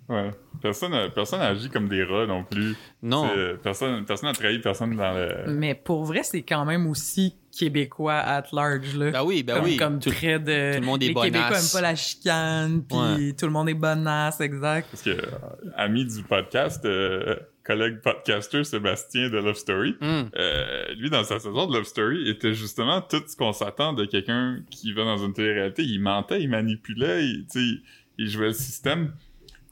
Ouais. 0.10 0.32
Personne 0.62 0.92
n'a 0.92 1.08
personne 1.10 1.40
n'a 1.40 1.50
agi 1.50 1.70
comme 1.70 1.88
des 1.88 2.04
rats 2.04 2.26
non 2.26 2.44
plus. 2.44 2.76
Non. 3.04 3.30
C'est- 3.30 3.62
Personne 3.62 4.04
personne 4.06 4.30
n'a 4.30 4.34
trahi 4.34 4.60
personne 4.60 4.96
dans 4.98 5.14
le. 5.14 5.54
Mais 5.54 5.76
pour 5.76 6.04
vrai, 6.04 6.24
c'est 6.24 6.42
quand 6.42 6.66
même 6.66 6.88
aussi 6.88 7.36
québécois 7.58 8.16
at 8.16 8.46
large, 8.52 8.96
là. 8.98 9.12
Ben 9.12 9.24
oui, 9.24 9.44
ben 9.44 9.56
comme, 9.56 9.64
oui. 9.66 9.78
Comme 9.78 10.00
Tout- 10.00 10.10
très 10.10 10.40
de... 10.40 10.74
tout 10.76 10.80
le 10.82 10.86
monde 10.86 11.04
est 11.04 11.08
Les 11.10 11.14
Québécois 11.14 11.58
aiment 11.58 11.72
pas 11.74 11.82
la 11.82 11.96
chicane, 11.96 12.84
puis 12.88 12.98
Ouais. 12.98 13.34
tout 13.34 13.46
le 13.46 13.52
monde 13.52 13.70
est 13.70 13.74
bonasse, 13.76 14.42
exact. 14.42 14.88
Parce 14.92 15.04
que, 15.04 15.10
euh, 15.12 15.72
ami 15.76 16.06
du 16.06 16.24
podcast, 16.24 16.84
euh, 16.86 17.36
collègue 17.64 18.00
podcaster 18.02 18.64
Sébastien 18.64 19.30
de 19.30 19.38
Love 19.38 19.56
Story, 19.56 19.96
euh, 20.02 20.94
lui, 20.98 21.10
dans 21.12 21.24
sa 21.24 21.40
saison 21.40 21.68
de 21.68 21.74
Love 21.76 21.84
Story, 21.86 22.30
était 22.30 22.54
justement 22.54 23.02
tout 23.02 23.22
ce 23.28 23.36
qu'on 23.36 23.54
s'attend 23.54 23.94
de 23.94 24.06
quelqu'un 24.06 24.60
qui 24.72 24.92
va 24.94 25.04
dans 25.04 25.18
une 25.18 25.34
télé-réalité. 25.34 25.84
Il 25.84 26.00
mentait, 26.02 26.42
il 26.42 26.50
manipulait, 26.50 27.26
il, 27.26 27.46
tu 27.52 27.60
sais, 27.60 27.60
il- 27.66 27.84
il 28.22 28.30
jouait 28.30 28.48
le 28.48 28.54
système. 28.54 29.14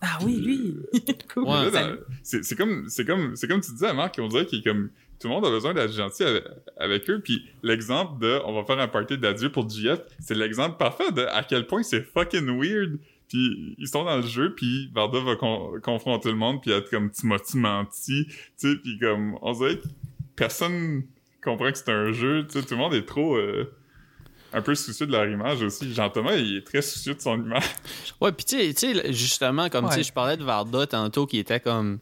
Ah 0.02 0.20
oui, 0.24 0.36
lui! 0.38 0.76
cool. 1.34 1.44
Ouais. 1.44 1.66
Là, 1.66 1.72
Salut. 1.72 1.98
dans- 1.98 2.04
c'est 2.24 2.44
c'est 2.44 2.56
comme, 2.56 2.86
c'est 2.90 3.06
comme, 3.06 3.36
c'est 3.36 3.48
comme 3.48 3.62
tu 3.62 3.72
disais, 3.72 3.94
Marc, 3.94 4.18
on 4.22 4.28
dirait 4.28 4.46
qu'il 4.46 4.60
est 4.60 4.64
comme, 4.64 4.90
tout 5.20 5.28
le 5.28 5.34
monde 5.34 5.46
a 5.46 5.50
besoin 5.50 5.74
d'être 5.74 5.92
gentil 5.92 6.24
avec, 6.24 6.44
avec 6.78 7.10
eux, 7.10 7.20
puis 7.24 7.48
l'exemple 7.64 8.22
de, 8.22 8.40
on 8.46 8.54
va 8.54 8.64
faire 8.64 8.80
un 8.80 8.88
party 8.88 9.18
d'adieu 9.18 9.52
pour 9.52 9.68
JF, 9.68 10.00
c'est 10.20 10.36
l'exemple 10.36 10.78
parfait 10.78 11.12
de 11.12 11.22
à 11.24 11.42
quel 11.44 11.66
point 11.66 11.82
c'est 11.84 12.02
fucking 12.02 12.46
weird. 12.62 13.00
Puis 13.28 13.76
ils 13.78 13.88
sont 13.90 14.06
dans 14.06 14.16
le 14.18 14.22
jeu, 14.22 14.54
puis 14.56 14.90
Varda 14.94 15.20
va 15.20 15.36
con- 15.36 15.74
confronter 15.84 16.30
le 16.30 16.36
monde, 16.38 16.62
puis 16.62 16.72
être 16.72 16.90
comme, 16.90 17.12
tu 17.12 17.26
m'as-tu 17.28 17.58
menti? 17.58 18.26
Tu 18.28 18.34
sais, 18.56 18.76
puis 18.78 18.98
comme, 19.00 19.38
on 19.42 19.52
dirait 19.52 19.80
que 19.80 19.88
personne 20.36 21.04
comprend 21.44 21.72
que 21.72 21.78
c'est 21.78 21.90
un 21.90 22.12
jeu, 22.14 22.46
tu 22.48 22.60
sais, 22.60 22.66
tout 22.66 22.76
le 22.76 22.80
monde 22.80 22.94
est 22.94 23.06
trop... 23.06 23.36
euh, 23.36 23.70
un 24.54 24.62
peu 24.62 24.76
soucieux 24.76 25.06
de 25.08 25.12
leur 25.12 25.28
image 25.28 25.62
aussi. 25.62 25.94
Jean-Thomas, 25.94 26.36
il 26.36 26.58
est 26.58 26.66
très 26.66 26.82
soucieux 26.82 27.14
de 27.16 27.22
son 27.22 27.38
image. 27.42 27.64
Ouais, 28.22 28.32
puis 28.32 28.46
tu 28.46 28.58
sais- 28.58 28.74
tu 28.74 28.94
sais, 28.96 29.14
justement, 29.14 29.70
comme 29.70 29.86
tu 29.86 29.92
sais, 29.92 29.98
Ouais. 29.98 30.04
je 30.04 30.14
parlais 30.14 30.38
de 30.38 30.44
Varda 30.44 30.88
tantôt 30.88 31.26
qui 31.28 31.38
était 31.40 31.60
comme. 31.60 32.00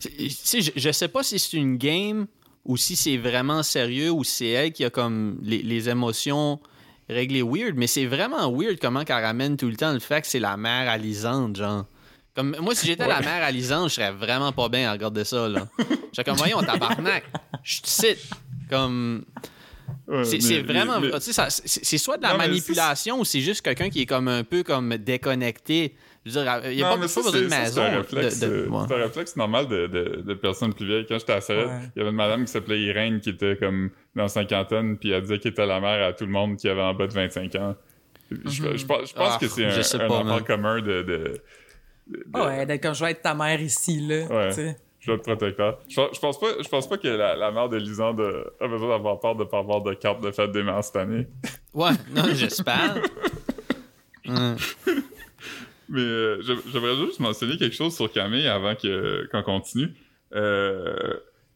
Tu 0.00 0.28
sais, 0.30 0.60
je, 0.60 0.72
je 0.76 0.90
sais 0.92 1.08
pas 1.08 1.22
si 1.22 1.38
c'est 1.38 1.56
une 1.56 1.76
game 1.78 2.26
ou 2.64 2.76
si 2.76 2.96
c'est 2.96 3.16
vraiment 3.16 3.62
sérieux 3.62 4.10
ou 4.10 4.24
si 4.24 4.32
c'est 4.34 4.48
elle 4.48 4.72
qui 4.72 4.84
a 4.84 4.90
comme 4.90 5.38
les, 5.42 5.62
les 5.62 5.88
émotions 5.88 6.60
réglées 7.08 7.42
weird, 7.42 7.76
mais 7.76 7.86
c'est 7.86 8.04
vraiment 8.06 8.50
weird 8.52 8.78
comment 8.80 9.04
qu'elle 9.04 9.24
ramène 9.24 9.56
tout 9.56 9.68
le 9.68 9.76
temps 9.76 9.92
le 9.92 10.00
fait 10.00 10.20
que 10.22 10.26
c'est 10.26 10.40
la 10.40 10.56
mère 10.56 10.90
alisante, 10.90 11.56
genre. 11.56 11.84
Comme, 12.34 12.54
moi, 12.60 12.74
si 12.74 12.86
j'étais 12.86 13.06
la 13.08 13.20
mère 13.20 13.42
alisante, 13.44 13.88
je 13.88 13.94
serais 13.94 14.12
vraiment 14.12 14.52
pas 14.52 14.68
bien 14.68 14.90
à 14.90 14.92
regarder 14.92 15.24
ça, 15.24 15.48
là. 15.48 15.66
Je 15.78 16.22
serais 16.22 16.24
comme, 16.24 16.36
voyons, 16.36 16.60
tabarnak, 16.62 17.24
je 17.62 17.80
te 17.80 17.88
cite. 17.88 18.18
Comme. 18.70 19.24
Ouais, 20.08 20.24
C'est 20.24 20.36
mais- 20.36 20.40
c'est 20.40 20.62
vraiment. 20.62 21.00
C'est 21.18 21.32
c'est 21.84 21.98
soit 21.98 22.16
de 22.16 22.22
la 22.22 22.32
Non, 22.32 22.38
manipulation 22.38 23.18
ou 23.20 23.24
c'est 23.24 23.40
juste 23.40 23.62
quelqu'un 23.62 23.88
qui 23.90 24.02
est 24.02 24.06
comme 24.06 24.28
un 24.28 24.44
peu 24.44 24.62
comme 24.62 24.96
déconnecté. 24.98 25.94
Je 26.24 26.32
veux 26.32 26.42
dire, 26.44 26.60
il 26.70 26.76
n'y 26.76 26.82
a 26.82 26.86
Non, 26.86 26.90
pas, 26.92 26.96
mais 26.96 27.02
pas 27.02 27.08
ça, 27.08 27.22
besoin 27.22 27.40
de 27.40 27.46
maison. 27.46 27.72
C'est 27.74 27.80
un 27.80 27.96
réflexe, 27.98 28.40
de- 28.40 28.46
de- 28.46 28.52
euh, 28.52 28.68
ouais. 28.68 28.84
c'est 28.88 28.94
un 28.94 28.98
réflexe 29.02 29.36
normal 29.36 29.68
de, 29.68 29.86
de, 29.86 30.22
de 30.22 30.34
personnes 30.34 30.74
plus 30.74 30.86
vieilles. 30.86 31.06
Quand 31.08 31.18
j'étais 31.18 31.32
à 31.32 31.40
Sorel, 31.40 31.66
Ouais. 31.66 31.72
il 31.94 31.98
y 31.98 32.00
avait 32.02 32.10
une 32.10 32.16
madame 32.16 32.44
qui 32.44 32.52
s'appelait 32.52 32.80
Irène 32.80 33.20
qui 33.20 33.30
était 33.30 33.56
comme 33.56 33.90
dans 34.14 34.22
la 34.22 34.28
cinquantaine, 34.28 34.96
puis 34.96 35.10
elle 35.10 35.22
disait 35.22 35.38
qu'elle 35.38 35.52
était 35.52 35.66
la 35.66 35.80
mère 35.80 36.06
à 36.08 36.12
tout 36.12 36.24
le 36.26 36.32
monde 36.32 36.56
qui 36.56 36.68
avait 36.68 36.82
en 36.82 36.94
bas 36.94 37.06
de 37.06 37.12
25 37.12 37.54
ans. 37.56 37.74
Je, 38.30 38.36
je, 38.44 38.76
je 38.76 38.86
pense, 38.86 39.08
je 39.10 39.14
pense 39.14 39.32
Ah, 39.34 39.38
que 39.40 39.46
c'est 39.48 39.64
un, 39.66 40.00
un 40.04 40.08
pas, 40.08 40.14
enfant 40.16 40.24
man. 40.24 40.44
commun 40.44 40.80
de... 40.82 40.82
de, 40.82 41.02
de- 41.02 41.42
de- 42.08 42.24
Ah 42.34 42.46
ouais, 42.46 42.66
d'être 42.66 42.82
comme 42.82 42.94
je 42.94 43.04
vais 43.04 43.10
être 43.12 43.22
ta 43.22 43.34
mère 43.34 43.60
ici, 43.60 44.00
là. 44.00 44.24
Ouais. 44.26 44.76
Je 45.06 45.12
vais 45.12 45.18
protecteur. 45.18 45.78
Je, 45.88 45.94
pense- 45.96 46.10
je 46.14 46.20
pense 46.20 46.40
pas, 46.40 46.46
je 46.62 46.68
pense 46.68 46.88
pas 46.88 46.98
que 46.98 47.06
la, 47.08 47.36
la 47.36 47.52
mère 47.52 47.68
de 47.68 47.76
Lisande 47.76 48.20
a 48.60 48.66
besoin 48.66 48.88
d'avoir 48.88 49.20
peur 49.20 49.36
de 49.36 49.44
pas 49.44 49.58
avoir 49.58 49.80
de 49.82 49.94
carte 49.94 50.20
de 50.22 50.30
fête 50.32 50.50
des 50.52 50.62
mères 50.62 50.82
cette 50.82 50.96
année. 50.96 51.26
Ouais, 51.74 51.90
non, 52.14 52.22
j'espère. 52.32 52.96
Mais 55.88 56.00
euh, 56.00 56.42
j'aimerais 56.72 56.96
juste 57.06 57.20
mentionner 57.20 57.56
quelque 57.56 57.76
chose 57.76 57.94
sur 57.94 58.10
Camille 58.10 58.48
avant 58.48 58.74
que 58.74 59.28
qu'on 59.30 59.42
continue. 59.42 59.94
Euh, 60.34 61.14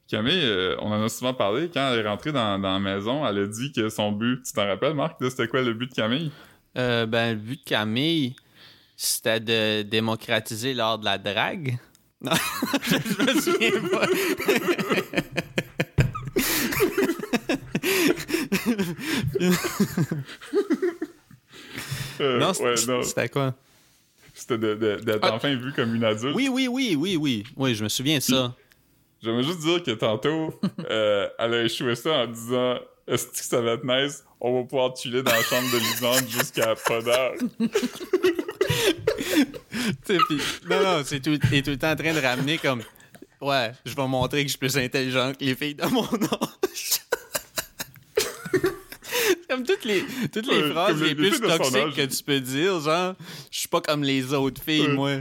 Camille, 0.09 0.43
euh, 0.45 0.77
on 0.81 0.93
en 0.93 1.03
a 1.03 1.09
souvent 1.09 1.35
parlé, 1.35 1.69
quand 1.73 1.93
elle 1.93 2.01
est 2.05 2.09
rentrée 2.09 2.33
dans, 2.33 2.59
dans 2.59 2.73
la 2.75 2.79
maison, 2.79 3.27
elle 3.27 3.39
a 3.39 3.47
dit 3.47 3.73
que 3.73 3.89
son 3.89 4.13
but, 4.13 4.43
tu 4.45 4.53
t'en 4.53 4.67
rappelles 4.67 4.95
Marc, 4.95 5.17
c'était 5.21 5.49
quoi 5.49 5.63
le 5.63 5.73
but 5.73 5.89
de 5.91 5.95
Camille? 5.95 6.31
Euh, 6.79 7.07
ben, 7.07 7.31
le 7.35 7.41
but 7.41 7.59
de 7.65 7.69
Camille, 7.69 8.37
c'était 8.97 9.41
de 9.41 9.83
démocratiser 9.83 10.75
l'art 10.75 10.99
de 10.99 11.05
la 11.07 11.19
drague. 11.19 11.79
Non, 12.23 12.33
je 12.83 13.23
me 13.25 13.41
souviens 13.41 13.89
pas. 13.91 14.07
Euh, 22.21 22.39
non, 22.39 22.53
c'était 23.03 23.29
quoi? 23.29 23.55
c'était 24.35 24.59
d'être 24.59 25.19
Ah. 25.23 25.35
enfin 25.35 25.55
vu 25.55 25.73
comme 25.73 25.95
une 25.95 26.05
adulte. 26.05 26.35
Oui, 26.35 26.49
oui, 26.51 26.67
oui, 26.69 26.97
oui, 26.99 27.17
oui. 27.17 27.45
Oui, 27.57 27.75
je 27.75 27.85
me 27.85 27.89
souviens 27.89 28.19
de 28.19 28.23
ça. 28.23 28.55
J'aimerais 29.23 29.43
juste 29.43 29.61
dire 29.61 29.83
que 29.83 29.91
tantôt, 29.93 30.59
euh, 30.91 31.29
elle 31.39 31.55
a 31.55 31.63
échoué 31.63 31.95
ça 31.95 32.23
en 32.23 32.27
disant 32.27 32.79
Est-ce 33.07 33.27
que 33.27 33.37
ça 33.45 33.61
va 33.61 33.73
être 33.73 33.85
nice? 33.85 34.25
On 34.41 34.59
va 34.61 34.65
pouvoir 34.67 34.95
tuer 34.95 35.23
dans 35.23 35.31
la 35.33 35.43
chambre 35.43 35.71
de 35.73 35.79
Lisande 35.79 36.29
jusqu'à 36.29 36.75
pas 36.75 37.03
d'heure. 37.03 37.35
Non, 40.69 40.83
non, 40.83 41.03
c'est 41.05 41.21
tout, 41.21 41.37
tout 41.39 41.47
le 41.51 41.77
temps 41.77 41.91
en 41.93 41.97
train 41.97 42.13
de 42.13 42.21
ramener 42.21 42.59
comme. 42.59 42.83
Ouais, 43.41 43.73
je 43.87 43.95
vais 43.95 44.07
montrer 44.09 44.43
que 44.43 44.49
je 44.49 44.51
suis 44.51 44.59
plus 44.59 44.77
intelligent 44.77 45.33
que 45.39 45.45
les 45.45 45.55
filles 45.55 45.75
de 45.75 45.87
mon 45.87 46.05
âge. 46.05 47.01
Comme 49.49 49.65
toutes 49.65 49.85
les, 49.85 50.05
toutes 50.33 50.47
les 50.47 50.71
phrases 50.71 51.03
les- 51.03 51.15
plus 51.15 51.41
toxiques 51.41 51.95
que 51.97 52.07
tu 52.07 52.23
peux 52.23 52.39
dire, 52.41 52.79
genre, 52.81 53.15
je 53.51 53.59
suis 53.59 53.69
pas 53.69 53.81
comme 53.81 54.05
les 54.05 54.33
autres 54.33 54.63
filles, 54.63 54.89
moi. 54.89 55.17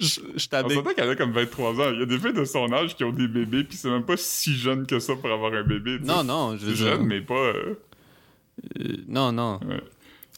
Je 0.00 0.06
je 0.06 0.20
On 0.46 0.48
t'avais. 0.48 0.74
s'entend 0.74 0.94
qu'elle 0.94 1.10
a 1.10 1.16
comme 1.16 1.32
23 1.32 1.80
ans. 1.80 1.92
Il 1.92 1.98
y 2.00 2.02
a 2.02 2.06
des 2.06 2.18
filles 2.18 2.32
de 2.32 2.44
son 2.46 2.72
âge 2.72 2.96
qui 2.96 3.04
ont 3.04 3.12
des 3.12 3.28
bébés, 3.28 3.64
puis 3.64 3.76
c'est 3.76 3.90
même 3.90 4.06
pas 4.06 4.16
si 4.16 4.54
jeune 4.56 4.86
que 4.86 5.00
ça 5.00 5.16
pour 5.16 5.30
avoir 5.30 5.52
un 5.52 5.64
bébé. 5.64 5.98
Non, 6.02 6.24
non, 6.24 6.56
je 6.56 6.64
veux 6.66 6.72
dire. 6.72 6.86
jeune, 6.86 7.04
mais 7.04 7.20
pas. 7.20 7.34
euh, 7.34 7.74
euh, 8.80 8.96
non, 9.08 9.32
non. 9.32 9.60
ouais. 9.68 9.82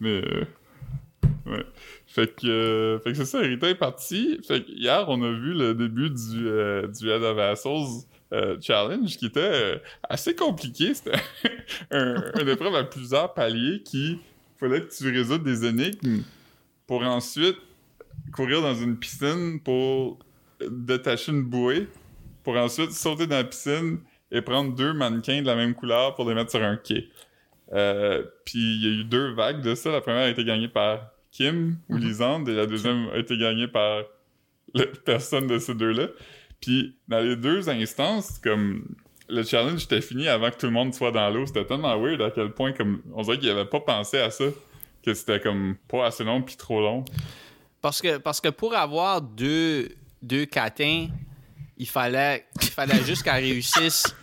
Mais. 0.01 0.23
Ouais. 1.47 1.65
Fait 2.07 2.35
que, 2.35 2.47
euh, 2.47 2.99
fait 3.01 3.11
que 3.11 3.19
c'est 3.19 3.25
ça, 3.25 3.39
Rita 3.39 3.69
est 3.69 3.75
partie. 3.77 4.41
Fait 4.47 4.65
que 4.65 4.71
hier, 4.71 5.05
on 5.09 5.23
a 5.23 5.31
vu 5.31 5.55
le 5.55 5.75
début 5.75 6.11
du, 6.11 6.49
euh, 6.49 6.87
du 6.89 7.09
Head 7.09 7.23
of 7.23 7.67
euh, 8.33 8.57
Challenge 8.61 9.17
qui 9.17 9.27
était 9.27 9.41
euh, 9.41 9.79
assez 10.09 10.35
compliqué. 10.35 10.95
C'était 10.95 11.19
un, 11.91 12.33
une 12.41 12.49
épreuve 12.49 12.75
à 12.75 12.85
plusieurs 12.85 13.33
paliers 13.35 13.83
qui 13.85 14.19
fallait 14.59 14.83
que 14.83 14.95
tu 14.95 15.11
résoutes 15.11 15.43
des 15.43 15.65
énigmes 15.65 16.23
pour 16.87 17.03
ensuite 17.03 17.59
courir 18.33 18.63
dans 18.63 18.75
une 18.75 18.97
piscine 18.97 19.61
pour 19.61 20.19
détacher 20.69 21.33
une 21.33 21.43
bouée 21.43 21.89
pour 22.43 22.57
ensuite 22.57 22.93
sauter 22.93 23.27
dans 23.27 23.37
la 23.37 23.45
piscine 23.45 23.99
et 24.31 24.43
prendre 24.43 24.75
deux 24.75 24.93
mannequins 24.93 25.43
de 25.43 25.47
la 25.47 25.55
même 25.57 25.75
couleur 25.75 26.15
pour 26.15 26.29
les 26.29 26.35
mettre 26.35 26.51
sur 26.51 26.63
un 26.63 26.77
quai. 26.77 27.09
Puis 28.45 28.59
il 28.59 28.83
y 28.83 28.87
a 28.87 29.01
eu 29.01 29.05
deux 29.05 29.33
vagues 29.33 29.63
de 29.63 29.75
ça. 29.75 29.91
La 29.91 30.01
première 30.01 30.23
a 30.23 30.29
été 30.29 30.45
gagnée 30.45 30.69
par 30.69 31.13
Kim 31.33 31.77
ou 31.89 31.97
Mhm. 31.97 32.01
Lisande 32.05 32.49
et 32.49 32.55
la 32.55 32.67
deuxième 32.67 33.09
a 33.11 33.19
été 33.19 33.37
gagnée 33.39 33.69
par 33.69 34.03
la 34.75 34.85
personne 35.05 35.47
de 35.47 35.59
ces 35.59 35.75
deux-là. 35.75 36.09
Puis 36.61 36.97
dans 37.09 37.21
les 37.21 37.37
deux 37.37 37.69
instances, 37.69 38.39
comme 38.39 38.85
le 39.29 39.43
challenge 39.45 39.85
était 39.85 40.01
fini 40.01 40.29
avant 40.29 40.51
que 40.51 40.57
tout 40.57 40.67
le 40.67 40.73
monde 40.73 40.93
soit 40.93 41.13
dans 41.13 41.31
l'eau, 41.31 41.47
c'était 41.47 41.65
tellement 41.65 41.97
weird 42.01 42.21
à 42.21 42.31
quel 42.31 42.51
point 42.53 42.73
comme 42.73 43.01
on 43.15 43.23
dirait 43.23 43.39
qu'il 43.39 43.49
avait 43.51 43.65
pas 43.65 43.81
pensé 43.81 44.19
à 44.19 44.31
ça, 44.31 44.45
que 45.05 45.15
c'était 45.15 45.41
comme 45.41 45.77
pas 45.89 46.07
assez 46.07 46.25
long 46.25 46.43
puis 46.43 46.57
trop 46.57 46.81
long. 46.81 47.05
Parce 47.81 48.03
que, 48.03 48.19
parce 48.19 48.41
que 48.41 48.49
pour 48.49 48.75
avoir 48.75 49.23
deux, 49.23 49.89
deux 50.21 50.45
catins, 50.45 51.07
il 51.79 51.89
fallait, 51.89 52.45
il 52.61 52.69
fallait 52.69 53.03
juste 53.05 53.23
qu'elle 53.23 53.43
réussisse. 53.43 54.15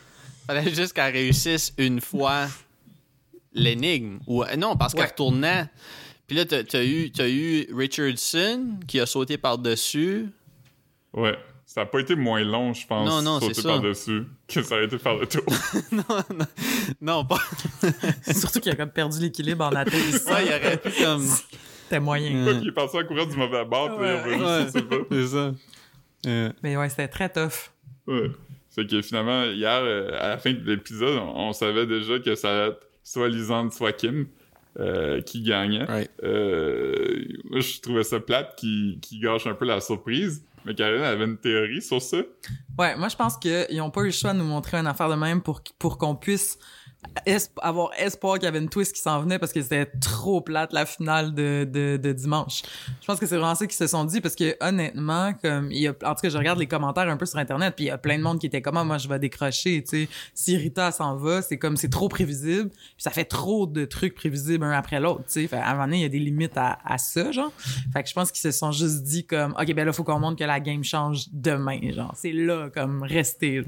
fallait 0.46 0.74
juste 0.76 0.94
qu'elle 0.94 1.12
réussisse 1.14 1.74
une 1.80 2.00
fois 2.02 2.48
l'énigme. 3.54 4.20
Ou, 4.28 4.44
euh, 4.44 4.56
non, 4.56 4.76
parce 4.76 4.94
qu'elle 4.94 5.04
Ouais. 5.04 5.10
retournait. 5.10 5.66
Puis 6.28 6.36
là, 6.36 6.46
t'as 6.46 6.58
as 6.78 6.84
eu, 6.84 7.12
t'as 7.12 7.28
eu 7.30 7.68
Richardson 7.74 8.80
qui 8.88 9.00
a 9.00 9.06
sauté 9.06 9.38
par-dessus. 9.38 10.28
Ouais. 11.14 11.38
Ça 11.66 11.82
a 11.82 11.86
pas 11.86 12.00
été 12.00 12.16
moins 12.16 12.44
long, 12.44 12.74
je 12.74 12.86
pense, 12.88 13.08
Non, 13.08 13.22
non, 13.22 13.40
c'est 13.40 13.48
sauter 13.54 13.62
ça. 13.62 13.70
par-dessus, 13.70 14.24
que 14.48 14.62
ça 14.62 14.76
a 14.78 14.82
été 14.84 14.98
faire 14.98 15.16
le 15.16 15.28
tour. 15.28 15.44
non, 15.92 16.04
non, 16.34 16.46
non, 17.02 17.26
pas. 17.26 17.40
Surtout 18.34 18.60
qu'il 18.62 18.72
a 18.72 18.76
comme 18.76 18.90
perdu 18.90 19.20
l'équilibre 19.20 19.66
en 19.66 19.70
atterrissant. 19.76 20.34
Ouais, 20.34 20.46
il 20.46 20.50
aurait 20.66 20.78
pu 20.78 20.92
comme. 21.04 21.24
C'était 21.84 22.00
moyen. 22.00 22.44
Quoi 22.46 22.54
qu'il 22.56 22.68
est 22.70 22.72
parti 22.74 22.98
en 22.98 23.04
courant 23.06 23.26
du 23.26 23.36
mauvais 23.38 23.66
bord, 23.66 23.98
puis 23.98 24.06
il 24.08 24.10
est 24.12 24.22
revenu 24.24 24.44
Ouais. 24.44 24.62
sur 24.64 24.72
ses 24.72 24.82
pas. 24.84 24.96
C'est 25.12 25.28
ça. 25.28 25.52
Euh, 26.26 26.52
Mais 26.64 26.76
ouais, 26.78 26.90
c'était 26.90 27.08
très 27.10 27.30
tough. 27.30 27.72
Ouais. 28.08 28.32
Fait 28.74 28.86
que 28.88 29.02
finalement, 29.02 29.44
hier, 29.46 29.80
euh, 29.84 30.10
à 30.20 30.30
la 30.30 30.38
fin 30.38 30.52
de 30.52 30.60
l'épisode, 30.64 31.18
on, 31.20 31.50
on 31.50 31.54
savait 31.54 31.86
déjà 31.86 32.20
que 32.20 32.36
ça 32.36 32.50
allait 32.52 32.68
être 32.72 32.80
soit 33.04 33.28
Lisande, 33.30 33.74
soit 33.74 33.92
Kim 33.94 34.28
euh, 34.80 35.22
qui 35.22 35.42
gagnait. 35.42 35.90
Ouais. 35.90 36.10
Euh, 36.24 37.26
moi, 37.50 37.60
je 37.60 37.80
trouvais 37.80 38.04
ça 38.04 38.20
plate 38.20 38.56
qui, 38.58 39.00
qui 39.02 39.20
gâche 39.20 39.48
un 39.48 39.54
peu 39.54 39.66
la 39.66 39.82
surprise. 39.82 40.44
Mais 40.66 40.76
Karine 40.76 41.02
avait 41.02 41.26
une 41.26 41.38
théorie 41.38 41.82
sur 41.82 42.02
ça. 42.02 42.18
Ouais, 42.78 42.98
moi 42.98 43.08
je 43.08 43.16
pense 43.16 43.38
qu'ils 43.38 43.82
ont 43.82 43.90
pas 43.90 44.02
eu 44.02 44.08
le 44.08 44.12
choix 44.12 44.34
de 44.34 44.40
nous 44.40 44.44
montrer 44.44 44.78
une 44.78 44.88
affaire 44.88 45.10
de 45.10 45.16
même 45.16 45.42
pour, 45.42 45.62
pour 45.80 45.98
qu'on 45.98 46.16
puisse 46.16 46.60
avoir 47.62 47.92
espoir 47.98 48.36
qu'il 48.36 48.44
y 48.44 48.48
avait 48.48 48.60
une 48.60 48.70
twist 48.70 48.94
qui 48.94 49.02
s'en 49.02 49.22
venait 49.22 49.40
parce 49.40 49.52
que 49.52 49.62
c'était 49.62 49.86
trop 49.86 50.42
plate 50.42 50.74
la 50.74 50.86
finale 50.86 51.34
de, 51.34 51.68
de, 51.70 51.98
de 51.98 52.12
dimanche. 52.14 52.62
Je 53.02 53.06
pense 53.06 53.20
que 53.20 53.26
c'est 53.26 53.38
vraiment 53.38 53.56
ça 53.56 53.66
qu'ils 53.66 53.76
se 53.76 53.88
sont 53.88 54.06
dit 54.06 54.22
parce 54.22 54.36
que 54.36 54.56
honnêtement, 54.62 55.34
comme 55.42 55.72
il 55.72 55.80
y 55.80 55.88
a, 55.88 55.92
en 55.92 56.16
tout 56.16 56.22
cas, 56.22 56.30
je 56.30 56.38
regarde 56.38 56.60
les 56.60 56.68
commentaires 56.68 57.08
un 57.10 57.18
peu 57.18 57.26
sur 57.26 57.40
internet 57.40 57.74
puis 57.76 57.86
il 57.86 57.88
y 57.88 57.92
a 57.92 57.98
plein 57.98 58.18
de 58.18 58.24
monde 58.24 58.40
qui 58.40 58.48
était 58.48 58.62
comme 58.62 58.78
Ah, 58.78 58.84
moi 58.84 58.98
je 58.98 59.08
vais 59.08 59.20
décrocher, 59.20 59.84
tu 59.84 60.06
sais. 60.06 60.10
Si 60.34 60.56
Rita 60.58 60.92
s'en 60.92 61.16
va, 61.16 61.42
c'est 61.42 61.58
comme 61.58 61.78
c'est 61.78 61.90
trop 61.90 62.10
prévisible, 62.10 62.70
puis 62.70 62.80
ça 62.98 63.12
fait 63.12 63.26
trop 63.26 63.66
de 63.68 63.86
trucs 63.86 64.16
prévisibles 64.16 64.64
un 64.66 64.72
après 64.72 65.00
l'autre, 65.00 65.24
tu 65.28 65.42
sais. 65.42 65.48
Fait, 65.48 65.58
à 65.58 65.70
un 65.70 65.74
moment 65.74 65.86
donné, 65.86 65.98
il 65.98 66.04
y 66.04 66.06
a 66.06 66.10
des 66.10 66.20
limites 66.20 66.58
à, 66.58 66.80
à 66.86 66.98
ça, 66.98 67.32
genre. 67.32 67.52
Fait 67.94 68.04
que 68.04 68.10
je 68.10 68.14
pense 68.14 68.32
qu'ils 68.32 68.42
se 68.42 68.52
sont 68.58 68.72
juste 68.72 69.04
dit 69.04 69.26
comme 69.26 69.54
OK, 69.60 69.74
ben 69.74 69.86
là 69.86 69.94
faut 69.94 70.04
qu'on 70.04 70.20
montre 70.20 70.38
que 70.38 70.44
la 70.44 70.60
game 70.60 70.84
change 70.84 71.26
demain, 71.32 71.80
genre. 71.92 72.14
C'est 72.16 72.32
là 72.32 72.70
comme 72.74 73.04
rester. 73.04 73.62
là. 73.62 73.66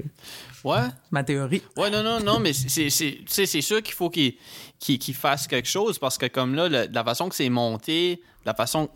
Ouais. 0.64 0.88
Ma 1.10 1.24
théorie. 1.24 1.62
Ouais, 1.76 1.90
non, 1.90 2.02
non, 2.02 2.20
non, 2.20 2.38
mais 2.38 2.52
c'est, 2.52 2.90
sais, 3.34 3.46
c'est 3.46 3.60
sûr 3.60 3.82
qu'il 3.82 3.94
faut 3.94 4.10
qu'il, 4.10 4.34
qu'il, 4.78 4.98
qu'il 4.98 5.14
fasse 5.14 5.46
quelque 5.46 5.68
chose 5.68 5.98
parce 5.98 6.18
que 6.18 6.26
comme 6.26 6.54
là, 6.54 6.68
le- 6.68 6.88
la 6.92 7.04
façon 7.04 7.28
que 7.28 7.34
c'est 7.34 7.48
monté, 7.50 8.20
la 8.44 8.54
façon, 8.54 8.88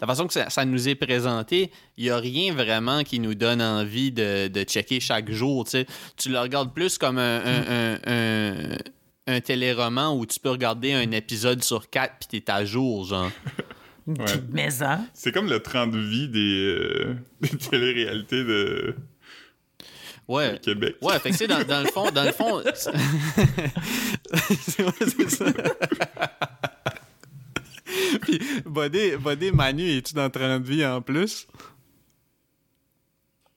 la 0.00 0.06
façon 0.06 0.26
que 0.26 0.32
ça, 0.32 0.48
ça 0.50 0.64
nous 0.64 0.88
est 0.88 0.94
présenté, 0.94 1.70
il 1.96 2.04
n'y 2.04 2.10
a 2.10 2.16
rien 2.16 2.54
vraiment 2.54 3.02
qui 3.04 3.18
nous 3.20 3.34
donne 3.34 3.60
envie 3.60 4.12
de, 4.12 4.48
de 4.48 4.62
checker 4.64 4.98
chaque 5.00 5.30
jour. 5.30 5.66
tu 6.16 6.28
le 6.30 6.38
regardes 6.40 6.72
plus 6.72 6.96
comme 6.98 7.18
un, 7.18 7.40
un, 7.44 7.64
un, 7.68 7.98
un, 8.06 8.76
un 9.26 9.40
téléroman 9.40 10.16
où 10.18 10.24
tu 10.26 10.40
peux 10.40 10.50
regarder 10.50 10.92
un 10.94 11.10
épisode 11.12 11.62
sur 11.62 11.90
quatre 11.90 12.14
puis 12.28 12.40
t'es 12.40 12.50
à 12.50 12.64
jour, 12.64 13.04
genre. 13.04 13.30
Ouais. 14.06 14.16
Mais 14.52 14.70
ça. 14.70 15.00
C'est 15.14 15.32
comme 15.32 15.48
le 15.48 15.60
30 15.60 15.94
vie 15.94 16.28
des, 16.28 16.62
euh, 16.62 17.16
des 17.40 17.48
téléréalités 17.56 18.44
de 18.44 18.94
Ouais. 20.26 20.58
Québec. 20.62 20.96
Ouais, 21.02 21.18
fait 21.18 21.30
que 21.30 21.34
tu 21.34 21.38
sais, 21.38 21.46
dans, 21.46 21.62
dans 21.64 21.80
le 21.82 21.88
fond, 21.88 22.10
dans 22.10 22.24
le 22.24 22.32
fond. 22.32 22.62
c'est 22.74 22.94
c'est 25.08 25.30
ça. 25.36 25.44
Puis, 28.22 28.40
Bodé, 28.64 29.16
Bodé 29.16 29.52
Manu, 29.52 29.98
es-tu 29.98 30.14
dans 30.14 30.30
30 30.30 30.62
vie 30.62 30.84
en 30.84 31.00
plus? 31.02 31.46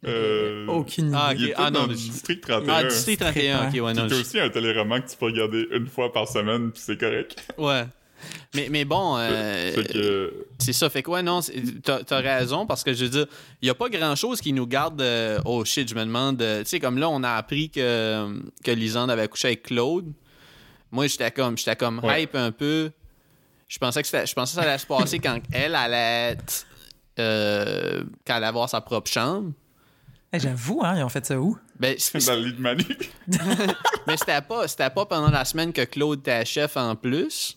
Euh, 0.06 0.68
Aucune 0.68 1.08
idée. 1.08 1.18
Ah, 1.18 1.34
il 1.34 1.44
ok. 1.46 1.50
était 1.52 1.56
Ah, 1.58 1.72
non, 1.72 1.82
dans 1.82 1.88
mais- 1.88 1.94
district 1.96 2.42
31. 2.44 2.74
Ah, 2.74 2.84
District 2.84 3.20
31, 3.20 3.68
ok, 3.70 3.74
ouais, 3.74 3.94
non. 3.94 4.08
C'est 4.10 4.16
aussi 4.20 4.40
un 4.40 4.50
téléroman 4.50 5.02
que 5.02 5.10
tu 5.10 5.18
peux 5.18 5.26
regarder 5.26 5.68
une 5.72 5.88
fois 5.88 6.12
par 6.14 6.28
semaine, 6.28 6.72
puis 6.72 6.82
c'est 6.86 7.00
correct. 7.00 7.36
Ouais. 7.58 7.86
Mais, 8.56 8.68
mais 8.70 8.86
bon, 8.86 9.16
euh, 9.18 9.72
Fait 9.74 9.84
que... 9.94 10.48
c'est 10.60 10.74
ça. 10.74 10.90
Fait 10.90 11.04
que, 11.04 11.12
ouais, 11.12 11.24
non, 11.24 11.40
t'as 11.84 12.04
t'as 12.04 12.20
raison, 12.22 12.66
parce 12.66 12.84
que 12.84 12.94
je 12.94 13.04
veux 13.06 13.10
dire, 13.12 13.26
il 13.62 13.66
n'y 13.66 13.70
a 13.70 13.76
pas 13.76 13.90
grand-chose 13.90 14.42
qui 14.42 14.54
nous 14.54 14.66
garde. 14.68 15.02
euh, 15.02 15.40
oh 15.46 15.64
shit, 15.66 15.88
je 15.90 15.96
me 15.96 16.02
demande. 16.06 16.42
euh, 16.42 16.64
tu 16.64 16.70
sais, 16.70 16.80
comme 16.80 16.98
là, 16.98 17.10
on 17.10 17.24
a 17.24 17.32
appris 17.34 17.70
que, 17.70 18.42
que 18.64 18.72
Lisande 18.72 19.12
avait 19.12 19.28
couché 19.28 19.50
avec 19.50 19.64
Claude. 19.64 20.12
Moi, 20.92 21.08
j'étais 21.08 21.32
comme, 21.32 21.58
j'étais 21.58 21.76
comme 21.76 22.00
Ouais. 22.04 22.24
hype 22.24 22.36
un 22.36 22.52
peu. 22.52 22.92
Je 23.68 23.78
pensais 23.78 24.02
que 24.02 24.08
je 24.08 24.34
pensais 24.34 24.56
que 24.56 24.62
ça 24.64 24.70
allait 24.70 24.78
se 24.78 24.86
passer 24.86 25.20
quand 25.20 25.40
elle 25.52 25.76
allait 25.76 26.32
être. 26.32 26.66
euh, 27.20 28.04
quand 28.26 28.34
elle 28.36 28.38
allait 28.38 28.46
avoir 28.48 28.70
sa 28.70 28.80
propre 28.82 29.10
chambre. 29.12 29.52
Eh, 30.32 30.40
J'avoue, 30.40 30.82
hein, 30.84 30.96
ils 30.98 31.04
ont 31.04 31.10
fait 31.10 31.26
ça 31.26 31.40
où? 31.40 31.58
Ben, 31.80 31.96
dans 32.14 32.36
le 32.36 32.46
lit 32.46 32.54
de 32.54 32.62
Manu. 32.62 32.86
mais 34.08 34.18
c'était 34.18 34.42
pas, 34.42 34.68
c'était 34.68 34.90
pas 34.90 35.06
pendant 35.06 35.30
la 35.30 35.46
semaine 35.46 35.72
que 35.74 35.84
Claude 35.84 36.20
était 36.20 36.44
chef 36.46 36.76
en 36.78 36.96
plus. 36.96 37.57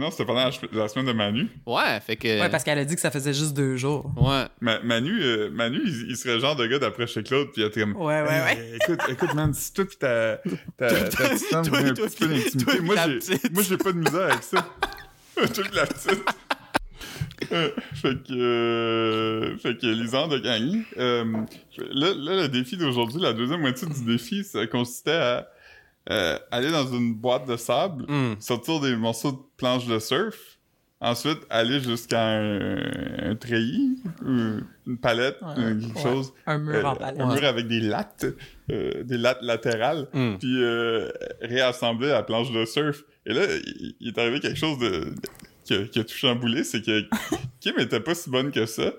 Non, 0.00 0.10
c'était 0.10 0.24
pendant 0.24 0.50
la, 0.72 0.88
semaine 0.88 1.06
de 1.06 1.12
Manu. 1.12 1.48
Ouais, 1.66 2.00
fait 2.00 2.16
que. 2.16 2.40
Ouais, 2.40 2.48
parce 2.48 2.64
qu'elle 2.64 2.78
a 2.78 2.84
dit 2.84 2.94
que 2.94 3.00
ça 3.00 3.10
faisait 3.10 3.34
juste 3.34 3.54
deux 3.54 3.76
jours. 3.76 4.10
Ouais. 4.16 4.44
Ma- 4.60 4.80
Manu, 4.80 5.22
euh, 5.22 5.50
Manu 5.50 5.80
il, 5.84 6.10
il 6.10 6.16
serait 6.16 6.34
le 6.34 6.40
genre 6.40 6.56
de 6.56 6.66
gars 6.66 6.78
d'après 6.78 7.06
chez 7.06 7.22
Claude, 7.22 7.48
puis 7.52 7.62
il 7.62 7.66
était 7.66 7.80
comme... 7.80 7.96
Ouais, 7.96 8.22
ouais, 8.22 8.28
ouais. 8.28 8.56
Hey, 8.56 8.76
écoute, 8.76 9.00
écoute, 9.08 9.34
man, 9.34 9.52
si 9.52 9.72
toi 9.74 9.84
pis 9.84 9.96
ta, 9.98 10.38
petite 10.78 11.44
femme 11.50 11.64
un 11.72 11.92
toi 11.92 12.06
petit 12.06 12.16
peu 12.16 12.28
d'intimité, 12.28 12.80
moi 12.80 12.96
j'ai, 13.62 13.76
pas 13.76 13.92
de 13.92 13.98
misère 13.98 14.22
avec 14.22 14.42
ça. 14.42 14.66
toi 15.54 15.64
la 15.74 15.86
petite. 15.86 16.24
Euh, 17.52 17.70
fait 17.94 18.22
que 18.22 18.32
euh, 18.32 19.56
fait 19.58 19.76
que 19.76 19.86
Lisande 19.86 20.32
a 20.34 20.38
gagné. 20.38 20.82
Euh, 20.98 21.24
là, 21.78 22.14
là, 22.14 22.42
le 22.42 22.48
défi 22.48 22.76
d'aujourd'hui, 22.76 23.20
la 23.20 23.32
deuxième 23.32 23.60
moitié 23.60 23.88
du 23.88 24.04
défi, 24.04 24.44
ça 24.44 24.66
consistait 24.66 25.12
à 25.12 25.48
euh, 26.10 26.38
aller 26.50 26.70
dans 26.70 26.86
une 26.92 27.14
boîte 27.14 27.46
de 27.46 27.56
sable, 27.56 28.04
Hmm. 28.08 28.34
sortir 28.40 28.80
des 28.80 28.96
morceaux 28.96 29.32
de 29.32 29.38
planche 29.56 29.86
de 29.86 29.98
surf, 29.98 30.36
ensuite 31.00 31.38
aller 31.48 31.80
jusqu'à 31.80 32.20
un, 32.20 33.30
un 33.30 33.34
treillis, 33.36 34.02
ou 34.22 34.60
une 34.86 34.98
palette, 35.00 35.38
Ouais, 35.40 35.48
euh, 35.58 35.80
quelque 35.80 35.94
ouais. 35.96 36.02
chose, 36.02 36.32
Un 36.46 36.58
mur 36.58 36.74
euh, 36.76 36.82
en 36.90 36.96
palette. 36.96 37.20
un 37.20 37.34
mur 37.34 37.44
avec 37.44 37.66
des 37.68 37.80
lattes, 37.80 38.26
euh, 38.70 39.02
des 39.04 39.16
lattes 39.18 39.42
latérales, 39.42 40.08
Hmm. 40.12 40.36
puis 40.38 40.62
euh, 40.62 41.08
réassembler 41.40 42.08
la 42.08 42.22
planche 42.22 42.50
de 42.52 42.64
surf. 42.64 43.02
Et 43.26 43.32
là, 43.32 43.42
il, 43.64 43.94
il 44.00 44.08
est 44.08 44.18
arrivé 44.18 44.40
quelque 44.40 44.58
chose 44.58 44.78
de, 44.78 45.12
qui, 45.64 45.74
a, 45.74 45.84
qui 45.84 46.00
a 46.00 46.04
tout 46.04 46.14
chamboulé, 46.14 46.64
c'est 46.64 46.82
que 46.84 47.04
Kim 47.60 47.78
était 47.78 48.00
pas 48.00 48.14
si 48.14 48.28
bonne 48.30 48.50
que 48.50 48.66
ça, 48.66 48.92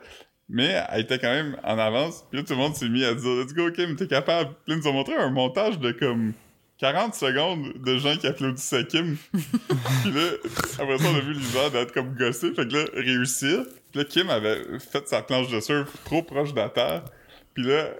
mais 0.49 0.81
elle 0.89 1.01
était 1.01 1.17
quand 1.19 1.31
même 1.31 1.55
en 1.63 1.77
avance. 1.77 2.23
Puis 2.29 2.39
là, 2.39 2.43
tout 2.45 2.53
le 2.53 2.59
monde 2.59 2.75
s'est 2.75 2.89
mis 2.89 3.03
à 3.03 3.13
dire 3.13 3.29
«Let's 3.41 3.53
go, 3.53 3.71
Kim, 3.71 3.95
t'es 3.95 4.07
capable!» 4.07 4.51
Puis 4.65 4.73
là, 4.73 4.75
ils 4.75 4.83
nous 4.83 4.87
ont 4.89 4.93
montré 4.93 5.15
un 5.15 5.29
montage 5.29 5.79
de 5.79 5.91
comme 5.91 6.33
40 6.81 7.13
secondes 7.13 7.73
de 7.75 7.97
gens 7.97 8.17
qui 8.17 8.25
applaudissaient 8.25 8.85
Kim. 8.87 9.15
puis 9.33 10.11
là, 10.11 10.31
après 10.79 10.97
ça, 10.97 11.05
on 11.13 11.15
a 11.15 11.19
vu 11.19 11.33
Lisa 11.33 11.69
d'être 11.69 11.93
comme 11.93 12.15
gossé, 12.15 12.53
fait 12.55 12.67
que 12.67 12.73
là, 12.73 12.85
réussir. 12.95 13.65
Puis 13.91 13.99
là, 13.99 14.03
Kim 14.03 14.29
avait 14.31 14.63
fait 14.79 15.07
sa 15.07 15.21
planche 15.21 15.49
de 15.49 15.59
surf 15.59 15.87
trop 16.05 16.23
proche 16.23 16.53
de 16.53 16.59
la 16.59 16.69
terre. 16.69 17.03
Puis 17.53 17.63
là, 17.63 17.91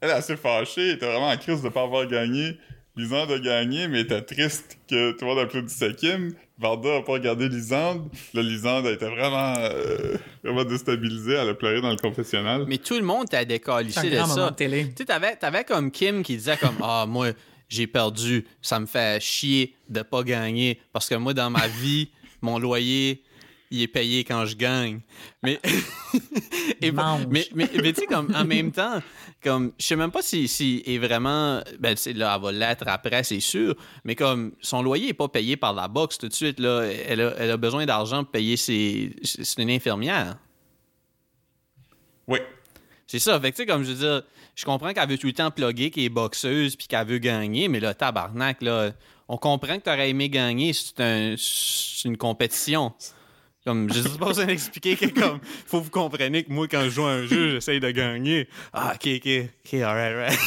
elle 0.00 0.08
est 0.08 0.14
assez 0.14 0.36
fâchée, 0.36 0.88
elle 0.88 0.96
était 0.96 1.06
vraiment 1.06 1.28
en 1.28 1.36
crise 1.36 1.60
de 1.60 1.68
pas 1.68 1.82
avoir 1.82 2.06
gagné. 2.06 2.56
Lisande 2.96 3.32
a 3.32 3.38
gagné, 3.38 3.86
mais 3.88 4.00
elle 4.00 4.06
était 4.06 4.22
triste 4.22 4.78
que 4.88 5.12
tout 5.12 5.24
le 5.24 5.26
monde 5.26 5.38
applaudissait 5.38 5.94
Kim. 5.94 6.34
Varda 6.58 6.96
a 6.96 7.02
pas 7.02 7.12
regardé 7.12 7.48
Lisande. 7.50 8.08
Là, 8.32 8.42
Lisande 8.42 8.86
elle 8.86 8.94
était 8.94 9.10
vraiment, 9.10 9.56
euh, 9.58 10.16
vraiment 10.42 10.64
déstabilisée. 10.64 11.34
Elle 11.34 11.50
a 11.50 11.54
pleuré 11.54 11.82
dans 11.82 11.90
le 11.90 11.96
confessionnal. 11.96 12.64
Mais 12.66 12.78
tout 12.78 12.94
le 12.94 13.02
monde 13.02 13.28
t'a 13.28 13.38
C'est 13.38 13.44
un 13.44 13.46
décalissé 13.46 14.10
de 14.10 14.16
ça. 14.16 14.50
de 14.50 14.54
télé. 14.54 14.88
Tu 14.88 14.92
sais, 14.98 15.04
t'avais, 15.04 15.36
t'avais 15.36 15.64
comme 15.64 15.90
Kim 15.90 16.22
qui 16.22 16.36
disait 16.36 16.56
comme 16.56 16.76
Ah, 16.82 17.06
moi, 17.06 17.28
j'ai 17.72 17.86
perdu. 17.86 18.46
Ça 18.60 18.78
me 18.78 18.86
fait 18.86 19.20
chier 19.22 19.74
de 19.88 20.02
pas 20.02 20.22
gagner. 20.22 20.80
Parce 20.92 21.08
que 21.08 21.14
moi, 21.14 21.34
dans 21.34 21.50
ma 21.50 21.66
vie, 21.82 22.10
mon 22.40 22.58
loyer, 22.58 23.22
il 23.70 23.82
est 23.82 23.88
payé 23.88 24.24
quand 24.24 24.44
je 24.44 24.56
gagne. 24.56 25.00
Mais, 25.42 25.58
et, 26.82 26.92
mais, 26.92 27.02
mais, 27.30 27.48
mais 27.54 27.92
tu 27.92 28.00
sais, 28.00 28.06
comme, 28.06 28.32
en 28.34 28.44
même 28.44 28.70
temps, 28.70 29.00
comme, 29.42 29.72
je 29.78 29.86
sais 29.86 29.96
même 29.96 30.10
pas 30.10 30.22
si, 30.22 30.46
si 30.46 30.82
est 30.84 30.98
vraiment, 30.98 31.62
ben, 31.78 31.94
tu 31.94 32.02
sais, 32.02 32.12
là, 32.12 32.34
elle 32.36 32.42
va 32.42 32.52
l'être 32.52 32.84
après, 32.86 33.24
c'est 33.24 33.40
sûr, 33.40 33.74
mais 34.04 34.14
comme, 34.14 34.52
son 34.60 34.82
loyer 34.82 35.08
est 35.08 35.14
pas 35.14 35.28
payé 35.28 35.56
par 35.56 35.72
la 35.72 35.88
boxe 35.88 36.18
tout 36.18 36.28
de 36.28 36.34
suite, 36.34 36.60
là, 36.60 36.82
elle 36.82 37.22
a, 37.22 37.34
elle 37.38 37.50
a 37.50 37.56
besoin 37.56 37.86
d'argent 37.86 38.24
pour 38.24 38.32
payer 38.32 38.58
ses, 38.58 39.16
c'est 39.22 39.62
une 39.62 39.70
infirmière. 39.70 40.36
Oui. 42.28 42.38
C'est 43.06 43.18
ça. 43.18 43.40
Fait 43.40 43.50
que, 43.50 43.56
tu 43.56 43.62
sais, 43.62 43.66
comme 43.66 43.84
je 43.84 43.92
veux 43.92 43.98
dire, 43.98 44.22
je 44.54 44.64
comprends 44.64 44.92
qu'elle 44.92 45.08
veut 45.08 45.18
tout 45.18 45.26
le 45.28 45.32
temps 45.32 45.50
plugger, 45.50 45.90
qu'elle 45.90 46.04
est 46.04 46.08
boxeuse, 46.08 46.76
puis 46.76 46.86
qu'elle 46.86 47.06
veut 47.06 47.18
gagner, 47.18 47.68
mais 47.68 47.80
là, 47.80 47.94
tabarnak, 47.94 48.62
là, 48.62 48.92
on 49.28 49.36
comprend 49.38 49.78
que 49.78 49.82
t'aurais 49.84 50.10
aimé 50.10 50.28
gagner 50.28 50.72
c'est 50.72 51.00
un, 51.00 51.34
c'est 51.38 52.08
une 52.08 52.16
compétition. 52.16 52.92
Comme, 53.64 53.92
je 53.92 54.02
sais 54.02 54.18
pas 54.18 54.26
besoin 54.26 54.46
d'expliquer 54.46 54.96
que, 54.96 55.06
comme, 55.06 55.38
faut 55.66 55.78
que 55.78 55.84
vous 55.84 55.90
compreniez 55.90 56.42
que 56.42 56.52
moi, 56.52 56.66
quand 56.66 56.82
je 56.82 56.90
joue 56.90 57.04
à 57.04 57.12
un 57.12 57.26
jeu, 57.26 57.50
j'essaye 57.52 57.78
de 57.78 57.90
gagner. 57.92 58.48
Ah, 58.72 58.94
ok, 58.96 59.08
ok, 59.16 59.28
ok, 59.64 59.74
alright. 59.74 60.38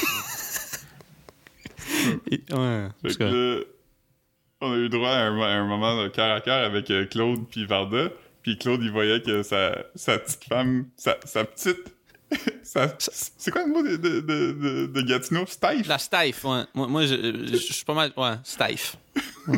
Et- 2.29 2.43
ouais, 2.53 2.87
Fait 3.03 3.17
que 3.17 3.23
là, 3.23 3.61
on 4.61 4.73
a 4.73 4.77
eu 4.77 4.89
droit 4.89 5.09
à 5.11 5.21
un, 5.27 5.41
à 5.41 5.45
un 5.47 5.65
moment 5.65 6.01
de 6.03 6.09
cœur 6.09 6.35
à 6.35 6.41
cœur 6.41 6.65
avec 6.65 6.91
euh, 6.91 7.05
Claude 7.05 7.47
puis 7.49 7.65
Varda. 7.65 8.09
Puis 8.43 8.57
Claude, 8.57 8.81
il 8.83 8.91
voyait 8.91 9.21
que 9.21 9.43
sa, 9.43 9.85
sa 9.95 10.19
petite 10.19 10.43
femme, 10.43 10.87
sa, 10.97 11.17
sa 11.23 11.45
petite... 11.45 11.94
c'est 12.63 13.51
quoi 13.51 13.63
le 13.65 13.71
mot 13.73 13.81
de, 13.83 13.95
de, 13.97 14.19
de, 14.19 14.51
de, 14.51 14.85
de 14.87 15.01
Gatineau? 15.01 15.45
Steiff? 15.45 15.87
La 15.87 15.97
Stife, 15.97 16.43
ouais. 16.45 16.63
Moi, 16.73 16.87
moi 16.87 17.05
je, 17.05 17.15
je- 17.15 17.51
je 17.57 17.73
suis 17.73 17.85
pas 17.85 17.93
mal. 17.93 18.11
Ouais, 18.17 18.33
Stife. 18.43 18.97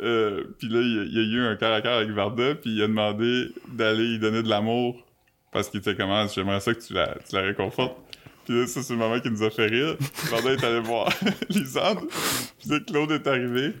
Euh, 0.00 0.44
puis 0.58 0.68
là, 0.68 0.80
il 0.80 1.12
y, 1.12 1.18
a, 1.18 1.22
eu 1.22 1.44
un 1.44 1.56
cœur 1.56 1.74
à 1.74 1.80
cœur 1.82 1.96
avec 1.96 2.10
Varda, 2.10 2.54
puis 2.54 2.70
il 2.70 2.80
a 2.82 2.86
demandé 2.86 3.48
d'aller 3.72 4.06
lui 4.10 4.18
donner 4.20 4.44
de 4.44 4.48
l'amour 4.48 5.04
parce 5.50 5.68
qu'il 5.68 5.80
était 5.80 5.96
comment 5.96 6.24
j'aimerais 6.28 6.60
ça 6.60 6.72
que 6.72 6.80
tu 6.80 6.92
la, 6.92 7.16
tu 7.28 7.34
la 7.34 7.42
réconfortes. 7.42 7.96
Puis 8.44 8.60
là, 8.60 8.66
ça, 8.68 8.80
c'est 8.84 8.92
le 8.92 8.98
moment 9.00 9.18
qui 9.18 9.28
nous 9.28 9.42
a 9.42 9.50
fait 9.50 9.66
rire. 9.66 9.96
Varda 10.30 10.52
est 10.52 10.62
allé 10.64 10.78
voir 10.80 11.12
Lisande, 11.48 12.06
puis 12.60 12.70
là, 12.70 12.78
Claude 12.86 13.10
est 13.10 13.26
arrivé. 13.26 13.72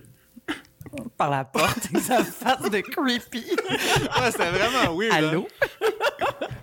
Par 1.16 1.30
la 1.30 1.44
porte, 1.44 1.86
avec 1.94 2.02
sa 2.02 2.24
face 2.24 2.68
de 2.68 2.80
creepy. 2.80 3.44
Ouais, 4.20 4.30
c'était 4.32 4.50
vraiment 4.50 4.96
weird. 4.98 5.12
hein. 5.12 5.16
Allô? 5.28 5.48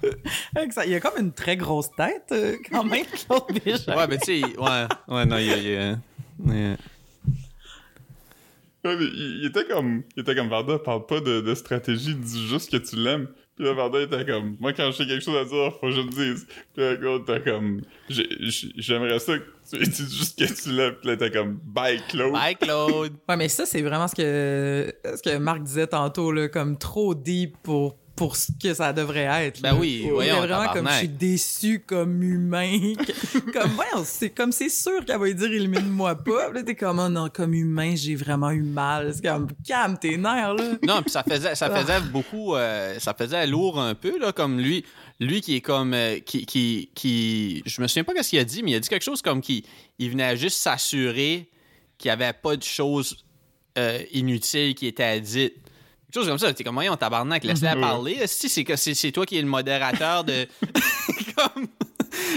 Il 0.88 0.94
a 0.96 1.00
comme 1.00 1.18
une 1.20 1.32
très 1.34 1.58
grosse 1.58 1.92
tête, 1.96 2.26
euh, 2.32 2.56
quand 2.72 2.84
même, 2.84 3.06
Claude 3.06 3.60
déjà. 3.64 3.98
Ouais, 3.98 4.08
mais 4.08 4.18
tu 4.18 4.42
sais, 4.42 4.46
ouais, 4.46 4.88
ouais, 5.08 5.26
non, 5.26 5.38
il 5.38 5.46
y 5.48 5.52
a. 5.54 5.58
il 5.58 5.78
a- 5.78 5.98
ouais. 6.46 6.78
Ouais, 8.84 8.96
mais 8.98 9.06
il, 9.06 9.40
il 9.42 9.46
était 9.48 9.66
comme, 9.66 10.04
il 10.16 10.22
était 10.22 10.36
comme 10.36 10.50
Varda, 10.50 10.78
parle 10.78 11.06
pas 11.08 11.20
de, 11.20 11.42
de 11.42 11.56
stratégie, 11.56 12.14
dis 12.16 12.48
juste 12.48 12.72
que 12.72 12.78
tu 12.78 12.96
l'aimes. 12.98 13.28
Puis 13.56 13.66
là, 13.66 13.74
Varda 13.74 14.02
était 14.02 14.26
comme, 14.26 14.58
moi, 14.60 14.74
quand 14.74 14.92
j'ai 14.92 15.08
quelque 15.08 15.24
chose 15.24 15.38
à 15.38 15.46
dire, 15.46 15.72
faut 15.80 15.88
que 15.88 15.92
je 15.92 16.02
le 16.02 16.10
dise. 16.10 16.46
Puis 16.74 16.84
là, 16.84 16.96
Claude 16.98 17.22
était 17.28 17.42
comme, 17.50 17.82
J'ai- 18.10 18.28
j'ai- 18.42 18.72
j'aimerais 18.76 19.18
ça 19.18 19.38
que 19.40 19.44
tu 19.72 19.78
dises 19.80 20.18
juste 20.18 20.38
que 20.38 20.62
tu 20.62 20.72
l'aimes. 20.76 20.96
Puis 21.02 21.08
là, 21.10 21.18
t'es 21.18 21.32
comme, 21.32 21.58
bye, 21.64 22.00
Claude. 22.10 22.34
Bye, 22.34 22.56
Claude. 22.58 23.14
Ouais, 23.30 23.38
mais 23.38 23.48
ça, 23.50 23.66
c'est 23.66 23.82
vraiment 23.82 24.08
ce 24.10 24.16
que, 24.16 24.94
ce 25.04 25.22
que 25.24 25.38
Marc 25.38 25.64
disait 25.64 25.88
tantôt, 25.88 26.32
là, 26.34 26.48
comme 26.50 26.78
trop 26.78 27.16
deep 27.16 27.56
pour, 27.64 27.96
pour 28.16 28.36
ce 28.36 28.52
que 28.62 28.74
ça 28.74 28.94
devrait 28.94 29.46
être. 29.46 29.62
Ben 29.62 29.74
là. 29.74 29.80
oui, 29.80 30.08
voyons, 30.10 30.38
vraiment 30.38 30.72
comme 30.72 30.88
je 30.90 30.98
suis 31.00 31.08
déçu 31.10 31.84
comme 31.86 32.24
humain. 32.24 32.94
comme, 33.54 33.72
voyons, 33.72 34.04
c'est 34.06 34.30
comme 34.30 34.52
c'est 34.52 34.70
sûr 34.70 35.04
qu'elle 35.06 35.20
va 35.20 35.26
lui 35.26 35.36
dire 35.36 35.52
élimine-moi 35.52 36.16
pas. 36.16 36.52
Là, 36.52 36.64
t'es 36.64 36.76
comme, 36.76 37.00
oh 37.00 37.10
non, 37.10 37.30
comme 37.30 37.54
humain, 37.54 37.94
j'ai 37.96 38.16
vraiment 38.16 38.52
eu 38.52 38.62
mal. 38.62 39.14
C'est 39.14 39.26
comme, 39.26 39.48
calme 39.68 39.98
tes 39.98 40.18
nerfs, 40.18 40.54
là. 40.54 40.64
Non, 40.88 41.02
puis 41.02 41.12
ça 41.12 41.24
faisait, 41.24 41.56
ça 41.56 41.70
faisait 41.70 42.00
beaucoup, 42.12 42.56
euh, 42.56 42.98
ça 43.00 43.14
faisait 43.14 43.46
lourd 43.48 43.80
un 43.80 43.96
peu 43.96 44.18
là, 44.18 44.32
comme 44.32 44.60
lui, 44.60 44.86
lui 45.20 45.42
qui 45.42 45.56
est 45.56 45.62
comme, 45.62 45.94
euh, 45.94 46.20
qui, 46.20 46.46
qui, 46.46 46.92
qui, 46.96 47.64
je 47.66 47.82
me 47.82 47.88
souviens 47.88 48.04
pas 48.06 48.14
ce 48.24 48.30
qu'il 48.30 48.40
a 48.40 48.46
dit, 48.46 48.64
mais 48.64 48.72
il 48.72 48.76
a 48.76 48.80
dit 48.80 48.90
quelque 48.90 49.04
chose 49.04 49.22
comme 49.22 49.42
qui, 49.42 49.66
il 50.00 50.10
venait 50.10 50.38
juste 50.38 50.58
s'assurer 50.58 51.50
qu'il 51.98 52.10
y 52.10 52.12
avait 52.12 52.34
pas 52.34 52.56
de 52.56 52.64
choses 52.64 53.26
euh, 53.78 54.00
inutiles 54.14 54.74
qui 54.74 54.88
étaient 54.88 55.20
dites. 55.20 55.65
Chose 56.16 56.28
comme 56.28 56.38
ça. 56.40 56.52
T'es 56.54 56.64
comme, 56.64 56.76
voyons, 56.76 56.96
tabarnak, 56.96 57.44
laisse-la 57.44 57.76
Mhm. 57.76 57.82
parler. 57.82 58.26
Si 58.28 58.50
c'est 58.50 58.64
que 58.64 58.76
c'est 58.76 58.94
c'est 58.96 59.12
toi 59.12 59.26
qui 59.26 59.38
es 59.38 59.42
le 59.42 59.48
modérateur 59.48 60.24
de, 60.24 60.48
comme, 61.36 61.68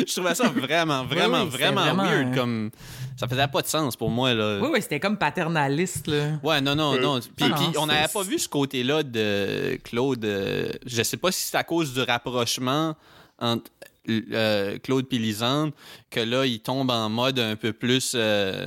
je 0.06 0.12
trouvais 0.12 0.34
ça 0.34 0.48
vraiment, 0.48 1.04
vraiment, 1.04 1.44
oui, 1.44 1.48
vraiment, 1.50 1.80
vraiment, 1.82 2.02
weird. 2.04 2.28
euh, 2.28 2.34
Comme, 2.34 2.70
ça 3.16 3.26
faisait 3.28 3.46
pas 3.48 3.62
de 3.62 3.66
sens 3.68 3.96
pour 3.96 4.10
moi 4.10 4.34
là. 4.34 4.58
Oui, 4.60 4.68
oui, 4.72 4.82
c'était 4.82 5.00
comme 5.00 5.16
paternaliste, 5.16 6.06
là. 6.08 6.38
Ouais, 6.42 6.60
non, 6.60 6.74
non, 6.74 6.94
Euh, 6.94 7.00
non. 7.00 7.20
Puis, 7.20 7.30
Ah 7.40 7.48
non, 7.48 7.54
puis 7.70 7.78
on 7.78 7.86
n'avait 7.86 8.08
pas 8.12 8.22
vu 8.22 8.38
ce 8.38 8.48
côté-là 8.48 9.02
de 9.02 9.76
Claude. 9.84 10.24
euh, 10.24 10.70
je 10.86 11.02
sais 11.02 11.16
pas 11.16 11.30
si 11.32 11.42
c'est 11.48 11.56
à 11.56 11.64
cause 11.64 11.94
du 11.94 12.00
rapprochement 12.02 12.96
entre 13.40 13.70
euh, 14.08 14.78
Claude 14.82 15.06
et 15.12 15.18
Lisande 15.18 15.72
que 16.10 16.20
là, 16.20 16.46
il 16.46 16.60
tombe 16.60 16.90
en 16.90 17.08
mode 17.08 17.38
un 17.38 17.56
peu 17.56 17.72
plus. 17.72 18.12
euh, 18.14 18.66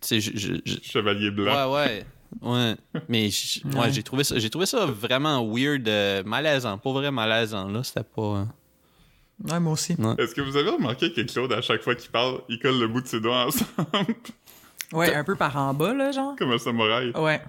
tu 0.00 0.08
sais, 0.08 0.20
je- 0.20 0.36
je- 0.36 0.54
je- 0.64 0.80
Chevalier 0.82 1.30
blanc. 1.30 1.72
ouais, 1.72 1.84
ouais. 1.86 2.06
Ouais, 2.42 2.74
mais 3.08 3.30
j- 3.30 3.62
ouais, 3.64 3.80
Ouais. 3.80 3.92
j'ai 3.92 4.02
trouvé 4.02 4.24
ça, 4.24 4.38
j'ai 4.38 4.50
trouvé 4.50 4.66
ça 4.66 4.86
vraiment 4.86 5.44
weird, 5.46 5.86
euh, 5.88 6.22
malaisant, 6.24 6.76
pas 6.78 6.92
vrai 6.92 7.10
malaisant 7.10 7.68
là, 7.68 7.82
c'était 7.82 8.02
pas. 8.04 8.22
euh, 8.22 8.44
Ouais, 9.50 9.58
moi 9.60 9.72
aussi. 9.72 9.92
Est-ce 10.18 10.34
que 10.34 10.40
vous 10.40 10.56
avez 10.56 10.70
remarqué 10.70 11.12
que 11.12 11.20
Claude, 11.22 11.52
à 11.52 11.60
chaque 11.60 11.82
fois 11.82 11.94
qu'il 11.96 12.10
parle, 12.10 12.40
il 12.48 12.58
colle 12.60 12.78
le 12.78 12.86
bout 12.86 13.00
de 13.00 13.08
ses 13.08 13.20
doigts 13.20 13.46
ensemble, 13.46 14.14
Ouais, 14.92 15.12
un 15.14 15.24
peu 15.24 15.34
par 15.34 15.56
en 15.56 15.74
bas, 15.74 15.92
là, 15.92 16.12
genre. 16.12 16.36
comme 16.36 16.52
un 16.52 16.58
samouraï, 16.58 17.10
Ouais. 17.16 17.42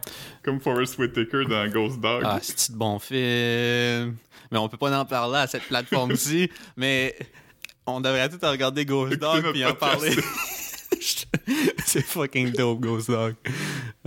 comme 0.44 0.60
Forrest 0.60 0.98
Whitaker 0.98 1.46
dans 1.48 1.68
Ghost 1.72 2.00
Dog. 2.00 2.24
Ah, 2.26 2.40
c'est 2.42 2.72
de 2.72 2.78
bon 2.78 2.98
film? 2.98 4.16
Mais 4.52 4.58
on 4.58 4.68
peut 4.68 4.78
pas 4.78 4.98
en 5.00 5.06
parler 5.06 5.38
à 5.40 5.48
cette 5.48 5.64
plateforme-ci. 5.64 6.50
mais 6.78 7.16
on 7.86 8.02
devrait 8.02 8.30
tout 8.30 8.40
regarder 8.42 8.84
Ghost 8.86 9.14
Écoutez 9.14 9.42
Dog 9.42 9.52
puis 9.52 9.64
en 9.66 9.74
parler. 9.76 10.16
c'est 11.86 12.02
fucking 12.02 12.52
dope, 12.52 12.80
Ghost 12.80 13.12
Dog. 13.12 13.36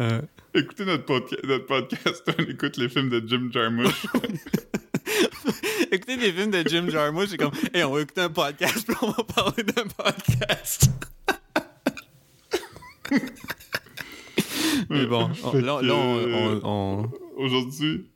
Euh, 0.00 0.20
Écoutez 0.54 0.84
notre, 0.84 1.04
podca- 1.04 1.46
notre 1.46 1.66
podcast, 1.66 2.22
on 2.38 2.42
écoute 2.44 2.76
les 2.78 2.88
films 2.88 3.10
de 3.10 3.22
Jim 3.26 3.48
Jarmusch. 3.52 4.06
écouter 5.92 6.16
des 6.16 6.32
films 6.32 6.50
de 6.50 6.66
Jim 6.66 6.88
Jarmusch, 6.88 7.28
c'est 7.30 7.36
comme, 7.36 7.52
hey, 7.74 7.84
on 7.84 7.92
va 7.92 8.00
écouter 8.00 8.22
un 8.22 8.30
podcast 8.30 8.86
puis 8.86 8.96
on 9.02 9.10
va 9.10 9.22
parler 9.24 9.62
d'un 9.62 9.84
podcast. 9.96 10.90
Mais 14.90 15.06
bon, 15.06 15.30
on- 15.44 15.52
là, 15.52 15.82
là, 15.82 15.94
on- 15.94 16.32
on- 16.32 16.60
on, 16.64 17.10
Aujourd'hui, 17.36 18.10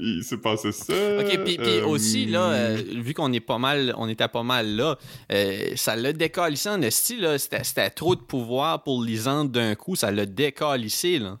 il 0.00 0.24
s'est 0.24 0.38
passé 0.38 0.72
ça. 0.72 0.92
OK, 0.92 1.44
puis, 1.44 1.56
puis 1.56 1.78
euh, 1.78 1.86
aussi, 1.86 2.26
là, 2.26 2.50
euh, 2.50 2.82
vu 2.96 3.14
qu'on 3.14 3.32
est 3.32 3.40
pas 3.40 3.58
mal, 3.58 3.94
on 3.96 4.08
était 4.08 4.28
pas 4.28 4.42
mal 4.42 4.76
là, 4.76 4.96
euh, 5.32 5.72
ça 5.76 5.96
l'a 5.96 6.12
décalissé 6.12 6.68
en 6.68 6.80
esti, 6.82 7.16
là. 7.16 7.38
C'était, 7.38 7.64
c'était 7.64 7.90
trop 7.90 8.14
de 8.14 8.20
pouvoir 8.20 8.82
pour 8.82 9.02
Lisande 9.02 9.50
d'un 9.50 9.74
coup, 9.74 9.96
ça 9.96 10.10
l'a 10.10 10.26
décalissé, 10.26 11.18
là. 11.18 11.38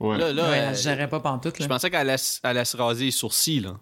Ouais. 0.00 0.18
Là, 0.18 0.32
là, 0.32 0.50
ouais, 0.50 0.56
elle 0.58 0.76
gérait 0.76 1.08
pas 1.08 1.20
pantoute, 1.20 1.54
je 1.56 1.62
là. 1.62 1.68
pensais 1.68 1.90
qu'elle 1.90 2.10
allait, 2.42 2.64
se 2.64 2.76
raser 2.76 3.04
les 3.06 3.10
sourcils, 3.10 3.60
là. 3.60 3.76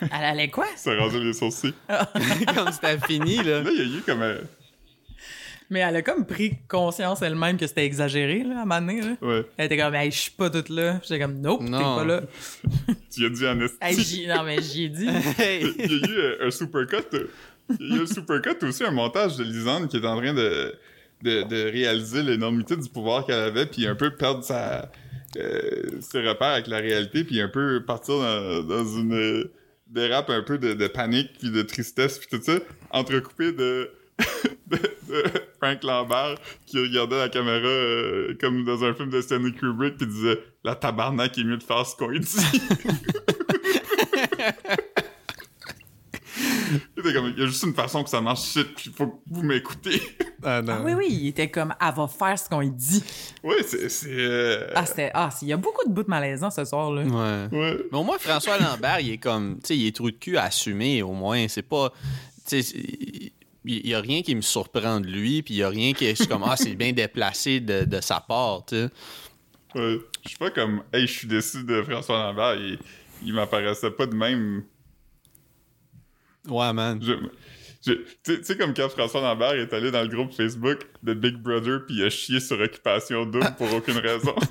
Elle 0.00 0.24
allait 0.24 0.48
quoi? 0.48 0.66
Ça 0.76 0.94
rasait 0.94 1.20
les 1.20 1.32
sourcils. 1.32 1.74
Comme 2.54 2.72
c'était 2.72 2.98
fini, 3.06 3.36
là. 3.36 3.62
Là, 3.62 3.70
il 3.70 3.78
y 3.78 3.94
a 3.94 3.98
eu 3.98 4.02
comme 4.02 4.22
un... 4.22 4.36
Mais 5.70 5.80
elle 5.80 5.94
a 5.96 6.02
comme 6.02 6.26
pris 6.26 6.58
conscience 6.68 7.22
elle-même 7.22 7.56
que 7.56 7.66
c'était 7.66 7.84
exagéré, 7.86 8.42
là, 8.42 8.58
à 8.58 8.62
un 8.62 8.64
moment 8.64 8.80
donné, 8.80 9.00
là. 9.02 9.16
Ouais. 9.22 9.44
Elle 9.56 9.66
était 9.66 9.76
comme, 9.78 9.94
hey, 9.94 10.10
je 10.10 10.18
suis 10.18 10.30
pas 10.32 10.50
toute 10.50 10.68
là. 10.68 10.98
J'étais 11.02 11.20
comme, 11.20 11.40
nope, 11.40 11.60
t'es 11.64 11.70
Non. 11.70 11.96
pas 11.96 12.04
là. 12.04 12.22
Tu 13.12 13.24
as 13.26 13.28
dit 13.28 13.46
en. 13.46 13.58
Hey, 13.80 14.26
non, 14.28 14.42
mais 14.44 14.60
j'y 14.62 14.84
ai 14.84 14.88
dit. 14.88 15.08
Hey! 15.38 15.64
Il 15.78 15.90
y 15.90 15.94
a 16.04 16.08
eu 16.08 16.18
euh, 16.18 16.46
un 16.46 16.50
supercut. 16.50 16.96
euh, 17.14 17.26
Il 17.80 17.88
y 17.88 17.92
a 17.92 17.96
eu 17.96 18.02
un 18.02 18.06
supercut 18.06 18.56
aussi, 18.64 18.84
un 18.84 18.90
montage 18.90 19.36
de 19.36 19.44
Lisande 19.44 19.88
qui 19.88 19.96
est 19.96 20.04
en 20.06 20.16
train 20.16 20.34
de, 20.34 20.74
de, 21.22 21.42
de 21.42 21.70
réaliser 21.70 22.22
l'énormité 22.22 22.76
du 22.76 22.88
pouvoir 22.88 23.24
qu'elle 23.26 23.38
avait, 23.40 23.66
puis 23.66 23.86
un 23.86 23.94
peu 23.94 24.10
perdre 24.16 24.42
sa, 24.42 24.90
euh, 25.36 25.82
ses 26.00 26.20
repères 26.26 26.48
avec 26.48 26.66
la 26.66 26.78
réalité, 26.78 27.22
puis 27.24 27.40
un 27.40 27.48
peu 27.48 27.82
partir 27.86 28.14
dans, 28.18 28.62
dans 28.64 28.84
une 28.98 29.14
euh, 29.14 29.52
dérape 29.88 30.30
un 30.30 30.42
peu 30.42 30.58
de, 30.58 30.72
de 30.74 30.86
panique, 30.88 31.30
puis 31.38 31.50
de 31.50 31.62
tristesse, 31.62 32.18
puis 32.18 32.28
tout 32.30 32.42
ça, 32.44 32.58
entrecoupé 32.90 33.52
de, 33.52 33.90
de, 34.68 34.76
de 34.76 35.24
Frank 35.60 35.82
Lambert 35.82 36.36
qui 36.66 36.78
regardait 36.78 37.18
la 37.18 37.28
caméra 37.28 37.66
euh, 37.66 38.34
comme 38.40 38.64
dans 38.64 38.82
un 38.84 38.94
film 38.94 39.10
de 39.10 39.20
Stanley 39.20 39.52
Kubrick, 39.52 39.96
puis 39.96 40.06
disait 40.06 40.38
«La 40.64 40.74
tabarnak 40.74 41.36
est 41.38 41.44
mieux 41.44 41.56
de 41.56 41.62
faire 41.62 41.84
ce 41.86 41.96
qu'on 41.96 42.08
lui 42.08 42.20
dit.» 42.20 42.36
Il 46.96 47.00
était 47.00 47.12
comme, 47.14 47.32
il 47.36 47.40
y 47.40 47.42
a 47.42 47.46
juste 47.46 47.64
une 47.64 47.74
façon 47.74 48.04
que 48.04 48.10
ça 48.10 48.20
marche 48.20 48.42
shit, 48.52 48.74
puis 48.76 48.92
faut 48.96 49.06
que 49.08 49.16
vous 49.30 49.42
m'écoutez. 49.42 50.00
Ah, 50.42 50.62
non. 50.62 50.72
Ah 50.78 50.82
oui, 50.82 50.94
oui, 50.94 51.06
il 51.10 51.26
était 51.28 51.50
comme, 51.50 51.74
elle 51.78 51.94
va 51.94 52.08
faire 52.08 52.38
ce 52.38 52.48
qu'on 52.48 52.60
lui 52.60 52.70
dit. 52.70 53.04
ouais, 53.44 53.62
c'est, 53.62 53.90
c'est, 53.90 54.08
euh, 54.08 54.68
Ah, 54.74 54.86
c'était, 54.86 55.10
ah, 55.12 55.28
il 55.42 55.48
y 55.48 55.52
a 55.52 55.58
beaucoup 55.58 55.86
de 55.86 55.92
bouts 55.92 56.02
de 56.04 56.08
malaisants 56.08 56.48
ce 56.50 56.64
soir, 56.64 56.90
là. 56.90 57.02
Ouais. 57.02 57.58
ouais. 57.58 57.76
Mais 57.92 57.98
au 57.98 58.02
moins, 58.02 58.16
François 58.18 58.56
Lambert, 58.56 59.00
il 59.00 59.10
est 59.12 59.18
comme, 59.18 59.56
tu 59.56 59.66
sais, 59.66 59.76
il 59.76 59.86
est 59.88 59.94
trou 59.94 60.10
de 60.10 60.16
cul 60.16 60.38
à 60.38 60.44
assumer, 60.44 61.02
au 61.02 61.12
moins. 61.12 61.46
C'est 61.46 61.60
pas, 61.60 61.90
tu 62.48 62.62
sais, 62.62 62.62
c'est- 62.62 62.78
il 63.64 63.86
y 63.86 63.94
a 63.94 64.00
rien 64.00 64.22
qui 64.22 64.34
me 64.34 64.40
surprend 64.40 65.00
de 65.00 65.06
lui, 65.06 65.42
puis 65.42 65.54
il 65.54 65.56
y 65.58 65.62
a 65.62 65.68
rien 65.68 65.92
qui 65.92 66.06
est 66.06 66.10
je 66.10 66.22
suis 66.22 66.26
comme 66.26 66.44
ah 66.46 66.56
c'est 66.56 66.74
bien 66.74 66.92
déplacé 66.92 67.60
de, 67.60 67.84
de 67.84 68.00
sa 68.00 68.20
part, 68.20 68.64
tu 68.66 68.76
sais. 68.76 68.88
Ouais. 69.74 69.98
Je 70.24 70.28
suis 70.30 70.38
pas 70.38 70.50
comme, 70.50 70.82
hey, 70.92 71.06
je 71.06 71.12
suis 71.12 71.28
déçu 71.28 71.62
de 71.64 71.82
François 71.82 72.18
Lambert. 72.18 72.56
Il, 72.56 72.78
il 73.24 73.34
m'apparaissait 73.34 73.90
pas 73.90 74.06
de 74.06 74.14
même. 74.14 74.64
Ouais, 76.48 76.72
man. 76.72 76.98
Tu 77.82 78.06
sais- 78.42 78.56
comme 78.56 78.74
quand 78.74 78.88
François 78.90 79.20
Lambert 79.20 79.54
est 79.54 79.72
allé 79.72 79.90
dans 79.90 80.02
le 80.02 80.08
groupe 80.08 80.32
Facebook 80.32 80.80
de 81.02 81.14
Big 81.14 81.36
Brother 81.36 81.80
puis 81.86 81.96
il 81.96 82.04
a 82.04 82.10
chié 82.10 82.40
sur 82.40 82.58
Occupation 82.60 83.24
Double 83.24 83.54
pour 83.56 83.72
aucune 83.72 83.98
raison. 83.98 84.34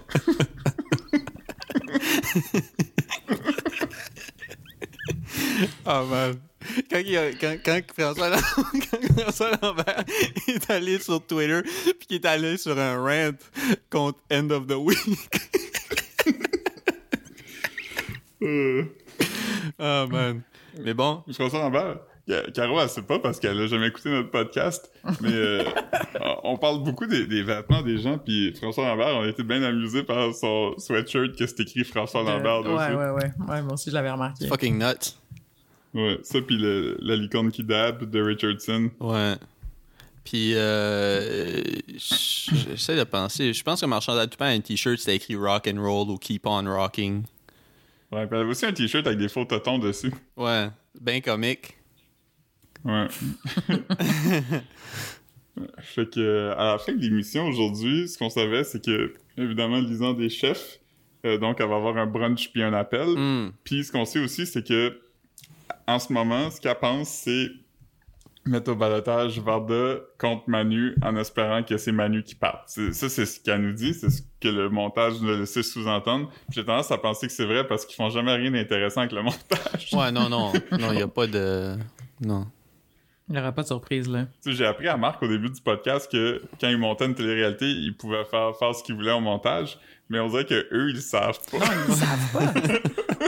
Ah, 5.85 6.03
man. 6.03 6.39
Quand, 6.89 6.99
il 7.05 7.17
a- 7.17 7.31
quand, 7.33 7.55
quand 7.63 7.81
François, 7.97 8.29
Lambert, 8.29 8.55
quand 8.91 9.21
François 9.21 9.51
Lambert 9.61 10.03
est 10.47 10.69
allé 10.69 10.99
sur 10.99 11.25
Twitter, 11.25 11.61
puis 11.63 12.07
qu'il 12.07 12.15
est 12.17 12.25
allé 12.25 12.57
sur 12.57 12.77
un 12.77 12.97
rant 13.01 13.31
contre 13.89 14.19
End 14.31 14.49
of 14.51 14.67
the 14.67 14.75
Week. 14.75 14.99
Euh, 18.41 18.83
Ah, 19.77 20.05
man. 20.09 20.41
Mais 20.81 20.93
bon, 20.93 21.23
François 21.33 21.59
Lambert, 21.59 21.97
Ca- 22.25 22.49
Caro, 22.53 22.79
elle 22.79 22.87
sait 22.87 23.01
pas 23.01 23.19
parce 23.19 23.37
qu'elle 23.39 23.59
a 23.59 23.67
jamais 23.67 23.87
écouté 23.87 24.09
notre 24.09 24.31
podcast, 24.31 24.89
mais 25.19 25.33
euh, 25.33 25.63
on 26.43 26.55
parle 26.57 26.81
beaucoup 26.83 27.05
des, 27.05 27.25
des 27.27 27.43
vêtements 27.43 27.81
des 27.81 27.97
gens, 27.97 28.17
puis 28.17 28.53
François 28.55 28.87
Lambert, 28.87 29.07
on 29.17 29.23
a 29.23 29.27
été 29.27 29.43
bien 29.43 29.61
amusés 29.63 30.03
par 30.03 30.33
son 30.33 30.73
sweatshirt 30.77 31.35
que 31.35 31.45
c'est 31.45 31.59
écrit 31.59 31.83
François 31.83 32.23
Lambert 32.23 32.63
dessus. 32.63 32.75
ouais, 32.75 32.95
ouais, 32.95 33.09
ouais. 33.09 33.31
Ouais, 33.49 33.61
moi 33.61 33.73
aussi, 33.73 33.89
je 33.89 33.95
l'avais 33.95 34.11
remarqué. 34.11 34.47
fucking 34.47 34.77
nuts. 34.77 35.17
Ouais, 35.93 36.19
ça 36.23 36.39
puis 36.41 36.57
le- 36.57 36.97
la 37.01 37.15
licorne 37.15 37.51
qui 37.51 37.63
dab 37.63 38.09
de 38.09 38.21
Richardson. 38.21 38.89
Ouais. 38.99 39.35
Puis, 40.23 40.53
euh, 40.53 41.63
j'essaie 41.97 42.95
de 42.95 43.03
penser. 43.03 43.51
Je 43.53 43.63
pense 43.63 43.81
que 43.81 43.85
Marchand 43.87 44.13
Toupin 44.27 44.45
a 44.45 44.49
un 44.49 44.59
t-shirt, 44.59 44.99
c'était 44.99 45.15
écrit 45.15 45.35
Rock 45.35 45.67
and 45.67 45.81
Roll 45.81 46.09
ou 46.11 46.17
Keep 46.17 46.45
on 46.45 46.65
Rocking. 46.65 47.23
Ouais, 48.11 48.27
puis 48.27 48.35
elle 48.35 48.41
avait 48.41 48.51
aussi 48.51 48.65
un 48.65 48.73
t-shirt 48.73 49.07
avec 49.07 49.17
des 49.17 49.29
faux 49.29 49.45
totons 49.45 49.79
dessus. 49.79 50.11
Ouais, 50.37 50.67
ben 50.99 51.21
comique. 51.21 51.75
Ouais. 52.85 53.07
fait 55.79 56.09
que 56.09 56.51
à 56.57 56.73
la 56.73 56.77
fin 56.77 56.93
de 56.93 57.01
l'émission 57.01 57.47
aujourd'hui, 57.47 58.07
ce 58.07 58.17
qu'on 58.17 58.29
savait, 58.29 58.63
c'est 58.63 58.83
que 58.83 59.13
évidemment 59.37 59.79
lisant 59.79 60.13
des 60.13 60.29
chefs, 60.29 60.79
euh, 61.25 61.37
donc 61.37 61.59
elle 61.59 61.67
va 61.69 61.75
avoir 61.75 61.97
un 61.97 62.05
brunch 62.05 62.51
puis 62.51 62.63
un 62.63 62.73
appel. 62.73 63.07
Hmm. 63.17 63.51
Puis 63.63 63.83
ce 63.83 63.91
qu'on 63.91 64.05
sait 64.05 64.19
aussi, 64.19 64.45
c'est 64.45 64.65
que 64.65 64.99
en 65.87 65.99
ce 65.99 66.11
moment, 66.13 66.49
ce 66.51 66.59
qu'elle 66.61 66.75
pense, 66.79 67.09
c'est 67.09 67.47
mettre 68.45 68.71
au 68.71 68.75
balotage 68.75 69.37
Varda 69.39 69.97
contre 70.17 70.43
Manu 70.47 70.95
en 71.03 71.15
espérant 71.17 71.61
que 71.61 71.77
c'est 71.77 71.91
Manu 71.91 72.23
qui 72.23 72.35
parte. 72.35 72.63
C'est- 72.67 72.93
Ça, 72.93 73.09
c'est 73.09 73.25
ce 73.25 73.39
qu'elle 73.39 73.61
nous 73.61 73.73
dit, 73.73 73.93
c'est 73.93 74.09
ce 74.09 74.21
que 74.41 74.47
le 74.47 74.69
montage 74.69 75.19
nous 75.21 75.29
a 75.29 75.37
laissé 75.37 75.61
sous-entendre. 75.61 76.31
J'ai 76.51 76.65
tendance 76.65 76.89
à 76.91 76.97
penser 76.97 77.27
que 77.27 77.33
c'est 77.33 77.45
vrai 77.45 77.67
parce 77.67 77.85
qu'ils 77.85 77.95
font 77.95 78.09
jamais 78.09 78.33
rien 78.33 78.49
d'intéressant 78.51 79.01
avec 79.01 79.11
le 79.11 79.21
montage. 79.23 79.89
Ouais, 79.93 80.11
non, 80.11 80.29
non. 80.29 80.51
Non, 80.71 80.91
il 80.91 80.95
n'y 80.97 81.01
a 81.01 81.07
pas 81.07 81.27
de. 81.27 81.75
Non. 82.21 82.47
Il 83.27 83.33
n'y 83.33 83.39
aura 83.39 83.51
pas 83.51 83.61
de 83.61 83.67
surprise, 83.67 84.09
là. 84.09 84.25
J'ai 84.43 84.65
appris 84.65 84.87
à 84.87 84.97
Marc 84.97 85.21
au 85.21 85.27
début 85.27 85.51
du 85.51 85.61
podcast 85.61 86.11
que 86.11 86.41
quand 86.59 86.67
ils 86.69 86.79
montaient 86.79 87.05
une 87.05 87.13
télé-réalité, 87.13 87.69
ils 87.69 87.95
pouvaient 87.95 88.25
faire, 88.25 88.55
faire 88.57 88.73
ce 88.73 88.81
qu'ils 88.81 88.95
voulaient 88.95 89.11
au 89.11 89.19
montage, 89.19 89.77
mais 90.09 90.19
on 90.19 90.27
dirait 90.29 90.45
que 90.45 90.67
eux 90.71 90.89
ils 90.89 90.99
savent 91.01 91.37
pas. 91.51 91.59
Non, 91.59 91.65
ils 91.85 91.91
ne 91.91 91.95
savent 91.95 92.31
pas. 92.33 92.53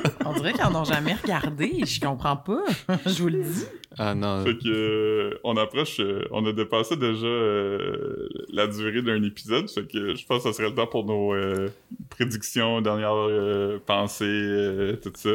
On 0.26 0.34
dirait 0.34 0.54
qu'ils 0.54 0.64
en 0.64 0.76
ont 0.76 0.84
jamais 0.84 1.14
regardé. 1.16 1.84
Je 1.86 2.00
comprends 2.00 2.38
pas. 2.38 2.64
je 3.06 3.22
vous 3.22 3.30
le 3.30 3.44
dis. 3.44 3.64
Ah 3.98 4.16
non. 4.16 4.44
Fait 4.46 4.58
que 4.58 4.68
euh, 4.70 5.40
on 5.44 5.58
approche, 5.58 6.00
euh, 6.00 6.26
on 6.32 6.46
a 6.46 6.54
dépassé 6.54 6.96
déjà 6.96 7.26
euh, 7.28 8.30
la 8.54 8.68
durée 8.68 9.02
d'un 9.02 9.22
épisode, 9.24 9.70
fait 9.70 9.86
que 9.86 10.16
je 10.16 10.26
pense 10.26 10.44
que 10.44 10.50
ça 10.52 10.54
serait 10.58 10.70
le 10.70 10.76
temps 10.76 10.88
pour 10.88 11.06
nos 11.06 11.34
euh, 11.34 11.70
prédictions, 12.10 12.82
dernières 12.82 13.14
euh, 13.16 13.80
pensées, 13.86 14.24
euh, 14.26 14.96
tout 14.96 15.12
ça. 15.16 15.32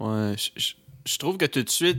Ouais, 0.00 0.34
je- 0.36 1.18
trouve 1.18 1.36
que 1.38 1.46
tout 1.46 1.62
de 1.62 1.70
suite, 1.70 1.98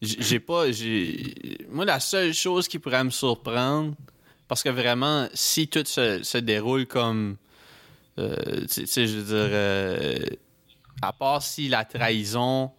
j'ai 0.00 0.40
pas. 0.40 0.70
j'ai 0.72 1.58
Moi, 1.70 1.84
la 1.84 2.00
seule 2.00 2.32
chose 2.32 2.68
qui 2.68 2.78
pourrait 2.78 3.04
me 3.04 3.10
surprendre, 3.10 3.94
parce 4.48 4.62
que 4.62 4.68
vraiment, 4.70 5.28
si 5.34 5.68
tout 5.68 5.84
se, 5.84 6.22
se 6.22 6.38
déroule 6.38 6.86
comme. 6.86 7.36
euh, 8.18 8.34
tu 8.70 8.82
tu 8.82 8.86
sais, 8.86 9.06
je 9.06 9.18
veux 9.18 9.24
dire. 9.24 9.50
euh, 9.52 10.18
à 11.02 11.12
part 11.12 11.42
si 11.42 11.68
la 11.68 11.84
trahison, 11.84 12.70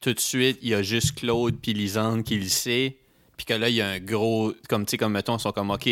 tout 0.00 0.12
de 0.12 0.20
suite, 0.20 0.58
il 0.62 0.68
y 0.70 0.74
a 0.74 0.82
juste 0.82 1.14
Claude 1.14 1.56
puis 1.60 1.72
Lisande 1.72 2.24
qui 2.24 2.38
le 2.38 2.48
sait. 2.48 2.96
Puis 3.36 3.46
que 3.46 3.54
là, 3.54 3.70
il 3.70 3.74
y 3.76 3.80
a 3.80 3.88
un 3.88 3.98
gros. 4.00 4.52
Comme, 4.68 4.84
tu 4.84 4.90
sais, 4.90 4.96
comme 4.98 5.12
mettons, 5.12 5.38
ils 5.38 5.40
sont 5.40 5.52
comme, 5.52 5.70
OK, 5.70 5.88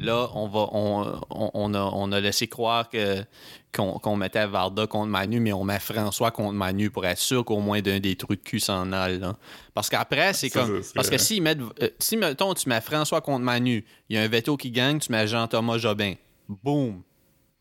là, 0.00 0.28
on 0.34 0.48
va. 0.48 0.68
On, 0.72 1.20
on, 1.30 1.50
on 1.54 1.72
a, 1.74 1.80
on 1.80 2.12
a 2.12 2.20
laissé 2.20 2.46
croire 2.46 2.90
que 2.90 3.24
qu'on 3.72 4.16
mettait 4.16 4.46
Varda 4.46 4.86
contre 4.86 5.06
Manu, 5.06 5.40
mais 5.40 5.52
on 5.54 5.64
met 5.64 5.78
François 5.78 6.30
contre 6.32 6.52
Manu 6.54 6.90
pour 6.90 7.06
être 7.06 7.18
sûr 7.18 7.42
qu'au 7.44 7.60
moins 7.60 7.80
d'un 7.80 8.00
des 8.00 8.16
trucs 8.16 8.42
de 8.44 8.48
cul 8.50 8.60
s'en 8.60 8.92
aille. 8.92 9.18
là. 9.18 9.36
Parce 9.72 9.88
qu'après, 9.88 10.34
c'est 10.34 10.50
comme. 10.50 10.82
Parce 10.94 11.08
que 11.08 11.16
s'ils 11.16 11.42
mettent. 11.42 11.60
euh, 11.80 11.88
si, 11.98 12.18
mettons, 12.18 12.52
tu 12.52 12.68
mets 12.68 12.80
François 12.82 13.22
contre 13.22 13.40
Manu, 13.44 13.82
il 14.10 14.16
y 14.16 14.18
a 14.18 14.22
un 14.22 14.28
veto 14.28 14.56
qui 14.58 14.70
gagne, 14.70 14.98
tu 14.98 15.10
mets 15.10 15.26
Jean-Thomas 15.26 15.78
Jobin. 15.78 16.14
Boum! 16.48 17.02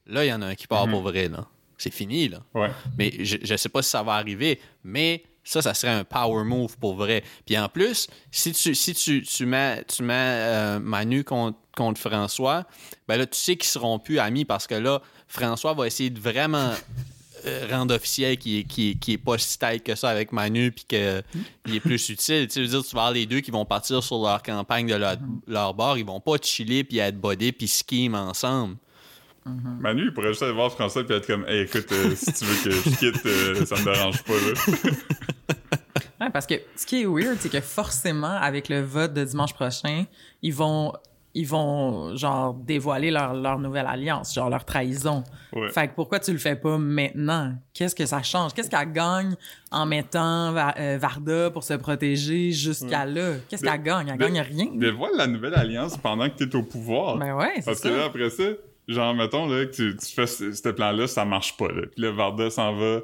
Là, 0.07 0.25
il 0.25 0.29
y 0.29 0.33
en 0.33 0.41
a 0.41 0.47
un 0.47 0.55
qui 0.55 0.67
part 0.67 0.85
Mhm. 0.87 0.91
pour 0.93 1.01
vrai, 1.03 1.29
là. 1.29 1.45
C'est 1.79 1.93
fini, 1.93 2.27
là. 2.29 2.39
Ouais. 2.53 2.69
Mais 2.97 3.11
je, 3.25 3.37
je 3.41 3.55
sais 3.55 3.69
pas 3.69 3.81
si 3.81 3.89
ça 3.89 4.03
va 4.03 4.13
arriver, 4.13 4.59
mais 4.83 5.23
ça, 5.43 5.61
ça 5.63 5.73
serait 5.73 5.93
un 5.93 6.03
power 6.03 6.43
move 6.43 6.77
pour 6.77 6.93
vrai. 6.95 7.23
Puis 7.45 7.57
en 7.57 7.69
plus, 7.69 8.07
si 8.31 8.51
tu, 8.51 8.75
si 8.75 8.93
tu, 8.93 9.23
tu 9.23 9.45
mets, 9.47 9.83
tu 9.85 10.03
mets 10.03 10.13
euh, 10.13 10.79
Manu 10.79 11.23
contre, 11.23 11.57
contre 11.75 11.99
François, 11.99 12.65
ben 13.07 13.17
là, 13.17 13.25
tu 13.25 13.37
sais 13.39 13.55
qu'ils 13.55 13.69
seront 13.69 13.97
plus 13.97 14.19
amis 14.19 14.45
parce 14.45 14.67
que 14.67 14.75
là, 14.75 15.01
François 15.27 15.73
va 15.73 15.87
essayer 15.87 16.09
de 16.11 16.19
vraiment 16.19 16.71
euh, 17.45 17.67
rendre 17.71 17.95
officiel 17.95 18.37
qu'il 18.37 18.57
est, 18.57 18.63
qu'il 18.65 19.13
est- 19.13 19.17
pas 19.17 19.37
si 19.37 19.57
tight 19.57 19.81
que 19.81 19.95
ça 19.95 20.09
avec 20.09 20.33
Manu 20.33 20.71
puis 20.73 20.83
qu'il 20.85 21.75
est 21.75 21.79
plus 21.79 22.09
utile. 22.09 22.47
Tu 22.49 22.59
veux 22.59 22.67
dire, 22.67 22.83
tu 22.83 22.93
vas 22.95 23.03
avoir 23.03 23.13
les 23.13 23.25
deux 23.25 23.39
qui 23.39 23.49
vont 23.51 23.63
partir 23.65 24.03
sur 24.03 24.21
leur 24.21 24.43
campagne 24.43 24.87
de 24.87 24.95
leur, 24.95 25.15
leur 25.47 25.73
bord, 25.73 25.97
ils 25.97 26.05
vont 26.05 26.19
pas 26.19 26.35
chiller 26.43 26.83
puis 26.83 26.97
être 26.97 27.17
bodés 27.19 27.53
puis 27.53 27.67
scheme 27.69 28.13
ensemble. 28.15 28.75
Manu, 29.79 30.03
il 30.05 30.13
pourrait 30.13 30.29
juste 30.29 30.43
aller 30.43 30.53
voir 30.53 30.71
François 30.71 31.03
et 31.07 31.13
être 31.13 31.27
comme, 31.27 31.45
hey, 31.47 31.61
écoute, 31.61 31.91
euh, 31.91 32.13
si 32.15 32.33
tu 32.33 32.45
veux 32.45 32.63
que 32.63 32.71
je 32.71 32.95
quitte, 32.97 33.25
euh, 33.25 33.65
ça 33.65 33.75
me 33.75 33.83
dérange 33.85 34.23
pas, 34.23 34.33
là. 34.33 34.89
Ouais, 36.21 36.29
parce 36.31 36.45
que 36.45 36.55
ce 36.75 36.85
qui 36.85 37.01
est 37.01 37.05
weird, 37.05 37.37
c'est 37.39 37.49
que 37.49 37.61
forcément, 37.61 38.27
avec 38.27 38.67
le 38.67 38.81
vote 38.81 39.13
de 39.13 39.23
dimanche 39.23 39.53
prochain, 39.53 40.03
ils 40.41 40.53
vont, 40.53 40.91
ils 41.33 41.47
vont, 41.47 42.13
genre, 42.17 42.53
dévoiler 42.53 43.09
leur, 43.09 43.33
leur 43.33 43.57
nouvelle 43.57 43.85
alliance, 43.87 44.33
genre 44.35 44.49
leur 44.49 44.65
trahison. 44.65 45.23
Ouais. 45.53 45.69
Fait 45.69 45.87
que 45.87 45.93
pourquoi 45.95 46.19
tu 46.19 46.33
le 46.33 46.37
fais 46.37 46.57
pas 46.57 46.77
maintenant? 46.77 47.53
Qu'est-ce 47.73 47.95
que 47.95 48.05
ça 48.05 48.21
change? 48.21 48.53
Qu'est-ce 48.53 48.69
qu'elle 48.69 48.91
gagne 48.91 49.33
en 49.71 49.85
mettant 49.85 50.51
Va- 50.51 50.75
euh, 50.77 50.97
Varda 50.99 51.51
pour 51.51 51.63
se 51.63 51.75
protéger 51.75 52.51
jusqu'à 52.51 53.05
là? 53.05 53.35
Qu'est-ce 53.47 53.63
qu'elle 53.63 53.81
gagne? 53.81 54.09
Elle 54.09 54.17
gagne 54.17 54.41
rien. 54.41 54.67
Dévoile 54.75 55.13
la 55.15 55.25
nouvelle 55.27 55.53
alliance 55.55 55.95
pendant 55.97 56.29
que 56.29 56.43
t'es 56.43 56.53
au 56.53 56.63
pouvoir. 56.63 57.15
Ben 57.17 57.33
ouais, 57.33 57.53
c'est 57.59 57.65
Parce 57.65 57.79
que 57.79 57.89
ça. 57.89 57.95
là, 57.95 58.05
après 58.07 58.29
ça, 58.29 58.43
genre, 58.93 59.13
mettons, 59.13 59.47
là, 59.47 59.65
que 59.65 59.71
tu, 59.71 59.95
tu 59.95 60.13
fais 60.13 60.27
ce, 60.27 60.51
ce 60.51 60.69
plan-là, 60.69 61.07
ça 61.07 61.25
marche 61.25 61.57
pas, 61.57 61.67
là. 61.67 61.83
Puis 61.91 62.01
là, 62.01 62.11
Varda 62.11 62.49
s'en 62.49 62.75
va. 62.75 63.01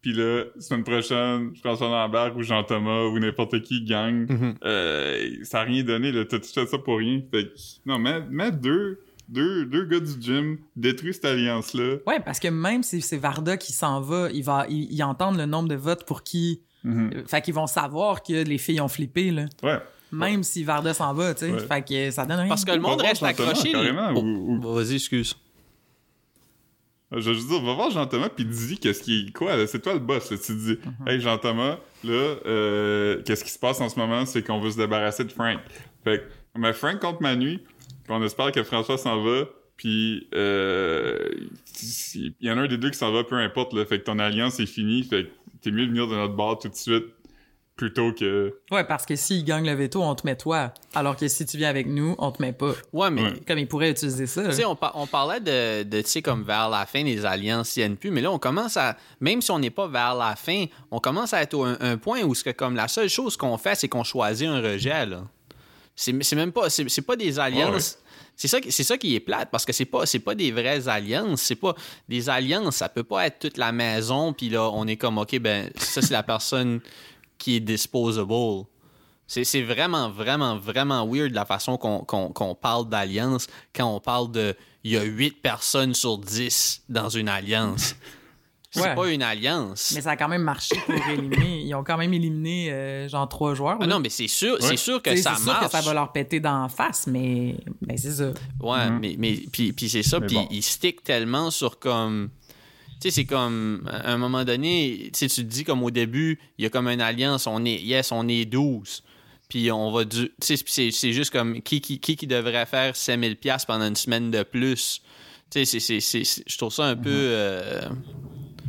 Puis 0.00 0.12
là, 0.12 0.44
semaine 0.60 0.84
prochaine, 0.84 1.56
François 1.56 1.88
Lambert 1.88 2.36
ou 2.36 2.42
Jean-Thomas 2.42 3.06
ou 3.06 3.18
n'importe 3.18 3.62
qui 3.62 3.84
gagne. 3.84 4.26
Mhm. 4.28 4.54
Euh, 4.64 5.28
ça 5.42 5.60
a 5.60 5.64
rien 5.64 5.82
donné, 5.82 6.12
là. 6.12 6.24
T'as 6.24 6.38
tout 6.38 6.48
fait 6.54 6.66
ça 6.66 6.78
pour 6.78 6.98
rien. 6.98 7.20
Fait 7.32 7.46
que, 7.46 7.50
non, 7.84 7.98
mets, 7.98 8.20
mets 8.30 8.52
deux, 8.52 9.00
deux, 9.28 9.66
deux 9.66 9.84
gars 9.86 10.00
du 10.00 10.20
gym, 10.20 10.58
détruis 10.76 11.14
cette 11.14 11.24
alliance-là. 11.24 11.96
Ouais, 12.06 12.20
parce 12.20 12.38
que 12.38 12.48
même 12.48 12.82
si 12.84 13.00
c'est 13.00 13.16
Varda 13.16 13.56
qui 13.56 13.72
s'en 13.72 14.00
va, 14.00 14.28
il 14.32 14.44
va, 14.44 14.66
il, 14.68 14.92
il 14.92 15.02
entendre 15.02 15.36
le 15.38 15.46
nombre 15.46 15.68
de 15.68 15.74
votes 15.74 16.04
pour 16.04 16.22
qui. 16.22 16.62
Mhm. 16.84 17.24
Fait 17.26 17.42
qu'ils 17.42 17.54
vont 17.54 17.66
savoir 17.66 18.22
que 18.22 18.44
les 18.44 18.58
filles 18.58 18.80
ont 18.80 18.88
flippé, 18.88 19.32
là. 19.32 19.46
Ouais. 19.64 19.78
Même 20.10 20.42
si 20.42 20.64
Varda 20.64 20.94
s'en 20.94 21.12
va, 21.12 21.34
tu 21.34 21.40
sais. 21.46 21.52
Ouais. 21.52 21.58
Fait 21.66 21.82
que 21.86 22.10
ça 22.10 22.24
donne 22.24 22.38
rien. 22.40 22.48
Parce 22.48 22.64
que 22.64 22.72
le 22.72 22.80
monde 22.80 23.00
reste 23.00 23.22
accroché. 23.22 23.72
ou- 24.14 24.60
Vas-y, 24.74 24.94
excuse. 24.94 25.34
Je 27.10 27.16
veux 27.20 27.34
juste 27.34 27.48
dire, 27.48 27.62
va 27.62 27.72
voir 27.74 27.90
Jean-Thomas 27.90 28.28
puis 28.28 28.44
dis 28.44 28.76
qu'est-ce 28.78 29.02
qui 29.02 29.32
quoi 29.32 29.56
là, 29.56 29.66
c'est 29.66 29.80
toi 29.80 29.94
le 29.94 29.98
boss 29.98 30.30
là. 30.30 30.36
tu 30.36 30.54
dis 30.54 30.78
hey 31.06 31.18
Jean-Thomas 31.22 31.78
là 32.04 32.12
euh, 32.12 33.22
qu'est-ce 33.22 33.42
qui 33.44 33.50
se 33.50 33.58
passe 33.58 33.80
en 33.80 33.88
ce 33.88 33.98
moment 33.98 34.26
c'est 34.26 34.42
qu'on 34.42 34.60
veut 34.60 34.70
se 34.70 34.76
débarrasser 34.76 35.24
de 35.24 35.32
Frank 35.32 35.58
fait 36.04 36.18
que 36.18 36.24
on 36.54 36.58
met 36.58 36.74
Frank 36.74 37.00
contre 37.00 37.22
Manu 37.22 37.60
puis 37.60 38.10
on 38.10 38.22
espère 38.22 38.52
que 38.52 38.62
François 38.62 38.98
s'en 38.98 39.22
va 39.22 39.44
puis 39.78 40.28
euh, 40.34 41.30
il 42.14 42.34
y 42.42 42.50
en 42.50 42.58
a 42.58 42.60
un 42.60 42.68
des 42.68 42.76
deux 42.76 42.90
qui 42.90 42.98
s'en 42.98 43.10
va 43.10 43.24
peu 43.24 43.36
importe 43.36 43.72
là 43.72 43.86
fait 43.86 44.00
que 44.00 44.04
ton 44.04 44.18
alliance 44.18 44.60
est 44.60 44.66
finie 44.66 45.02
fait 45.02 45.24
que 45.24 45.30
t'es 45.62 45.70
mieux 45.70 45.86
de 45.86 45.90
venir 45.92 46.08
de 46.08 46.14
notre 46.14 46.34
bord 46.34 46.58
tout 46.58 46.68
de 46.68 46.74
suite 46.74 47.06
plutôt 47.78 48.12
que 48.12 48.58
Ouais, 48.70 48.84
parce 48.84 49.06
que 49.06 49.16
s'il 49.16 49.42
gagne 49.44 49.64
le 49.64 49.72
veto, 49.72 50.02
on 50.02 50.14
te 50.14 50.26
met 50.26 50.36
toi. 50.36 50.74
Alors 50.94 51.16
que 51.16 51.26
si 51.28 51.46
tu 51.46 51.56
viens 51.56 51.70
avec 51.70 51.86
nous, 51.86 52.14
on 52.18 52.30
te 52.30 52.42
met 52.42 52.52
pas. 52.52 52.72
Ouais, 52.92 53.10
mais 53.10 53.22
Ouais. 53.22 53.40
Comme 53.46 53.58
il 53.58 53.66
pourrait 53.68 53.90
utiliser 53.90 54.26
ça. 54.26 54.44
Tu 54.44 54.52
sais, 54.52 54.64
on, 54.66 54.76
par- 54.76 54.92
on 54.96 55.06
parlait 55.06 55.40
de, 55.40 55.84
de 55.84 56.02
tu 56.02 56.08
sais, 56.10 56.20
comme 56.22 56.42
vers 56.42 56.68
la 56.68 56.84
fin 56.84 57.02
des 57.04 57.24
alliances 57.24 57.70
CNP, 57.72 58.10
mais 58.10 58.20
là, 58.20 58.30
on 58.30 58.38
commence 58.38 58.76
à, 58.76 58.96
même 59.20 59.40
si 59.40 59.50
on 59.50 59.58
n'est 59.58 59.70
pas 59.70 59.86
vers 59.86 60.14
la 60.14 60.36
fin, 60.36 60.66
on 60.90 60.98
commence 60.98 61.32
à 61.32 61.40
être 61.40 61.54
au 61.54 61.64
un, 61.64 61.78
un 61.80 61.96
point 61.96 62.22
où 62.22 62.34
ce 62.34 62.44
que, 62.44 62.50
comme 62.50 62.74
la 62.76 62.88
seule 62.88 63.08
chose 63.08 63.36
qu'on 63.38 63.56
fait, 63.56 63.76
c'est 63.76 63.88
qu'on 63.88 64.04
choisit 64.04 64.46
un 64.48 64.60
rejet, 64.60 65.06
là. 65.06 65.22
C'est 65.96 66.14
c'est 66.22 66.36
même 66.36 66.52
pas, 66.52 66.70
c'est 66.70 66.88
c'est 66.88 67.02
pas 67.02 67.16
des 67.16 67.38
alliances. 67.40 67.98
C'est 68.36 68.46
ça, 68.46 68.58
c'est 68.70 68.84
ça 68.84 68.96
qui 68.96 69.16
est 69.16 69.20
plate 69.20 69.48
parce 69.50 69.64
que 69.64 69.72
c'est 69.72 69.84
pas, 69.84 70.06
c'est 70.06 70.20
pas 70.20 70.36
des 70.36 70.52
vraies 70.52 70.86
alliances. 70.86 71.42
C'est 71.42 71.56
pas 71.56 71.74
des 72.08 72.28
alliances. 72.28 72.76
Ça 72.76 72.88
peut 72.88 73.02
pas 73.02 73.26
être 73.26 73.40
toute 73.40 73.56
la 73.56 73.72
maison 73.72 74.32
puis 74.32 74.48
là 74.48 74.70
on 74.72 74.86
est 74.86 74.96
comme 74.96 75.18
ok 75.18 75.40
ben 75.40 75.68
ça 75.76 76.00
c'est 76.00 76.12
la 76.12 76.22
personne 76.22 76.78
qui 77.38 77.56
est 77.56 77.60
disposable. 77.60 78.64
C'est, 79.26 79.44
c'est 79.44 79.62
vraiment, 79.62 80.10
vraiment, 80.10 80.56
vraiment 80.58 81.06
weird 81.06 81.32
la 81.34 81.44
façon 81.44 81.76
qu'on, 81.76 82.00
qu'on- 82.00 82.30
qu'on 82.30 82.54
parle 82.54 82.88
d'alliance 82.88 83.46
quand 83.74 83.86
on 83.94 84.00
parle 84.00 84.32
de 84.32 84.54
il 84.84 84.92
y 84.92 84.96
a 84.96 85.02
8 85.02 85.42
personnes 85.42 85.92
sur 85.94 86.16
10 86.18 86.82
dans 86.88 87.08
une 87.10 87.28
alliance. 87.28 87.94
C'est 88.70 88.82
Ouais. 88.82 88.94
pas 88.94 89.08
une 89.10 89.22
alliance. 89.22 89.92
Mais 89.94 90.02
ça 90.02 90.10
a 90.10 90.16
quand 90.16 90.28
même 90.28 90.42
marché 90.42 90.76
pour 90.84 90.94
éliminer. 90.94 91.62
Ils 91.62 91.74
ont 91.74 91.82
quand 91.82 91.96
même 91.96 92.12
éliminé, 92.12 92.70
euh, 92.70 93.08
genre, 93.08 93.26
trois 93.26 93.54
joueurs. 93.54 93.78
Ah 93.80 93.86
non, 93.86 93.98
mais 93.98 94.10
c'est 94.10 94.28
sûr, 94.28 94.54
Ouais. 94.54 94.58
c'est 94.60 94.76
sûr 94.76 95.00
que 95.02 95.16
ça 95.16 95.32
c'est 95.36 95.42
sûr 95.42 95.52
marche. 95.52 95.64
que 95.66 95.70
ça 95.72 95.80
va 95.80 95.94
leur 95.94 96.12
péter 96.12 96.38
d'en 96.38 96.68
face, 96.68 97.06
mais, 97.06 97.56
mais 97.80 97.96
c'est 97.96 98.12
ça. 98.12 98.32
Ouais, 98.60 98.90
mais, 98.90 99.16
mais 99.18 99.38
puis, 99.50 99.72
puis 99.72 99.88
c'est 99.88 100.02
ça, 100.02 100.20
Mais 100.20 100.26
puis 100.26 100.36
bon. 100.36 100.46
ils 100.50 100.62
stick 100.62 101.02
tellement 101.02 101.50
sur 101.50 101.78
comme. 101.78 102.28
Tu 103.00 103.08
sais, 103.08 103.10
c'est 103.14 103.24
comme, 103.26 103.88
à 103.92 104.12
un 104.12 104.18
moment 104.18 104.44
donné, 104.44 105.10
tu 105.16 105.28
te 105.28 105.40
dis 105.40 105.62
comme 105.64 105.82
au 105.84 105.90
début, 105.90 106.38
il 106.58 106.64
y 106.64 106.66
a 106.66 106.70
comme 106.70 106.88
une 106.88 107.00
alliance, 107.00 107.46
on 107.46 107.64
est, 107.64 107.80
yes, 107.80 108.10
on 108.10 108.26
est 108.28 108.44
12. 108.44 109.02
Puis 109.48 109.70
on 109.70 109.90
va 109.92 110.04
du. 110.04 110.30
Tu 110.40 110.56
sais, 110.56 110.90
c'est- 110.90 111.12
juste 111.12 111.30
comme 111.30 111.62
qui, 111.62 111.80
qui, 111.80 112.00
qui, 112.00 112.16
qui 112.16 112.26
devrait 112.26 112.66
faire 112.66 112.94
5000$ 112.94 113.64
pendant 113.66 113.86
une 113.86 113.96
semaine 113.96 114.30
de 114.30 114.42
plus? 114.42 115.00
Tu 115.50 115.64
sais, 115.64 115.78
je 115.80 116.58
trouve 116.58 116.72
ça 116.72 116.84
un 116.84 116.96
peu. 116.96 117.08
euh, 117.08 117.80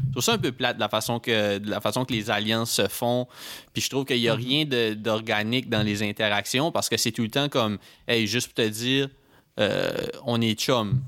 je 0.07 0.11
trouve 0.13 0.23
ça 0.23 0.34
un 0.34 0.38
peu 0.38 0.51
plate 0.53 0.77
de 0.77 0.80
la 0.80 0.88
façon 0.89 1.19
que, 1.19 1.57
de 1.57 1.69
la 1.69 1.82
façon 1.82 2.05
que 2.05 2.13
les 2.13 2.30
alliances 2.30 2.71
se 2.71 2.88
font. 2.88 3.27
Puis 3.73 3.82
je 3.82 3.89
trouve 3.89 4.05
qu'il 4.05 4.19
n'y 4.21 4.30
a 4.30 4.36
rien 4.36 4.63
de- 4.65 4.93
d'organique 4.93 5.69
dans 5.69 5.84
les 5.84 6.01
interactions 6.01 6.71
parce 6.71 6.88
que 6.88 6.95
c'est 6.97 7.11
tout 7.11 7.23
le 7.23 7.30
temps 7.30 7.49
comme, 7.49 7.77
hey, 8.07 8.25
juste 8.27 8.47
pour 8.47 8.55
te 8.63 8.69
dire, 8.69 9.09
euh, 9.59 9.91
on 10.25 10.39
est 10.39 10.53
chum. 10.57 11.01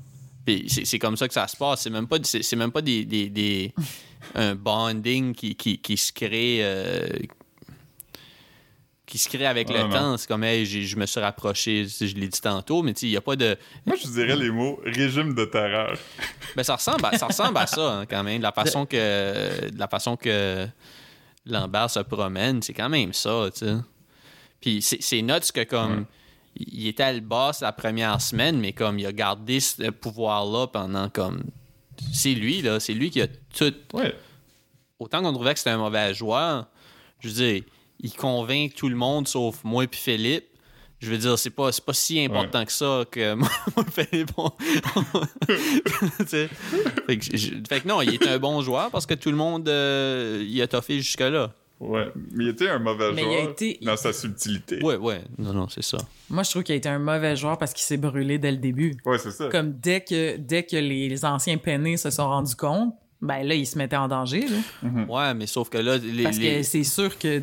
Puis 0.44 0.64
c'est 0.68 0.84
c'est 0.84 0.98
comme 0.98 1.16
ça 1.16 1.28
que 1.28 1.34
ça 1.34 1.46
se 1.48 1.56
passe. 1.56 1.82
C'est 1.82 1.90
même 1.90 2.06
pas, 2.08 2.16
c'est 2.22 2.42
c'est 2.42 2.56
même 2.56 2.72
pas 2.72 2.82
des, 2.82 3.04
des, 3.04 3.28
des- 3.28 3.72
un 4.34 4.54
bonding 4.54 5.34
qui, 5.34 5.54
qui, 5.54 5.78
qui 5.78 5.96
se 5.96 6.12
crée. 6.12 6.58
euh, 6.62 7.06
qui 9.06 9.18
se 9.18 9.28
crée 9.28 9.46
avec 9.46 9.68
le 9.68 9.78
non. 9.80 9.90
temps. 9.90 10.16
C'est 10.16 10.26
comme, 10.26 10.42
hey, 10.42 10.64
je 10.64 10.96
me 10.96 11.04
suis 11.04 11.20
rapproché, 11.20 11.86
je 11.86 12.14
l'ai 12.16 12.28
dit 12.28 12.40
tantôt, 12.40 12.82
mais 12.82 12.92
il 12.92 13.10
n'y 13.10 13.16
a 13.16 13.20
pas 13.20 13.36
de. 13.36 13.58
Moi, 13.84 13.96
je 14.02 14.08
dirais 14.08 14.36
les 14.36 14.50
mots 14.50 14.80
régime 14.84 15.34
de 15.34 15.44
terreur. 15.44 15.96
Ben, 16.56 16.62
ça 16.62 16.76
ressemble 16.76 17.04
à 17.06 17.16
ça, 17.16 17.26
ressemble 17.26 17.56
à 17.58 17.66
ça 17.66 17.92
hein, 17.98 18.06
quand 18.06 18.22
même. 18.22 18.38
De 18.38 18.42
la 18.42 18.52
façon 18.52 18.84
que, 18.86 19.70
de 19.70 19.78
la 19.78 19.88
façon 19.88 20.16
que 20.16 20.66
Lambert 21.46 21.88
se 21.90 22.00
promène, 22.00 22.60
c'est 22.62 22.74
quand 22.74 22.88
même 22.90 23.12
ça, 23.14 23.48
tu 23.52 23.66
sais. 23.66 23.74
Puis 24.60 24.80
c'est 24.82 25.02
c'est 25.02 25.20
nuts 25.22 25.50
que 25.52 25.64
comme 25.64 26.06
il 26.56 26.86
était 26.86 27.12
le 27.12 27.20
boss 27.20 27.60
la 27.60 27.72
première 27.72 28.20
semaine, 28.20 28.58
mais 28.60 28.72
comme 28.72 28.98
il 28.98 29.06
a 29.06 29.12
gardé 29.12 29.60
ce 29.60 29.90
pouvoir-là 29.90 30.66
pendant 30.66 31.08
comme 31.08 31.42
c'est 32.12 32.34
lui 32.34 32.62
là, 32.62 32.80
c'est 32.80 32.94
lui 32.94 33.10
qui 33.10 33.20
a 33.22 33.26
tout. 33.28 33.72
Ouais. 33.94 34.14
Autant 34.98 35.22
qu'on 35.22 35.32
trouvait 35.32 35.52
que 35.52 35.58
c'était 35.58 35.70
un 35.70 35.78
mauvais 35.78 36.14
joueur, 36.14 36.66
je 37.20 37.28
veux 37.28 37.34
dire, 37.34 37.62
il 38.00 38.12
convainc 38.12 38.74
tout 38.74 38.88
le 38.88 38.96
monde 38.96 39.26
sauf 39.28 39.62
moi 39.64 39.86
puis 39.86 40.00
Philippe. 40.00 40.44
Je 41.00 41.10
veux 41.10 41.18
dire, 41.18 41.36
c'est 41.36 41.50
pas, 41.50 41.72
c'est 41.72 41.84
pas 41.84 41.94
si 41.94 42.20
important 42.24 42.64
que 42.64 42.70
ça 42.72 43.04
que 43.10 43.34
moi, 43.34 43.48
Philippe, 43.90 44.30
on- 44.36 44.50
fait, 46.26 46.48
que, 47.18 47.36
je- 47.36 47.54
fait 47.68 47.80
que 47.80 47.88
non, 47.88 48.00
il 48.02 48.14
est 48.14 48.26
un 48.28 48.38
bon 48.38 48.62
joueur 48.62 48.90
parce 48.90 49.06
que 49.06 49.14
tout 49.14 49.30
le 49.30 49.36
monde 49.36 49.68
euh, 49.68 50.44
il 50.48 50.60
a 50.62 50.66
toffé 50.68 50.98
jusque-là. 51.00 51.52
Ouais. 51.82 52.12
Mais 52.32 52.44
il 52.44 52.48
était 52.50 52.68
un 52.68 52.78
mauvais 52.78 53.12
Mais 53.12 53.22
il 53.22 53.28
a 53.28 53.32
joueur 53.40 53.50
été- 53.50 53.78
dans 53.82 53.96
sa 53.96 54.12
subtilité. 54.12 54.82
Ouais, 54.82 54.96
ouais. 54.96 55.22
Non, 55.38 55.52
non, 55.52 55.68
c'est 55.68 55.82
ça. 55.82 55.98
Moi, 56.30 56.42
je 56.44 56.50
trouve 56.50 56.62
qu'il 56.62 56.74
a 56.74 56.76
été 56.76 56.88
un 56.88 56.98
mauvais 57.00 57.34
joueur 57.36 57.58
parce 57.58 57.72
qu'il 57.72 57.82
s'est 57.82 57.96
brûlé 57.96 58.38
dès 58.38 58.52
le 58.52 58.58
début. 58.58 58.96
Ouais, 59.04 59.18
c'est 59.18 59.32
ça. 59.32 59.48
Comme 59.48 59.72
dès 59.72 60.00
que, 60.02 60.36
dès 60.36 60.62
que 60.64 60.76
les, 60.76 61.08
les 61.08 61.24
anciens 61.24 61.58
peinés 61.58 61.96
se 61.96 62.10
sont 62.10 62.28
rendus 62.28 62.54
compte, 62.56 62.94
ben 63.20 63.42
là, 63.46 63.54
ils 63.54 63.66
se 63.66 63.76
mettaient 63.78 63.96
en 63.96 64.08
danger. 64.08 64.46
là. 64.48 64.90
Ouais, 65.08 65.34
mais 65.34 65.46
sauf 65.46 65.68
que 65.70 65.78
là, 65.78 65.96
les. 65.98 66.22
Parce 66.24 66.38
les- 66.38 66.56
que 66.58 66.62
c'est 66.62 66.84
sûr 66.84 67.18
que, 67.18 67.42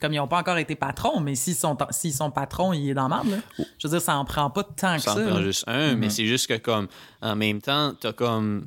comme 0.00 0.12
ils 0.12 0.16
n'ont 0.16 0.28
pas 0.28 0.38
encore 0.40 0.58
été 0.58 0.74
patrons, 0.74 1.20
mais 1.20 1.34
s'ils 1.34 1.54
sont, 1.54 1.76
s'ils 1.90 2.12
sont 2.12 2.30
patrons, 2.30 2.72
il 2.72 2.90
est 2.90 2.94
dans 2.94 3.08
là. 3.08 3.22
Je 3.78 3.86
veux 3.86 3.90
dire, 3.92 4.00
ça 4.02 4.16
en 4.16 4.24
prend 4.24 4.50
pas 4.50 4.62
tant 4.64 4.96
que 4.96 5.02
Ça 5.02 5.14
ça. 5.14 5.20
en 5.24 5.28
prend 5.28 5.42
juste 5.42 5.64
un, 5.66 5.94
mais 5.96 6.10
c'est 6.10 6.26
juste 6.26 6.46
que 6.48 6.58
comme 6.58 6.88
en 7.22 7.36
même 7.36 7.60
temps, 7.60 7.92
t'as 8.00 8.12
comme 8.12 8.66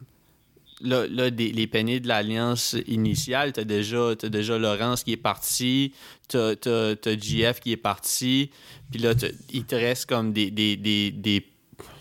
là, 0.81 1.07
là 1.07 1.29
des- 1.29 1.51
les 1.51 1.67
peignés 1.67 1.99
de 1.99 2.07
l'alliance 2.07 2.75
initiale, 2.87 3.53
t'as 3.53 3.63
déjà 3.63 4.15
t'as 4.17 4.29
déjà 4.29 4.57
Laurence 4.57 5.03
qui 5.03 5.13
est 5.13 5.17
parti, 5.17 5.93
t'as 6.27 6.55
t'as 6.55 6.95
t'as 6.95 7.17
JF 7.17 7.59
qui 7.59 7.71
est 7.71 7.77
parti, 7.77 8.51
puis 8.91 8.99
là 9.01 9.13
il 9.51 9.65
te 9.65 9.75
reste 9.75 10.05
comme 10.07 10.33
des 10.33 10.51
des 10.51 10.77
des, 10.77 11.11
des 11.11 11.45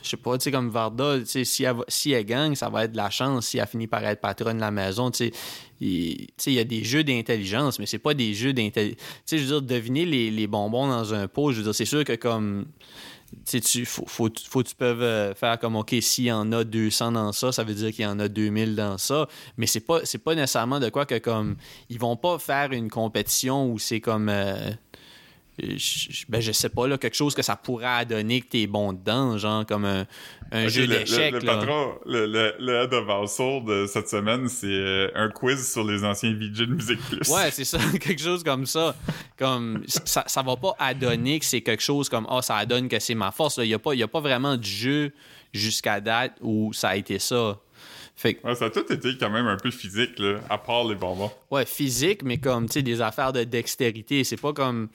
je 0.02 0.10
sais 0.10 0.16
pas, 0.16 0.38
tu 0.38 0.44
sais, 0.44 0.52
comme 0.52 0.70
Varda, 0.70 1.18
tu 1.18 1.26
sais, 1.26 1.44
si 1.44 1.64
elle, 1.64 1.74
si 1.88 2.12
elle 2.12 2.24
gagne, 2.24 2.54
ça 2.54 2.68
va 2.68 2.84
être 2.84 2.92
de 2.92 2.96
la 2.96 3.10
chance. 3.10 3.48
Si 3.48 3.58
elle 3.58 3.66
finit 3.66 3.88
par 3.88 4.04
être 4.04 4.20
patronne 4.20 4.56
de 4.56 4.60
la 4.60 4.70
maison, 4.70 5.10
tu 5.10 5.18
sais, 5.18 5.32
il 5.80 6.16
tu 6.18 6.26
sais, 6.36 6.52
il 6.52 6.54
y 6.54 6.60
a 6.60 6.64
des 6.64 6.84
jeux 6.84 7.02
d'intelligence, 7.02 7.80
mais 7.80 7.86
c'est 7.86 7.98
pas 7.98 8.14
des 8.14 8.32
jeux 8.32 8.52
d'intelligence. 8.52 8.96
Tu 8.98 9.04
sais, 9.26 9.38
je 9.38 9.42
veux 9.42 9.60
dire, 9.60 9.62
deviner 9.62 10.06
les, 10.06 10.30
les 10.30 10.46
bonbons 10.46 10.86
dans 10.86 11.12
un 11.12 11.26
pot, 11.26 11.50
je 11.50 11.58
veux 11.58 11.64
dire, 11.64 11.74
c'est 11.74 11.84
sûr 11.84 12.04
que 12.04 12.14
comme 12.14 12.66
tu 13.44 13.84
faut 13.84 14.28
que 14.28 14.68
tu 14.68 14.74
peux 14.74 14.84
euh, 14.84 15.34
faire 15.34 15.58
comme 15.58 15.76
OK, 15.76 15.94
s'il 16.00 16.24
y 16.24 16.32
en 16.32 16.52
a 16.52 16.64
200 16.64 17.12
dans 17.12 17.32
ça, 17.32 17.52
ça 17.52 17.64
veut 17.64 17.74
dire 17.74 17.92
qu'il 17.92 18.04
y 18.04 18.06
en 18.06 18.18
a 18.18 18.28
2000 18.28 18.76
dans 18.76 18.98
ça, 18.98 19.28
mais 19.56 19.66
c'est 19.66 19.80
pas 19.80 20.00
c'est 20.04 20.18
pas 20.18 20.34
nécessairement 20.34 20.80
de 20.80 20.88
quoi 20.88 21.06
que 21.06 21.18
comme 21.18 21.56
ils 21.88 21.98
vont 21.98 22.16
pas 22.16 22.38
faire 22.38 22.72
une 22.72 22.90
compétition 22.90 23.70
où 23.70 23.78
c'est 23.78 24.00
comme 24.00 24.28
euh, 24.28 24.70
je, 25.58 26.24
ben 26.28 26.40
je 26.40 26.52
sais 26.52 26.68
pas 26.68 26.86
là 26.86 26.98
quelque 26.98 27.16
chose 27.16 27.34
que 27.34 27.42
ça 27.42 27.56
pourrait 27.56 28.04
donner 28.04 28.40
que 28.40 28.48
t'es 28.48 28.66
bon 28.66 28.92
dedans, 28.92 29.38
genre 29.38 29.64
comme 29.64 29.84
un, 29.84 30.68
jeu 30.68 30.86
d'échecs 30.86 31.32
le, 31.32 31.38
le 31.40 31.46
patron, 31.46 31.94
le, 32.04 32.26
le, 32.26 32.54
le 32.58 32.74
head 32.74 32.92
of 32.92 33.08
household 33.08 33.64
de 33.66 33.86
cette 33.86 34.08
semaine, 34.08 34.48
c'est 34.48 34.66
euh, 34.66 35.10
un 35.14 35.30
quiz 35.30 35.70
sur 35.72 35.84
les 35.84 36.04
anciens 36.04 36.32
VJ 36.32 36.60
de 36.60 36.66
Musique 36.66 37.00
Plus. 37.00 37.28
Ouais, 37.30 37.50
c'est 37.50 37.64
ça, 37.64 37.78
quelque 38.00 38.20
chose 38.20 38.44
comme 38.44 38.66
ça. 38.66 38.94
Comme 39.38 39.82
ça, 39.86 40.24
ça 40.26 40.42
va 40.42 40.56
pas 40.56 40.74
adonner 40.78 41.38
que 41.38 41.44
c'est 41.44 41.62
quelque 41.62 41.82
chose 41.82 42.08
comme 42.08 42.26
ah 42.28 42.42
ça 42.42 42.56
adonne 42.56 42.88
que 42.88 42.98
c'est 42.98 43.14
ma 43.14 43.30
force. 43.30 43.56
Il 43.58 43.66
y 43.68 43.74
a 43.74 43.78
pas 43.78 43.94
y 43.94 44.02
a 44.02 44.08
pas 44.08 44.20
vraiment 44.20 44.56
de 44.56 44.64
jeu 44.64 45.12
jusqu'à 45.52 46.00
date 46.00 46.32
où 46.40 46.72
ça 46.72 46.90
a 46.90 46.96
été 46.96 47.18
ça. 47.18 47.58
Fait 48.14 48.34
que 48.34 48.46
Ouais, 48.46 48.54
ça 48.54 48.66
a 48.66 48.70
tout 48.70 48.90
été 48.90 49.16
quand 49.18 49.28
même 49.30 49.46
un 49.46 49.58
peu 49.58 49.70
physique, 49.70 50.18
là, 50.18 50.40
à 50.48 50.56
part 50.58 50.84
les 50.84 50.94
bonbons. 50.94 51.30
ouais, 51.50 51.66
physique 51.66 52.22
mais 52.22 52.38
comme 52.38 52.66
tu 52.66 52.74
sais 52.74 52.82
des 52.82 53.00
affaires 53.02 53.32
de 53.32 53.44
dextérité, 53.44 54.24
c'est 54.24 54.40
pas 54.40 54.52
comme 54.52 54.88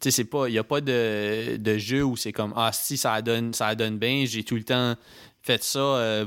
tu 0.00 0.04
sais 0.04 0.10
c'est 0.10 0.24
pas 0.24 0.48
il 0.48 0.54
y 0.54 0.58
a 0.58 0.64
pas 0.64 0.80
de, 0.80 1.56
de 1.56 1.78
jeu 1.78 2.02
où 2.04 2.16
c'est 2.16 2.32
comme 2.32 2.52
ah 2.56 2.70
si 2.72 2.96
ça 2.96 3.20
donne 3.22 3.52
ça 3.52 3.74
donne 3.74 3.98
bien, 3.98 4.24
j'ai 4.26 4.42
tout 4.44 4.56
le 4.56 4.64
temps 4.64 4.94
fait 5.42 5.62
ça 5.62 5.78
euh, 5.78 6.26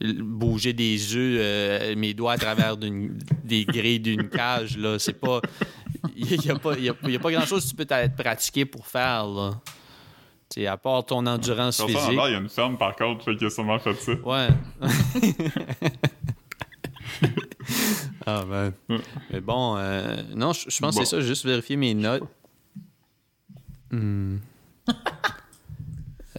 bouger 0.00 0.72
des 0.72 1.14
œufs 1.16 1.38
euh, 1.40 1.94
mes 1.96 2.14
doigts 2.14 2.32
à 2.32 2.38
travers 2.38 2.76
d'une- 2.76 3.18
des 3.44 3.64
grilles 3.64 4.00
d'une 4.00 4.28
cage 4.28 4.76
là, 4.78 4.98
c'est 4.98 5.18
pas 5.20 5.40
il 6.16 6.38
n'y 6.40 6.50
a, 6.50 6.58
pas- 6.58 6.76
y 6.78 6.88
a- 6.88 6.94
il 7.04 7.10
y 7.10 7.16
a 7.16 7.18
pas 7.18 7.30
grand 7.32 7.44
chose 7.46 7.64
que 7.64 7.70
tu 7.70 7.76
peux 7.86 7.94
être 7.94 8.16
pratiquer 8.16 8.64
pour 8.64 8.86
faire. 8.86 9.26
Là. 9.26 9.60
À 10.66 10.76
part 10.76 11.04
ton 11.06 11.24
endurance 11.26 11.76
Sur 11.76 11.86
physique. 11.86 12.02
il 12.10 12.14
y 12.16 12.18
a 12.34 12.38
une 12.38 12.48
ferme, 12.48 12.76
par 12.78 12.96
contre, 12.96 13.24
fait 13.24 13.36
qu'il 13.36 13.46
a 13.46 13.50
sûrement 13.50 13.78
fait 13.78 13.94
ça. 13.94 14.12
Ouais. 14.12 14.48
ah 18.26 18.44
ben. 18.48 18.72
Mais 19.30 19.40
bon, 19.40 19.76
euh, 19.76 20.22
non, 20.34 20.52
je 20.52 20.78
pense 20.80 20.96
que 20.98 21.04
c'est 21.04 21.10
ça, 21.16 21.20
juste 21.20 21.44
vérifier 21.44 21.76
mes 21.76 21.94
notes. 21.94 22.22
Hmm. 23.90 24.38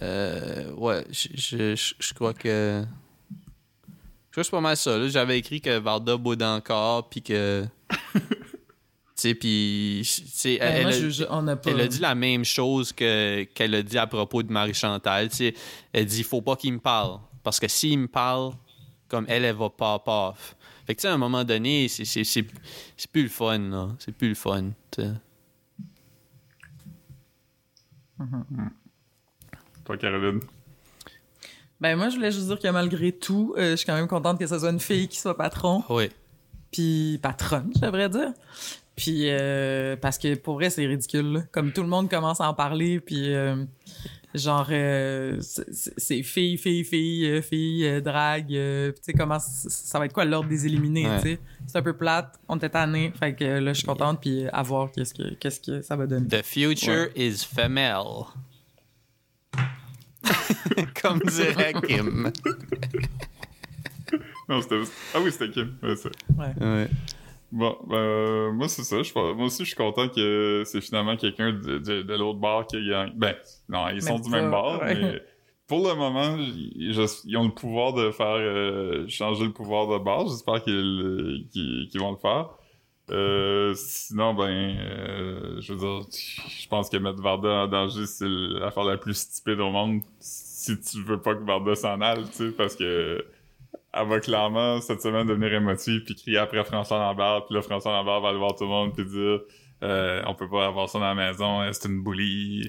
Euh, 0.00 0.72
ouais, 0.72 1.04
je, 1.10 1.28
je, 1.34 1.76
je- 1.76 1.94
je 1.98 2.14
crois 2.14 2.34
que. 2.34 2.82
Je 3.30 4.32
crois 4.32 4.42
que 4.42 4.44
c'est 4.44 4.50
pas 4.50 4.60
mal 4.60 4.76
ça. 4.76 5.06
J'avais 5.08 5.38
écrit 5.38 5.60
que 5.60 5.78
Varda 5.78 6.16
boude 6.16 6.42
encore, 6.42 7.08
puis 7.08 7.22
que. 7.22 7.64
tu 8.14 8.26
sais, 9.14 9.34
puis. 9.34 10.02
Ben, 10.58 10.88
elle, 10.88 11.12
elle 11.66 11.80
a 11.80 11.88
dit 11.88 12.00
la 12.00 12.14
même 12.14 12.44
chose 12.44 12.92
que 12.92 13.44
qu'elle 13.54 13.74
a 13.74 13.82
dit 13.82 13.98
à 13.98 14.06
propos 14.06 14.42
de 14.42 14.50
Marie-Chantal. 14.50 15.28
Tu 15.28 15.36
sais, 15.36 15.54
elle 15.92 16.06
dit 16.06 16.22
faut 16.24 16.40
pas 16.42 16.56
qu'il 16.56 16.72
me 16.72 16.80
parle. 16.80 17.20
Parce 17.44 17.60
que 17.60 17.68
s'il 17.68 17.98
me 17.98 18.08
parle, 18.08 18.54
comme 19.08 19.26
elle, 19.28 19.44
elle 19.44 19.54
va 19.56 19.68
pas 19.70 19.98
paf. 20.00 20.56
Fait 20.86 20.94
que 20.94 21.00
tu 21.00 21.02
sais, 21.02 21.08
à 21.08 21.14
un 21.14 21.18
moment 21.18 21.44
donné, 21.44 21.86
c'est- 21.88 22.42
plus 23.12 23.22
le 23.24 23.28
fun, 23.28 23.58
là. 23.58 23.88
C'est 23.98 24.12
plus 24.16 24.30
le 24.30 24.34
fun. 24.34 24.70
Sais. 28.18 28.24
Toi, 29.84 29.96
Caroline? 29.96 30.40
Ben, 31.80 31.96
moi, 31.96 32.08
je 32.10 32.16
voulais 32.16 32.30
juste 32.30 32.46
dire 32.46 32.58
que 32.60 32.68
malgré 32.68 33.10
tout, 33.10 33.54
euh, 33.58 33.72
je 33.72 33.76
suis 33.76 33.86
quand 33.86 33.94
même 33.96 34.06
contente 34.06 34.38
que 34.38 34.46
ce 34.46 34.58
soit 34.58 34.70
une 34.70 34.78
fille 34.78 35.08
qui 35.08 35.18
soit 35.18 35.36
patron. 35.36 35.82
Oui. 35.88 36.10
puis 36.70 37.18
patronne, 37.20 37.72
je 37.74 37.80
devrais 37.80 38.08
dire. 38.08 38.32
Puis 38.94 39.24
euh, 39.30 39.96
parce 39.96 40.18
que 40.18 40.34
pour 40.36 40.54
vrai, 40.54 40.70
c'est 40.70 40.86
ridicule. 40.86 41.32
là. 41.32 41.40
Comme 41.50 41.72
tout 41.72 41.82
le 41.82 41.88
monde 41.88 42.08
commence 42.08 42.40
à 42.40 42.48
en 42.48 42.54
parler, 42.54 43.00
puis 43.00 43.34
euh, 43.34 43.64
genre 44.34 44.66
euh, 44.70 45.38
c'est- 45.40 46.22
fille, 46.22 46.56
fille, 46.56 46.84
fille, 46.84 47.26
euh, 47.26 47.42
fille, 47.42 47.86
euh, 47.86 48.00
drague. 48.00 48.54
euh, 48.54 48.92
tu 48.92 48.98
sais, 49.02 49.12
comment 49.12 49.38
ça 49.38 49.98
va 49.98 50.06
être 50.06 50.12
quoi 50.12 50.24
l'ordre 50.24 50.48
des 50.48 50.66
éliminés, 50.66 51.06
Ouais. 51.08 51.16
tu 51.16 51.22
sais? 51.28 51.38
C'est 51.66 51.78
un 51.78 51.82
peu 51.82 51.92
plate, 51.96 52.38
on 52.48 52.56
était 52.56 52.70
tannés. 52.70 53.12
Fait 53.18 53.34
que 53.34 53.44
euh, 53.44 53.60
là, 53.60 53.72
je 53.72 53.78
suis 53.78 53.86
contente, 53.86 54.20
puis 54.20 54.46
à 54.52 54.62
voir 54.62 54.90
qu'est-ce 54.92 55.14
que, 55.14 55.34
qu'est-ce 55.34 55.60
que 55.60 55.82
ça 55.82 55.96
va 55.96 56.06
donner. 56.06 56.28
The 56.28 56.42
future 56.44 57.08
is 57.16 57.38
femelle. 57.54 58.24
Comme 61.02 61.20
dirait 61.20 61.74
Kim. 61.86 62.30
Non, 64.48 64.60
c'était. 64.62 64.80
Ah 65.14 65.18
oui, 65.22 65.30
c'était 65.32 65.50
Kim. 65.50 65.74
Ouais, 65.82 65.94
c'est- 65.96 66.10
Ouais. 66.38 66.88
Bon, 67.52 67.76
ben, 67.86 67.96
euh, 67.96 68.52
moi, 68.52 68.66
c'est 68.66 68.82
ça. 68.82 69.02
Je, 69.02 69.12
moi 69.12 69.46
aussi, 69.46 69.62
je 69.64 69.68
suis 69.68 69.76
content 69.76 70.08
que 70.08 70.62
c'est 70.64 70.80
finalement 70.80 71.16
quelqu'un 71.16 71.52
de, 71.52 71.78
de, 71.78 72.02
de 72.02 72.14
l'autre 72.14 72.38
bar 72.38 72.66
qui 72.66 72.88
gagne. 72.88 73.12
Ben, 73.14 73.34
non, 73.68 73.88
ils 73.90 74.02
sont 74.02 74.18
du 74.18 74.30
même 74.30 74.50
bar, 74.50 74.80
ouais. 74.80 74.94
mais 74.94 75.22
pour 75.66 75.86
le 75.86 75.94
moment, 75.94 76.36
ils, 76.38 76.98
ont 77.36 77.44
le 77.44 77.54
pouvoir 77.54 77.92
de 77.92 78.10
faire 78.10 78.36
euh, 78.38 79.06
changer 79.06 79.44
le 79.44 79.52
pouvoir 79.52 79.86
de 79.86 80.02
bar. 80.02 80.26
J'espère 80.28 80.62
qu'ils 80.62 82.00
vont 82.00 82.12
le 82.12 82.16
faire. 82.16 82.48
Euh, 83.10 83.74
sinon, 83.74 84.32
ben, 84.32 84.48
euh, 84.48 85.60
je 85.60 85.74
veux 85.74 85.78
dire, 85.78 86.08
je 86.48 86.68
pense 86.68 86.88
que 86.88 86.96
mettre 86.96 87.20
Varda 87.20 87.64
en 87.64 87.68
danger, 87.68 88.06
c'est 88.06 88.28
l'affaire 88.28 88.84
la 88.84 88.96
plus 88.96 89.14
stupide 89.14 89.60
au 89.60 89.70
monde. 89.70 90.00
Si 90.20 90.80
tu 90.80 91.02
veux 91.02 91.20
pas 91.20 91.34
que 91.34 91.44
Varda 91.44 91.74
s'en 91.74 92.00
aille, 92.00 92.24
tu 92.30 92.32
sais, 92.32 92.50
parce 92.52 92.76
que 92.76 93.22
elle 93.94 94.08
va 94.08 94.20
clairement 94.20 94.80
cette 94.80 95.02
semaine 95.02 95.26
devenir 95.26 95.52
émotive 95.52 96.02
puis 96.04 96.14
crier 96.14 96.38
après 96.38 96.64
François 96.64 96.98
Lambert 96.98 97.44
puis 97.46 97.54
là 97.54 97.62
François 97.62 97.92
Lambert 97.92 98.20
va 98.20 98.28
aller 98.30 98.38
voir 98.38 98.54
tout 98.54 98.64
le 98.64 98.70
monde 98.70 98.94
puis 98.94 99.04
dire 99.04 99.40
euh, 99.82 100.22
on 100.26 100.34
peut 100.34 100.48
pas 100.48 100.66
avoir 100.66 100.88
ça 100.88 100.98
dans 100.98 101.06
la 101.06 101.14
maison 101.14 101.60
euh, 101.62 101.70
c'est 101.72 101.88
une 101.88 102.02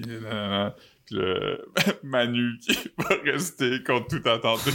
nanana. 0.06 0.74
puis 1.06 1.16
là, 1.16 1.56
Manu 2.02 2.58
qui 2.60 2.76
va 2.98 3.16
rester 3.24 3.82
contre 3.84 4.08
toute 4.08 4.26
attente 4.26 4.60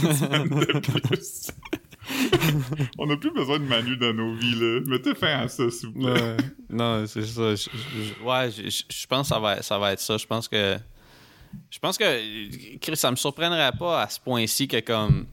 on 2.98 3.08
a 3.10 3.16
plus 3.16 3.30
besoin 3.30 3.58
de 3.58 3.64
Manu 3.64 3.96
dans 3.96 4.12
nos 4.12 4.34
vies 4.34 4.54
là 4.58 4.80
mettez 4.86 5.14
fin 5.14 5.40
à 5.40 5.48
ça 5.48 5.70
s'il 5.70 5.90
vous 5.90 6.00
plaît. 6.00 6.36
Non, 6.68 7.06
c'est 7.06 7.26
ça. 7.26 7.54
Je- 7.54 8.24
ouais, 8.24 8.50
je 8.50 9.06
pense 9.06 9.28
que 9.28 9.34
ça 9.34 9.40
va, 9.40 9.62
ça 9.62 9.78
va 9.78 9.92
être 9.92 10.00
ça. 10.00 10.16
Je 10.16 10.26
pense 10.26 10.48
que. 10.48 10.76
Je 11.70 11.78
pense 11.78 11.98
que. 11.98 12.76
Chris, 12.78 12.96
ça 12.96 13.10
me 13.10 13.16
surprendrait 13.16 13.72
pas 13.78 14.02
à 14.02 14.08
ce 14.08 14.20
point-ci 14.20 14.68
que, 14.68 14.80
comme. 14.80 15.26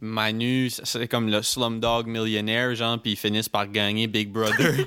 Manu, 0.00 0.68
c'est 0.70 1.08
comme 1.08 1.28
le 1.30 1.42
Slumdog 1.42 2.06
millionnaire, 2.06 2.74
genre, 2.74 3.00
puis 3.00 3.12
ils 3.12 3.16
finissent 3.16 3.48
par 3.48 3.66
gagner 3.68 4.06
Big 4.06 4.30
Brother. 4.30 4.74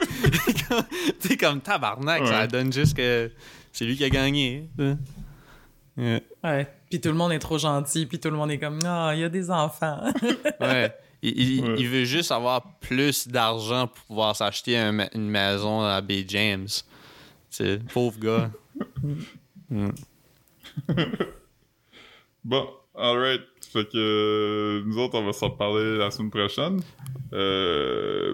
sais, 1.20 1.36
comme 1.38 1.62
tabarnak, 1.62 2.28
ça 2.28 2.46
donne 2.48 2.72
juste 2.72 2.96
que 2.96 3.32
c'est 3.72 3.86
lui 3.86 3.96
qui 3.98 4.04
a 4.04 4.10
gagné. 4.10 4.70
hein. 4.80 4.98
Ouais. 5.98 6.24
Ouais. 6.44 6.68
Puis 6.90 7.02
tout 7.02 7.10
le 7.10 7.16
monde 7.16 7.32
est 7.34 7.40
trop 7.40 7.58
gentil, 7.58 8.06
puis 8.06 8.20
tout 8.20 8.30
le 8.30 8.38
monde 8.38 8.52
est 8.52 8.60
comme, 8.60 8.80
ah, 8.86 9.12
il 9.14 9.20
y 9.22 9.24
a 9.24 9.30
des 9.30 9.50
enfants. 9.52 10.00
Ouais. 10.62 10.94
Il, 11.22 11.38
il- 11.38 11.64
Ouais. 11.66 11.76
il 11.80 11.88
veut 11.90 12.06
juste 12.06 12.32
avoir 12.32 12.78
plus 12.80 13.28
d'argent 13.28 13.88
pour 13.88 14.04
pouvoir 14.06 14.36
s'acheter 14.36 14.78
un 14.78 15.08
une 15.14 15.30
maison 15.30 15.82
à 15.82 16.00
Bay 16.02 16.24
James. 16.28 16.68
C'est 17.50 17.84
pauvre 17.92 18.18
gars. 18.20 18.52
Bon, 22.44 22.70
Alright. 23.00 23.42
Fait 23.72 23.86
que 23.86 23.98
euh, 23.98 24.84
nous 24.86 24.98
autres, 24.98 25.18
on 25.18 25.26
va 25.26 25.32
s'en 25.32 25.52
parler 25.52 25.98
la 25.98 26.12
semaine 26.12 26.32
prochaine. 26.32 26.82
Euh, 27.34 28.34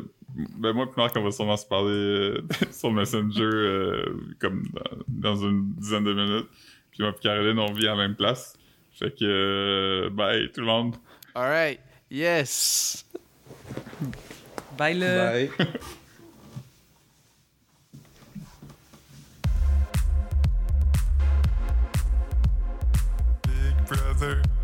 ben 0.57 0.73
moi 0.73 0.85
et 0.85 0.99
Marc, 0.99 1.15
on 1.15 1.23
va 1.23 1.31
sûrement 1.31 1.57
se 1.57 1.65
parler 1.65 1.91
euh, 1.91 2.41
sur 2.71 2.91
Messenger 2.91 4.03
comme 4.39 4.63
dans, 5.07 5.35
une 5.35 5.73
dizaine 5.73 6.03
de 6.03 6.13
minutes. 6.13 6.47
Puis 6.91 7.03
moi 7.03 7.13
et 7.15 7.21
Caroline, 7.21 7.59
on 7.59 7.73
vit 7.73 7.87
à 7.87 7.91
la 7.91 8.07
même 8.07 8.15
place. 8.15 8.57
Fait 8.93 9.13
que 9.13 10.09
bye 10.11 10.51
tout 10.51 10.61
le 10.61 10.67
monde. 10.67 10.95
Alright. 11.35 11.79
Yes. 12.09 13.05
Bye 14.77 14.97
le. 14.97 15.49
Bye. 15.49 15.67
brother. 23.87 24.41